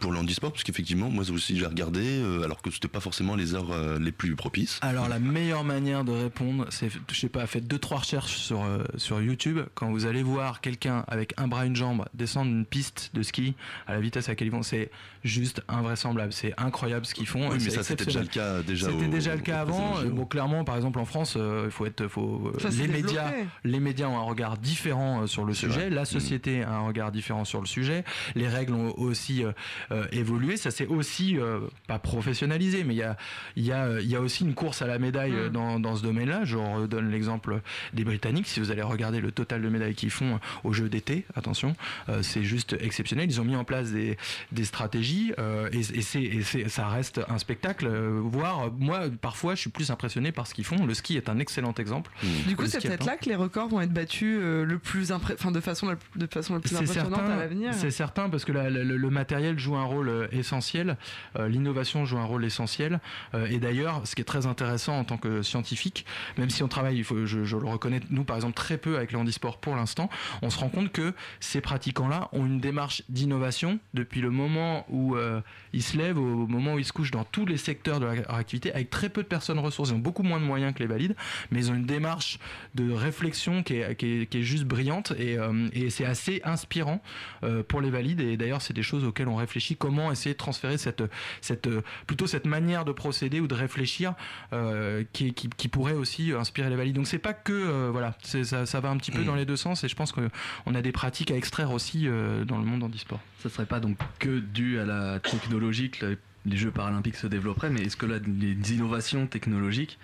pour 0.00 0.12
le 0.12 0.18
handisport? 0.18 0.52
Parce 0.52 0.64
qu'effectivement, 0.64 1.10
moi 1.10 1.28
aussi, 1.30 1.58
j'ai 1.58 1.66
regardé, 1.66 2.22
alors 2.42 2.62
que 2.62 2.70
c'était 2.70 2.88
pas 2.88 3.00
forcément 3.00 3.34
les 3.36 3.54
heures 3.54 3.98
les 3.98 4.12
plus 4.12 4.36
propices. 4.36 4.78
Alors 4.82 5.08
la 5.08 5.18
meilleure 5.18 5.64
manière 5.64 6.04
de 6.04 6.12
répondre, 6.12 6.66
c'est, 6.70 6.90
je 7.10 7.18
sais 7.18 7.28
pas, 7.28 7.46
faites 7.46 7.66
deux 7.66 7.78
trois 7.78 7.98
recherches 7.98 8.36
sur 8.36 8.64
sur 8.96 9.20
YouTube. 9.20 9.60
Quand 9.74 9.90
vous 9.90 10.06
allez 10.06 10.22
voir 10.22 10.60
quelqu'un 10.60 11.04
avec 11.08 11.34
un 11.36 11.48
bras 11.48 11.66
une 11.66 11.76
jambe 11.76 12.04
descendre 12.14 12.50
une 12.50 12.66
piste 12.66 13.10
de 13.14 13.22
ski 13.22 13.54
à 13.86 13.94
la 13.94 14.00
vitesse 14.00 14.28
à 14.28 14.32
laquelle 14.32 14.48
ils 14.48 14.52
vont, 14.52 14.62
c'est 14.62 14.90
juste 15.24 15.62
invraisemblable. 15.74 16.32
C'est 16.32 16.54
incroyable 16.58 17.06
ce 17.06 17.14
qu'ils 17.14 17.26
font. 17.26 17.48
Oui, 17.50 17.58
mais 17.62 17.70
ça, 17.70 17.82
c'était 17.82 18.04
déjà 18.06 18.20
le 18.20 18.26
cas 18.26 18.62
déjà 18.62 18.86
C'était 18.90 19.08
déjà 19.08 19.34
le 19.34 19.40
cas 19.42 19.60
avant. 19.60 20.02
Bon, 20.04 20.24
clairement, 20.26 20.64
par 20.64 20.76
exemple 20.76 20.98
en 20.98 21.04
France, 21.04 21.34
euh, 21.36 21.64
il 21.66 21.70
faut 21.70 21.86
être, 21.86 22.06
faut 22.08 22.52
euh, 22.54 22.58
Ça 22.60 22.68
les 22.70 22.88
médias, 22.88 23.30
développé. 23.30 23.48
les 23.64 23.80
médias 23.80 24.06
ont 24.08 24.18
un 24.18 24.22
regard 24.22 24.56
différent 24.58 25.22
euh, 25.22 25.26
sur 25.26 25.44
le 25.44 25.54
sujet. 25.54 25.88
vrai. 25.88 25.90
La 25.90 26.02
Mm. 26.02 26.06
société 26.06 26.62
a 26.62 26.70
un 26.74 26.86
regard 26.86 27.10
différent 27.12 27.44
sur 27.44 27.60
le 27.60 27.66
sujet. 27.66 28.04
Les 28.34 28.46
règles 28.48 28.74
ont 28.74 28.94
aussi 28.98 29.42
euh, 29.44 29.52
euh, 29.90 30.06
évolué. 30.12 30.56
Ça 30.56 30.70
s'est 30.70 30.86
aussi 30.86 31.38
euh, 31.38 31.60
pas 31.88 31.98
professionnalisé, 31.98 32.84
mais 32.84 32.94
il 32.94 32.98
y 32.98 33.02
a, 33.02 33.16
il 33.56 33.64
y, 33.64 33.72
a, 33.72 34.00
il 34.00 34.08
y 34.08 34.16
a 34.16 34.20
aussi 34.20 34.44
une 34.44 34.54
course 34.54 34.82
à 34.82 34.86
la 34.86 34.98
médaille 34.98 35.32
Mm. 35.32 35.48
dans, 35.50 35.80
dans 35.80 35.96
ce 35.96 36.02
domaine-là. 36.02 36.40
Je 36.44 36.56
redonne 36.56 37.10
l'exemple 37.10 37.60
des 37.92 38.04
Britanniques. 38.04 38.46
Si 38.46 38.60
vous 38.60 38.70
allez 38.70 38.82
regarder 38.82 39.20
le 39.20 39.32
total 39.32 39.62
de 39.62 39.68
médailles 39.68 39.94
qu'ils 39.94 40.10
font 40.10 40.38
aux 40.62 40.72
Jeux 40.72 40.88
d'été, 40.88 41.24
attention, 41.34 41.74
euh, 42.08 42.22
c'est 42.22 42.44
juste 42.44 42.76
exceptionnel. 42.80 43.26
Ils 43.30 43.40
ont 43.40 43.44
mis 43.44 43.56
en 43.56 43.64
place 43.64 43.90
des, 43.90 44.16
des 44.52 44.64
stratégies 44.64 45.32
euh, 45.38 45.63
et, 45.72 45.80
et 45.80 46.02
c'est, 46.42 46.68
ça 46.68 46.88
reste 46.88 47.20
un 47.28 47.38
spectacle. 47.38 47.86
euh, 47.86 48.20
voire, 48.22 48.70
moi, 48.72 49.02
parfois, 49.20 49.54
je 49.54 49.60
suis 49.60 49.70
plus 49.70 49.90
impressionné 49.90 50.32
par 50.32 50.46
ce 50.46 50.54
qu'ils 50.54 50.64
font. 50.64 50.84
Le 50.86 50.94
ski 50.94 51.16
est 51.16 51.28
un 51.28 51.38
excellent 51.38 51.74
exemple. 51.74 52.10
Du 52.46 52.56
coup, 52.56 52.66
c'est 52.66 52.80
peut-être 52.80 53.04
là 53.06 53.16
que 53.16 53.28
les 53.28 53.34
records 53.36 53.68
vont 53.68 53.80
être 53.80 53.92
battus 53.92 54.38
euh, 54.40 54.64
le 54.64 54.78
plus 54.78 55.10
impré- 55.10 55.34
enfin, 55.34 55.50
de 55.50 55.60
façon 55.60 55.88
la, 55.88 55.96
de 56.16 56.26
façon 56.26 56.54
la 56.54 56.60
plus 56.60 56.74
impressionnante 56.74 57.14
certain, 57.16 57.32
à 57.32 57.36
l'avenir. 57.36 57.74
c'est 57.74 57.90
certain 57.90 58.28
parce 58.28 58.44
que 58.44 58.52
la- 58.52 58.70
la- 58.70 58.84
le, 58.84 58.96
le 58.96 59.10
matériel 59.10 59.58
joue 59.58 59.76
un 59.76 59.84
rôle 59.84 60.08
euh, 60.08 60.26
essentiel, 60.32 60.96
euh, 61.38 61.48
l'innovation 61.48 62.04
joue 62.04 62.18
un 62.18 62.24
rôle 62.24 62.44
essentiel. 62.44 63.00
euh, 63.34 63.46
et 63.46 63.58
d'ailleurs, 63.58 64.02
ce 64.06 64.14
qui 64.14 64.20
est 64.20 64.24
très 64.24 64.46
intéressant 64.46 64.98
en 64.98 65.04
tant 65.04 65.16
que 65.16 65.42
scientifique, 65.42 66.04
même 66.38 66.50
si 66.50 66.62
on 66.62 66.68
travaille, 66.68 66.96
il 66.96 67.04
faut, 67.04 67.26
je, 67.26 67.44
je 67.44 67.56
le 67.56 67.66
reconnais, 67.66 68.00
nous 68.10 68.24
par 68.24 68.36
exemple 68.36 68.54
très 68.54 68.78
peu 68.78 68.96
avec 68.96 69.12
le 69.12 69.18
handisport 69.18 69.58
pour 69.58 69.76
l'instant, 69.76 70.08
on 70.42 70.50
se 70.50 70.58
rend 70.58 70.68
compte 70.68 70.92
que 70.92 71.12
ces 71.40 71.60
pratiquants-là 71.60 72.28
ont 72.32 72.44
une 72.46 72.60
démarche 72.60 73.02
d'innovation 73.08 73.78
depuis 73.94 74.20
le 74.20 74.30
moment 74.30 74.84
où 74.88 75.16
euh, 75.16 75.40
ils 75.72 75.82
se 75.82 75.96
lèvent 75.96 76.18
au 76.18 76.46
moment 76.46 76.74
où 76.74 76.78
ils 76.78 76.84
se 76.84 76.92
couchent 76.92 77.10
dans 77.10 77.24
tous 77.24 77.46
les 77.46 77.56
secteurs 77.56 77.98
de 77.98 78.06
leur 78.06 78.34
activité 78.34 78.72
avec 78.72 78.90
très 78.90 79.08
peu 79.08 79.22
de 79.22 79.28
personnes 79.28 79.58
ressources. 79.58 79.90
Ils 79.90 79.94
ont 79.94 79.98
beaucoup 79.98 80.22
moins 80.22 80.38
de 80.38 80.44
moyens 80.44 80.72
que 80.72 80.78
les 80.78 80.86
valides, 80.86 81.16
mais 81.50 81.58
ils 81.58 81.70
ont 81.70 81.74
une 81.74 81.86
démarche 81.86 82.38
de 82.74 82.92
réflexion 82.92 83.62
qui 83.62 83.74
est, 83.74 83.96
qui 83.96 84.06
est, 84.06 84.26
qui 84.26 84.38
est 84.38 84.42
juste 84.42 84.64
brillante 84.64 85.12
et, 85.18 85.36
euh, 85.36 85.68
et 85.72 85.90
c'est 85.90 86.04
assez 86.04 86.40
inspirant 86.44 87.02
euh, 87.42 87.64
pour 87.64 87.80
les 87.80 87.90
valides. 87.90 88.20
Et 88.20 88.36
d'ailleurs, 88.36 88.62
c'est 88.62 88.72
des 88.72 88.84
choses 88.84 89.04
auxquelles 89.04 89.28
on 89.28 89.36
réfléchit. 89.36 89.74
Comment 89.76 90.12
essayer 90.12 90.34
de 90.34 90.38
transférer 90.38 90.78
cette, 90.78 91.02
cette, 91.40 91.68
plutôt 92.06 92.28
cette 92.28 92.46
manière 92.46 92.84
de 92.84 92.92
procéder 92.92 93.40
ou 93.40 93.48
de 93.48 93.54
réfléchir 93.54 94.14
euh, 94.52 95.02
qui, 95.12 95.34
qui, 95.34 95.48
qui 95.48 95.68
pourrait 95.68 95.94
aussi 95.94 96.32
inspirer 96.32 96.70
les 96.70 96.76
valides. 96.76 96.94
Donc 96.94 97.08
c'est 97.08 97.18
pas 97.18 97.32
que 97.34 97.88
voilà, 97.90 98.16
ça, 98.22 98.64
ça 98.66 98.80
va 98.80 98.90
un 98.90 98.96
petit 98.96 99.10
peu 99.10 99.24
Mm. 99.24 99.26
dans 99.26 99.34
les 99.34 99.44
deux 99.44 99.56
sens 99.56 99.84
et 99.84 99.88
je 99.88 99.96
pense 99.96 100.12
qu'on 100.12 100.74
a 100.74 100.82
des 100.82 100.92
pratiques 100.92 101.30
à 101.30 101.36
extraire 101.36 101.72
aussi 101.72 102.06
dans 102.06 102.58
le 102.58 102.64
monde 102.64 102.82
handisport. 102.84 103.20
Ça 103.42 103.48
serait 103.50 103.66
pas 103.66 103.80
donc 103.80 103.98
que 104.18 104.38
dû 104.38 104.78
à 104.78 104.84
la 104.84 105.20
technologie 105.44 105.90
que 105.90 106.06
le- 106.06 106.18
les 106.46 106.56
Jeux 106.56 106.70
paralympiques 106.70 107.16
se 107.16 107.26
développeraient, 107.26 107.70
mais 107.70 107.82
est-ce 107.82 107.96
que 107.96 108.06
là, 108.06 108.16
les 108.18 108.74
innovations 108.74 109.26
technologiques 109.26 109.98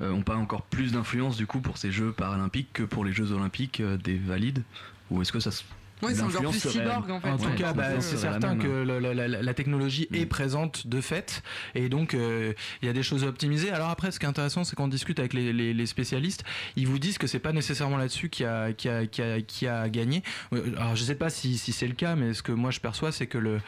euh, 0.00 0.10
ont 0.10 0.22
pas 0.22 0.36
encore 0.36 0.62
plus 0.62 0.92
d'influence 0.92 1.36
du 1.36 1.46
coup 1.46 1.60
pour 1.60 1.78
ces 1.78 1.92
Jeux 1.92 2.12
paralympiques 2.12 2.72
que 2.72 2.82
pour 2.82 3.04
les 3.04 3.12
Jeux 3.12 3.30
olympiques 3.32 3.80
euh, 3.80 3.96
des 3.96 4.16
valides? 4.16 4.62
Ou 5.10 5.22
est-ce 5.22 5.32
que 5.32 5.40
ça 5.40 5.50
se... 5.50 5.62
Ouais, 6.04 6.14
c'est 6.14 6.22
encore 6.22 6.50
plus 6.50 6.60
cyborg, 6.68 7.10
en 7.10 7.20
fait. 7.20 7.28
En 7.30 7.36
tout 7.38 7.44
Ouais, 7.46 7.54
cas, 7.54 7.72
bah, 7.72 8.00
c'est 8.00 8.16
certain 8.16 8.54
même. 8.54 8.58
que 8.62 8.66
le- 8.68 8.98
la, 8.98 9.14
la- 9.14 9.42
la 9.42 9.54
technologie 9.54 10.08
est 10.12 10.26
présente 10.26 10.86
de 10.86 11.00
fait, 11.00 11.42
et 11.74 11.88
donc 11.88 12.14
euh, 12.14 12.52
il 12.82 12.86
y 12.86 12.88
a 12.88 12.92
des 12.92 13.02
choses 13.02 13.24
à 13.24 13.28
optimiser. 13.28 13.70
Alors 13.70 13.88
après, 13.90 14.10
ce 14.10 14.18
qui 14.18 14.26
est 14.26 14.28
intéressant, 14.28 14.64
c'est 14.64 14.76
qu'on 14.76 14.88
discute 14.88 15.18
avec 15.18 15.32
les, 15.32 15.52
les- 15.52 15.74
les 15.74 15.86
spécialistes, 15.86 16.44
ils 16.76 16.86
vous 16.86 16.98
disent 16.98 17.18
que 17.18 17.26
c'est 17.26 17.38
pas 17.38 17.52
nécessairement 17.52 17.96
là-dessus 17.96 18.28
qui 18.28 18.44
a, 18.44 18.72
qui, 18.72 18.88
a, 18.88 19.06
qui, 19.06 19.22
a, 19.22 19.40
qui 19.40 19.66
a 19.66 19.88
gagné. 19.88 20.22
Euh, 20.52 20.72
Alors 20.76 20.96
je 20.96 21.04
sais 21.04 21.14
pas 21.14 21.30
si, 21.30 21.58
si 21.58 21.72
c'est 21.72 21.88
le 21.88 21.94
cas, 21.94 22.14
mais 22.16 22.34
ce 22.34 22.42
que 22.42 22.52
moi 22.52 22.70
je 22.70 22.80
perçois, 22.80 23.12
c'est 23.12 23.26
que 23.26 23.38
le 23.38 23.60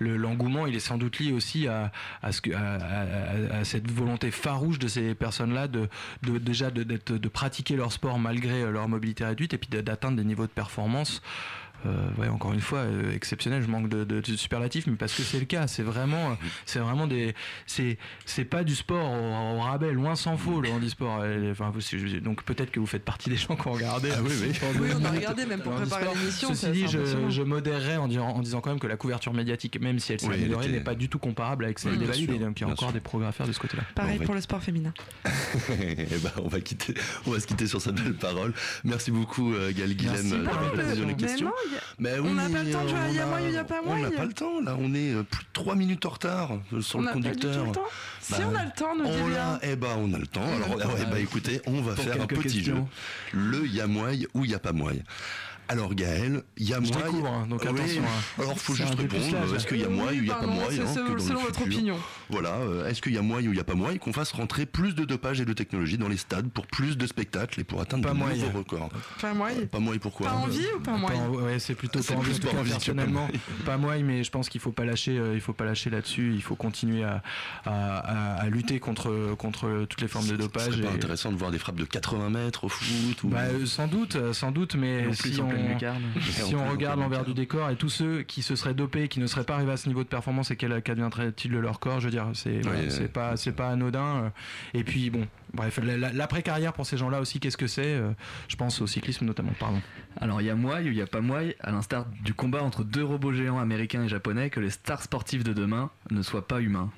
le- 0.00 0.16
l'engouement, 0.16 0.66
il 0.66 0.74
est 0.74 0.80
sans 0.80 0.98
doute 0.98 1.20
lié 1.20 1.30
aussi 1.30 1.68
à, 1.68 1.92
à, 2.20 2.32
ce 2.32 2.40
que, 2.40 2.50
à, 2.52 3.58
à- 3.60 3.64
cette 3.64 3.88
volonté 3.88 4.32
farouche 4.32 4.80
de 4.80 4.88
ces 4.88 5.14
personnes-là 5.14 5.68
de, 5.68 5.88
de 6.24 6.38
déjà 6.38 6.70
de, 6.72 6.82
de 6.82 7.28
pratiquer 7.28 7.76
leur 7.76 7.92
sport 7.92 8.18
malgré 8.18 8.64
leur 8.70 8.88
mobilité 8.88 9.24
réduite 9.24 9.54
et 9.54 9.58
puis 9.58 9.68
d'atteindre 9.70 10.16
des 10.16 10.24
niveaux 10.24 10.46
de 10.46 10.50
performance 10.52 11.22
euh, 11.22 11.63
ouais, 12.18 12.28
encore 12.28 12.52
une 12.52 12.60
fois, 12.60 12.80
euh, 12.80 13.12
exceptionnel. 13.14 13.62
Je 13.62 13.68
manque 13.68 13.88
de, 13.88 14.04
de, 14.04 14.20
de 14.20 14.36
superlatifs, 14.36 14.86
mais 14.86 14.96
parce 14.96 15.14
que 15.14 15.22
c'est 15.22 15.38
le 15.38 15.44
cas. 15.44 15.66
C'est 15.66 15.82
vraiment, 15.82 16.30
euh, 16.30 16.34
c'est 16.66 16.78
vraiment 16.78 17.06
des, 17.06 17.34
c'est, 17.66 17.98
c'est 18.24 18.44
pas 18.44 18.64
du 18.64 18.74
sport 18.74 19.10
au, 19.12 19.56
au 19.56 19.60
rabais, 19.60 19.92
loin 19.92 20.14
s'en 20.16 20.36
faut 20.36 20.60
le 20.60 20.70
handisport. 20.70 21.20
Euh, 21.22 21.50
Enfin, 21.52 21.70
vous, 21.72 21.80
donc 22.20 22.42
peut-être 22.42 22.70
que 22.70 22.80
vous 22.80 22.86
faites 22.86 23.04
partie 23.04 23.28
des 23.30 23.36
gens 23.36 23.54
qui 23.56 23.68
ont 23.68 23.72
regardé. 23.72 24.08
Ah 24.12 24.18
oui, 24.22 24.30
oui. 24.40 24.52
Oui, 24.80 24.88
on 25.00 25.04
a 25.04 25.10
regardé 25.12 25.46
même 25.46 25.60
pour 25.60 25.72
préparer 25.74 26.06
l'émission, 26.14 26.48
Ceci 26.54 26.70
dit, 26.72 26.86
je, 26.88 27.28
je 27.30 27.42
modérerais 27.42 27.96
en, 27.96 28.08
disant- 28.08 28.28
en 28.28 28.40
disant 28.40 28.60
quand 28.60 28.70
même 28.70 28.80
que 28.80 28.86
la 28.86 28.96
couverture 28.96 29.32
médiatique, 29.34 29.80
même 29.80 29.98
si 29.98 30.12
elle 30.12 30.20
s'est 30.20 30.26
Oui, 30.26 30.34
améliorée, 30.34 30.64
était- 30.66 30.78
n'est 30.78 30.84
pas 30.84 30.94
du 30.94 31.08
tout 31.08 31.18
comparable 31.18 31.64
avec 31.64 31.78
celle 31.78 31.98
des 31.98 32.06
valides. 32.06 32.30
Et 32.30 32.38
donc 32.38 32.58
il 32.60 32.62
y 32.62 32.64
a 32.64 32.68
encore 32.72 32.88
sûr. 32.88 32.92
des 32.92 33.00
progrès 33.00 33.28
à 33.28 33.32
faire 33.32 33.46
de 33.46 33.52
ce 33.52 33.58
côté-là. 33.60 33.84
Pareil 33.94 34.18
pour 34.20 34.34
le 34.34 34.40
sport 34.40 34.62
féminin. 34.62 34.92
Eh 35.96 36.18
ben, 36.22 36.30
on 36.42 36.48
va 36.48 36.60
quitter, 36.60 36.94
on 37.26 37.30
va 37.30 37.40
se 37.40 37.46
quitter 37.46 37.66
sur 37.66 37.80
cette 37.80 37.94
belle 37.96 38.14
parole. 38.14 38.52
Merci 38.84 39.10
beaucoup, 39.10 39.52
euh, 39.54 39.72
Gaël 39.76 39.94
Guilhem, 39.94 40.30
d'avoir 40.30 40.60
répondu 40.72 41.02
à 41.02 41.06
nos 41.06 41.14
questions. 41.14 41.52
Mais 41.98 42.18
on 42.18 42.24
oui, 42.24 42.32
n'a 42.34 42.48
pas 42.48 42.62
le 42.62 42.72
temps 42.72 42.88
jouer 42.88 42.98
à 42.98 43.02
on 43.08 43.12
y 43.12 43.18
a 43.20 43.26
moyen, 43.26 43.48
y 43.50 43.56
a 43.56 43.64
pas 43.64 43.80
On 43.84 43.90
n'a 43.94 43.96
moyen. 44.00 44.16
pas 44.16 44.24
le 44.24 44.32
temps, 44.32 44.60
là. 44.60 44.76
On 44.78 44.94
est 44.94 45.12
euh, 45.14 45.22
plus 45.22 45.42
de 45.44 45.48
3 45.52 45.74
minutes 45.76 46.06
en 46.06 46.10
retard 46.10 46.50
euh, 46.72 46.80
sur 46.80 46.98
On 46.98 47.02
le 47.02 47.06
n'a 47.06 47.12
pas 47.12 47.18
du 47.18 47.24
conducteur. 47.28 47.54
tout 47.62 47.66
le 47.68 47.72
temps. 47.72 47.84
Si 48.20 48.32
Bah, 48.32 48.38
on 48.50 48.54
a 48.56 48.64
le 48.64 48.70
temps, 48.70 48.96
nous 48.96 49.04
on 49.04 49.28
bien. 49.28 49.58
eh 49.62 49.76
ben 49.76 49.88
on 49.98 50.12
a 50.14 50.18
le 50.18 50.26
temps. 50.26 50.40
On 50.42 50.62
a 50.62 50.64
Alors, 50.64 50.76
le 50.76 50.82
temps. 50.82 50.88
ouais, 50.94 51.06
bah 51.10 51.20
écoutez, 51.20 51.60
on 51.66 51.80
va 51.82 51.94
Pour 51.94 52.04
faire 52.04 52.20
un 52.22 52.26
petit 52.26 52.42
questions. 52.58 52.88
jeu. 53.32 53.38
Le 53.38 53.66
y 53.66 53.80
a 53.80 53.86
moyen 53.86 54.26
ou 54.34 54.44
y 54.44 54.54
a 54.54 54.58
pas 54.58 54.72
moyen. 54.72 55.02
Alors 55.68 55.94
Gaël, 55.94 56.42
y 56.58 56.72
a 56.74 56.76
Je 56.76 56.88
moyen. 56.92 57.06
découvre, 57.06 57.26
hein, 57.28 57.46
donc 57.48 57.62
Ah 57.66 57.70
oui, 57.72 57.80
attention, 57.80 58.02
hein. 58.02 58.42
Alors 58.42 58.58
faut 58.58 58.74
C'est 58.74 58.82
juste 58.84 58.98
répondre. 58.98 59.20
dépucelage. 59.20 59.52
Est-ce 59.54 59.66
qu'il 59.66 59.78
y 59.80 59.84
a 59.84 59.88
moyen 59.88 60.18
ou 60.20 60.22
il 60.22 60.28
y 60.28 60.30
a 60.30 60.34
pas 60.34 60.46
c'est 60.70 60.80
hein, 60.80 60.86
selon- 61.18 61.40
votre 61.40 61.60
futur. 61.60 61.62
opinion. 61.78 61.96
Voilà. 62.28 62.50
euh, 62.56 62.86
Est-ce 62.88 63.00
qu'il 63.00 63.12
y 63.14 63.18
a 63.18 63.22
moyen 63.22 63.48
ou 63.48 63.52
il 63.52 63.56
y 63.56 63.60
a 63.60 63.64
pas 63.64 63.74
moyen 63.74 63.96
qu'on 63.98 64.12
fasse 64.12 64.32
rentrer 64.32 64.66
plus 64.66 64.94
de 64.94 65.04
dopage 65.04 65.40
et 65.40 65.44
de 65.44 65.52
technologie 65.52 65.96
dans 65.96 66.08
les 66.08 66.16
stades 66.18 66.50
pour 66.50 66.66
plus 66.66 66.98
de 66.98 67.06
spectacles 67.06 67.60
et 67.60 67.64
pour 67.64 67.80
atteindre 67.80 68.04
Pas 68.04 68.12
de 68.12 68.18
nouveaux 68.18 68.58
records? 68.58 68.90
Pas 69.20 69.32
moyen. 69.32 69.66
Pas 69.66 69.78
moyen 69.78 69.98
pourquoi? 70.00 70.28
Pas 70.28 70.34
envie 70.34 70.66
ou 70.76 70.80
pas 70.80 70.96
ouais, 71.30 71.58
c'est 71.58 71.74
plutôt 71.74 72.00
C'est 72.02 72.12
pas 72.14 72.20
envie, 72.20 72.38
personnellement. 72.70 73.20
moyen. 73.22 73.38
Pas 73.64 73.76
moi, 73.78 73.96
mais 74.02 74.22
je 74.22 74.30
pense 74.30 74.48
qu'il 74.50 74.60
faut 74.60 74.72
pas 74.72 74.84
lâcher, 74.84 75.18
euh, 75.18 75.34
il 75.34 75.40
faut 75.40 75.52
pas 75.54 75.64
lâcher 75.64 75.88
là-dessus. 75.90 76.32
Il 76.34 76.42
faut 76.42 76.56
continuer 76.56 77.04
à, 77.04 77.22
à, 77.64 77.98
à- 77.98 78.42
à 78.42 78.48
lutter 78.48 78.80
contre 78.80 79.34
contre 79.38 79.86
toutes 79.88 80.00
les 80.02 80.08
formes 80.08 80.26
de 80.28 80.36
dopage. 80.36 80.78
et- 80.78 80.86
intéressant 80.86 81.32
de 81.32 81.36
voir 81.36 81.50
des 81.50 81.58
frappes 81.58 81.76
de 81.76 81.84
80 81.84 82.30
mètres 82.30 82.64
au 82.64 82.68
foot. 82.68 83.16
Bah, 83.24 83.38
euh, 83.44 83.66
sans 83.66 83.86
doute, 83.86 84.16
euh, 84.16 84.32
sans 84.32 84.50
doute, 84.50 84.74
mais 84.74 85.04
Et 85.08 85.12
si 85.14 85.40
on, 85.40 85.48
si 86.20 86.54
on 86.54 86.68
regarde 86.68 86.98
l'envers 87.00 87.24
du 87.24 87.34
décor 87.34 87.70
et 87.70 87.76
tous 87.76 87.88
ceux 87.88 88.22
qui 88.22 88.42
se 88.42 88.56
seraient 88.56 88.74
dopés, 88.74 89.08
qui 89.08 89.20
ne 89.20 89.26
seraient 89.26 89.44
pas 89.44 89.54
arrivés 89.54 89.72
à 89.72 89.76
ce 89.76 89.88
niveau 89.88 90.02
de 90.02 90.08
performance 90.08 90.50
et 90.50 90.56
qu'adviendrait-il 90.56 91.50
de 91.52 91.58
leur 91.58 91.80
corps, 91.80 92.00
je 92.00 92.06
veux 92.06 92.10
dire, 92.10 92.28
c'est 92.34 92.60
c'est 92.90 93.00
ouais. 93.02 93.08
pas 93.08 93.36
c'est 93.36 93.52
pas 93.52 93.68
anodin. 93.70 94.24
euh. 94.24 94.28
Et 94.74 94.84
puis 94.84 95.10
bon, 95.10 95.26
bref, 95.52 95.78
la- 95.82 95.96
la- 95.96 96.12
l'après-carrière 96.12 96.72
pour 96.72 96.86
ces 96.86 96.96
gens-là 96.96 97.20
aussi, 97.20 97.40
qu'est-ce 97.40 97.56
que 97.56 97.66
c'est 97.66 97.94
euh, 97.94 98.10
Je 98.48 98.56
pense 98.56 98.80
au 98.80 98.86
cyclisme 98.86 99.24
notamment, 99.26 99.52
pardon. 99.58 99.80
Alors 100.20 100.40
il 100.40 100.46
y 100.46 100.50
a 100.50 100.54
moi 100.54 100.76
ou 100.78 100.86
il 100.86 100.94
y 100.94 101.02
a 101.02 101.06
pas 101.06 101.20
moi, 101.20 101.40
à 101.60 101.70
l'instar 101.72 102.06
du 102.22 102.34
combat 102.34 102.62
entre 102.62 102.84
deux 102.84 103.04
robots 103.04 103.32
géants 103.32 103.58
américains 103.58 104.04
et 104.04 104.08
japonais, 104.08 104.50
que 104.50 104.60
les 104.60 104.70
stars 104.70 105.02
sportives 105.02 105.42
de 105.44 105.52
demain 105.52 105.90
ne 106.10 106.22
soient 106.22 106.46
pas 106.46 106.60
humains. 106.60 106.90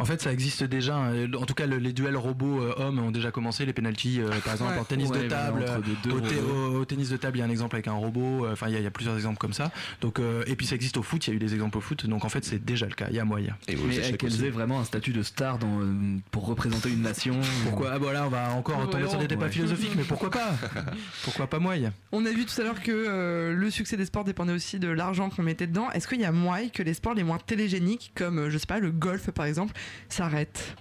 En 0.00 0.04
fait, 0.04 0.20
ça 0.22 0.32
existe 0.32 0.64
déjà. 0.64 0.96
hein. 0.96 1.12
En 1.38 1.44
tout 1.46 1.54
cas, 1.54 1.66
le- 1.66 1.76
les 1.78 1.92
duels 1.92 2.16
robots-hommes 2.16 2.98
ont 2.98 3.10
déjà 3.10 3.30
commencé. 3.30 3.66
Les 3.66 3.72
penalties, 3.72 4.20
euh, 4.20 4.30
par 4.44 4.54
exemple, 4.54 4.72
Ouais. 4.72 4.78
en 4.80 4.84
tennis 4.84 5.10
Ouais, 5.10 5.24
de 5.24 5.28
table. 5.28 5.64
deux 6.02 6.10
au, 6.10 6.20
té- 6.20 6.36
robots. 6.36 6.54
au- 6.76 6.80
au 6.80 6.84
tennis 6.84 7.10
de 7.10 7.16
table, 7.16 7.36
il 7.36 7.40
y 7.40 7.42
a 7.42 7.46
un 7.46 7.50
exemple 7.50 7.76
avec 7.76 7.86
un 7.88 7.92
robot. 7.92 8.46
euh, 8.46 8.52
Enfin, 8.52 8.66
il 8.68 8.72
y, 8.72 8.76
a- 8.76 8.78
il 8.80 8.84
y 8.84 8.86
a 8.86 8.90
plusieurs 8.90 9.14
exemples 9.16 9.38
comme 9.38 9.52
ça. 9.52 9.70
Donc, 10.00 10.18
euh, 10.18 10.42
et 10.46 10.56
puis 10.56 10.66
ça 10.66 10.74
existe 10.74 10.96
au 10.96 11.02
foot. 11.02 11.26
Il 11.26 11.30
y 11.30 11.32
a 11.34 11.36
eu 11.36 11.38
des 11.38 11.52
exemples 11.54 11.78
au 11.78 11.80
foot. 11.80 12.06
Donc, 12.06 12.24
en 12.24 12.28
fait, 12.28 12.44
c'est 12.44 12.64
déjà 12.64 12.86
le 12.86 12.94
cas. 12.94 13.06
Il 13.10 13.16
y 13.16 13.20
a 13.20 13.24
moyen. 13.24 13.56
Et 13.68 13.76
aux 13.76 13.80
Mais 13.84 14.16
qu'elles 14.16 14.44
aient 14.44 14.50
vraiment 14.50 14.80
un 14.80 14.84
statut 14.84 15.12
de 15.12 15.22
star 15.22 15.58
dans, 15.58 15.80
euh, 15.80 15.86
pour 16.30 16.46
représenter 16.46 16.88
une 16.90 17.02
nation. 17.02 17.38
Pourquoi? 17.64 17.90
Ah, 17.92 17.98
voilà, 17.98 18.26
on 18.26 18.30
va 18.30 18.50
encore 18.52 18.88
tomber 18.90 19.08
sur 19.08 19.18
des 19.18 19.26
débats 19.28 19.46
ouais. 19.46 19.52
philosophiques, 19.52 19.92
mais 19.96 20.04
pourquoi 20.04 20.30
pas? 20.30 20.50
Pourquoi 21.24 21.46
pas 21.46 21.58
moyen 21.58 21.92
On 22.12 22.24
a 22.26 22.30
vu 22.30 22.44
tout 22.46 22.58
à 22.60 22.64
l'heure 22.64 22.82
que 22.82 22.90
euh, 22.90 23.52
le 23.52 23.70
succès 23.70 23.96
des 23.96 24.06
sports 24.06 24.24
dépendait 24.24 24.52
aussi 24.52 24.78
de 24.78 24.88
l'argent 24.88 25.28
qu'on 25.30 25.42
mettait 25.42 25.66
dedans. 25.66 25.90
Est-ce 25.92 26.08
qu'il 26.08 26.20
y 26.20 26.24
a 26.24 26.32
moyen 26.32 26.68
que 26.70 26.82
les 26.82 26.94
sports 26.94 27.14
les 27.14 27.24
moins 27.24 27.38
télégéniques, 27.38 28.12
comme 28.14 28.38
euh, 28.38 28.50
je 28.50 28.58
sais 28.58 28.66
pas 28.66 28.78
le 28.78 28.90
golf 28.90 29.30
par 29.30 29.44
exemple, 29.46 29.74
s'arrêtent 30.08 30.76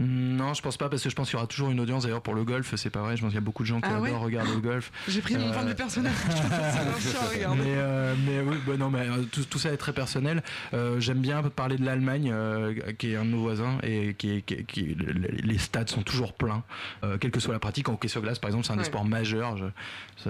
Non, 0.00 0.54
je 0.54 0.62
pense 0.62 0.76
pas, 0.76 0.88
parce 0.88 1.02
que 1.02 1.10
je 1.10 1.14
pense 1.14 1.28
qu'il 1.28 1.34
y 1.36 1.38
aura 1.38 1.46
toujours 1.46 1.70
une 1.70 1.80
audience. 1.80 2.02
D'ailleurs, 2.04 2.22
pour 2.22 2.34
le 2.34 2.44
golf, 2.44 2.74
c'est 2.76 2.90
pas 2.90 3.00
vrai. 3.02 3.16
Je 3.16 3.22
pense 3.22 3.30
qu'il 3.30 3.36
y 3.36 3.42
a 3.42 3.44
beaucoup 3.44 3.62
de 3.62 3.68
gens 3.68 3.80
qui 3.80 3.88
Ah 3.90 4.00
ouais 4.00 4.08
adorent 4.08 4.22
regarder 4.22 4.52
le 4.52 4.60
golf. 4.60 4.90
J'ai 5.08 5.20
pris 5.20 5.34
mon 5.36 5.48
Euh, 5.48 5.52
point 5.52 5.62
de 5.64 5.68
vue 5.68 5.74
personnel. 5.74 6.12
Mais, 7.56 7.74
euh, 7.76 8.14
mais 8.26 8.40
oui, 8.40 8.56
bah 8.66 8.76
non, 8.78 8.90
mais 8.90 9.00
euh, 9.00 9.22
tout, 9.30 9.44
tout 9.44 9.58
ça 9.58 9.70
est 9.72 9.76
très 9.76 9.92
personnel. 9.92 10.42
Euh, 10.72 10.98
J'aime 11.00 11.18
bien 11.20 11.42
parler 11.42 11.76
de 11.76 11.84
l'Allemagne, 11.84 12.30
euh, 12.32 12.74
qui 12.98 13.12
est 13.12 13.16
un 13.16 13.24
de 13.24 13.30
nos 13.30 13.40
voisins, 13.40 13.78
et 13.82 14.14
qui, 14.14 14.30
est- 14.38 14.42
qui, 14.42 14.64
qui- 14.64 14.96
les 14.96 15.58
stades 15.58 15.88
sont 15.88 16.02
toujours 16.02 16.32
pleins, 16.32 16.62
euh, 17.04 17.18
quelle 17.18 17.30
que 17.30 17.40
soit 17.40 17.52
la 17.52 17.58
pratique. 17.60 17.88
En 17.88 17.94
hockey 17.94 18.08
sur 18.08 18.22
glace, 18.22 18.38
par 18.38 18.48
exemple, 18.48 18.66
c'est 18.66 18.72
un 18.72 18.76
des 18.76 18.84
sports 18.84 19.04
majeurs. 19.04 19.56
Je, 19.56 19.64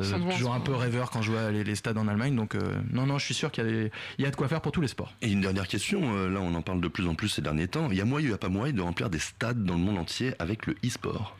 ça- 0.03 0.19
toujours 0.19 0.53
un 0.55 0.61
sport. 0.61 0.63
peu 0.65 0.75
rêveur 0.75 1.11
quand 1.11 1.23
je 1.23 1.31
vois 1.33 1.51
les, 1.51 1.65
les 1.65 1.75
stades 1.75 1.99
en 1.99 2.09
Allemagne. 2.09 2.35
Donc, 2.37 2.55
euh, 2.55 2.61
non, 2.93 3.07
non, 3.07 3.19
je 3.19 3.25
suis 3.25 3.35
sûr 3.35 3.51
qu'il 3.51 3.65
y, 3.65 3.67
a 3.67 3.71
des- 3.71 3.91
il 4.19 4.25
y 4.25 4.27
a 4.27 4.31
de 4.31 4.37
quoi 4.37 4.49
faire 4.49 4.61
pour 4.61 4.73
tous 4.73 4.81
les 4.81 4.89
sports. 4.89 5.13
Et 5.23 5.31
une 5.31 5.41
dernière 5.41 5.69
question, 5.69 6.01
euh, 6.17 6.29
là 6.31 6.41
on 6.41 6.55
en 6.55 6.63
parle 6.63 6.81
de 6.81 6.89
plus 6.89 7.07
en 7.07 7.15
plus 7.15 7.29
ces 7.29 7.43
derniers 7.43 7.69
temps. 7.69 7.89
Il 7.91 7.97
y 7.97 8.01
a 8.01 8.05
moyen 8.05 8.25
il 8.27 8.29
n'y 8.29 8.35
a 8.35 8.39
pas 8.39 8.49
moyen 8.49 8.73
de 8.73 8.81
remplir 8.81 9.11
des 9.11 9.19
stades 9.19 9.54
dans 9.55 9.75
le 9.75 9.81
monde 9.81 9.99
entier 9.99 10.35
avec 10.39 10.67
le 10.67 10.75
e-sport 10.85 11.37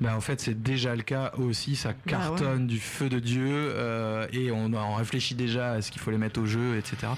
Bah, 0.00 0.16
en 0.16 0.20
fait, 0.20 0.40
c'est 0.40 0.60
déjà 0.62 0.94
le 0.96 1.02
cas 1.02 1.32
aussi. 1.38 1.76
Ça 1.76 1.90
Bah 1.90 1.96
cartonne 2.06 2.66
du 2.66 2.80
feu 2.80 3.08
de 3.08 3.18
Dieu 3.20 3.46
euh, 3.48 4.26
et 4.32 4.50
on, 4.50 4.72
on 4.74 4.94
réfléchit 4.94 5.34
déjà 5.34 5.72
à 5.72 5.82
ce 5.82 5.90
qu'il 5.90 6.00
faut 6.00 6.10
les 6.10 6.18
mettre 6.18 6.40
au 6.40 6.46
jeu, 6.46 6.76
etc. 6.76 7.12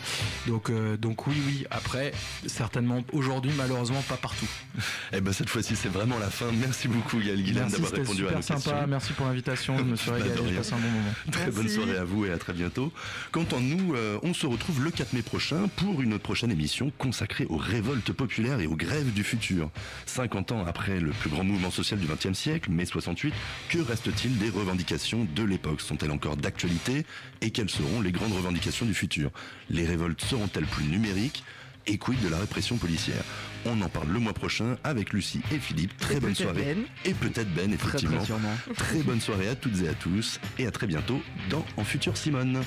Donc, 0.47 0.71
euh, 0.71 0.97
donc 0.97 1.27
oui, 1.27 1.37
oui. 1.47 1.65
Après, 1.71 2.13
certainement 2.47 3.03
aujourd'hui, 3.13 3.51
malheureusement, 3.57 4.03
pas 4.03 4.17
partout. 4.17 4.47
Eh 5.13 5.21
ben 5.21 5.33
cette 5.33 5.49
fois-ci 5.49 5.77
c'est 5.77 5.89
vraiment 5.89 6.19
la 6.19 6.29
fin. 6.31 6.47
Merci 6.53 6.89
beaucoup 6.89 7.19
Gaël 7.19 7.43
Guilhem 7.43 7.69
d'avoir 7.69 7.93
répondu 7.93 8.25
à 8.25 8.29
super 8.29 8.37
nos 8.37 8.43
sympa. 8.43 8.55
questions. 8.61 8.87
Merci 8.89 9.13
pour 9.15 9.27
l'invitation. 9.27 9.79
Je 9.79 9.83
me 9.85 9.97
suis 9.97 10.11
Bah, 10.11 10.17
régalé. 10.17 10.35
J'ai 10.37 10.49
rien. 10.49 10.57
passé 10.59 10.73
un 10.75 10.79
bon 10.79 10.91
moment. 10.91 11.11
Très 11.31 11.51
bonne 11.51 11.69
soirée 11.69 11.97
à 11.97 12.05
vous 12.05 12.27
et 12.27 12.33
à 12.33 12.39
très 12.39 12.53
bientôt. 12.53 12.93
Quant 13.33 13.45
à 13.57 13.61
nous, 13.61 13.95
euh, 13.95 14.19
on 14.23 14.35
se 14.35 14.47
retrouve 14.47 14.85
le 14.85 14.91
4 14.91 15.13
mai 15.15 15.23
prochain 15.23 15.69
pour 15.77 16.03
une 16.03 16.19
prochaine 16.19 16.51
émission 16.51 16.93
consacrée 16.99 17.47
aux 17.49 17.57
révoltes 17.57 18.13
populaires 18.13 18.61
et 18.61 18.67
aux 18.67 18.77
grèves 18.77 19.13
du 19.13 19.23
futur. 19.25 19.71
50 20.07 20.53
ans 20.53 20.65
après 20.67 21.01
le 21.01 21.11
plus 21.11 21.31
grand 21.31 21.45
mouvement 21.45 21.71
social 21.71 21.99
du 22.01 22.07
XXe 22.07 22.37
siècle, 22.39 22.66
mai 22.69 22.85
68, 22.87 23.33
que 23.69 23.79
reste-t-il 23.79 24.39
des 24.39 24.51
revendications 24.51 25.27
de 25.35 25.43
l'époque? 25.43 25.81
Sont-elles 25.81 26.11
encore 26.11 26.37
d'actualité? 26.37 27.05
Et 27.41 27.51
quelles 27.51 27.71
seront 27.71 28.01
les 28.01 28.13
grandes 28.13 28.33
revendications 28.33 28.87
du 28.87 28.95
futur? 28.95 29.31
Les 29.71 29.87
révoltes 29.87 30.21
seront-elles 30.23 30.67
plus 30.67 30.85
numériques? 30.85 31.45
Et 31.89 31.99
quid 31.99 32.21
de 32.21 32.29
la 32.29 32.39
répression 32.39 32.77
policière? 32.79 33.23
On 33.65 33.81
en 33.81 33.89
parle 33.89 34.09
le 34.09 34.19
mois 34.19 34.33
prochain 34.33 34.77
avec 34.83 35.13
Lucie 35.13 35.41
et 35.53 35.59
Philippe. 35.59 35.97
Très 35.99 36.17
Et 36.17 36.21
bonne 36.21 36.35
soirée. 36.35 36.75
Ben. 36.75 36.85
Et 37.05 37.15
peut-être 37.15 37.53
Ben, 37.55 37.73
effectivement. 37.73 38.19
très. 38.23 38.75
Très 38.75 39.03
bonne 39.03 39.21
soirée 39.21 39.49
à 39.49 39.55
toutes 39.55 39.81
et 39.83 39.89
à 39.89 39.95
tous 39.95 40.41
et 40.59 40.67
à 40.67 40.71
très 40.73 40.87
bientôt 40.89 41.23
dans 41.49 41.65
En 41.77 41.85
Futur 41.85 42.17
Simone. 42.17 42.63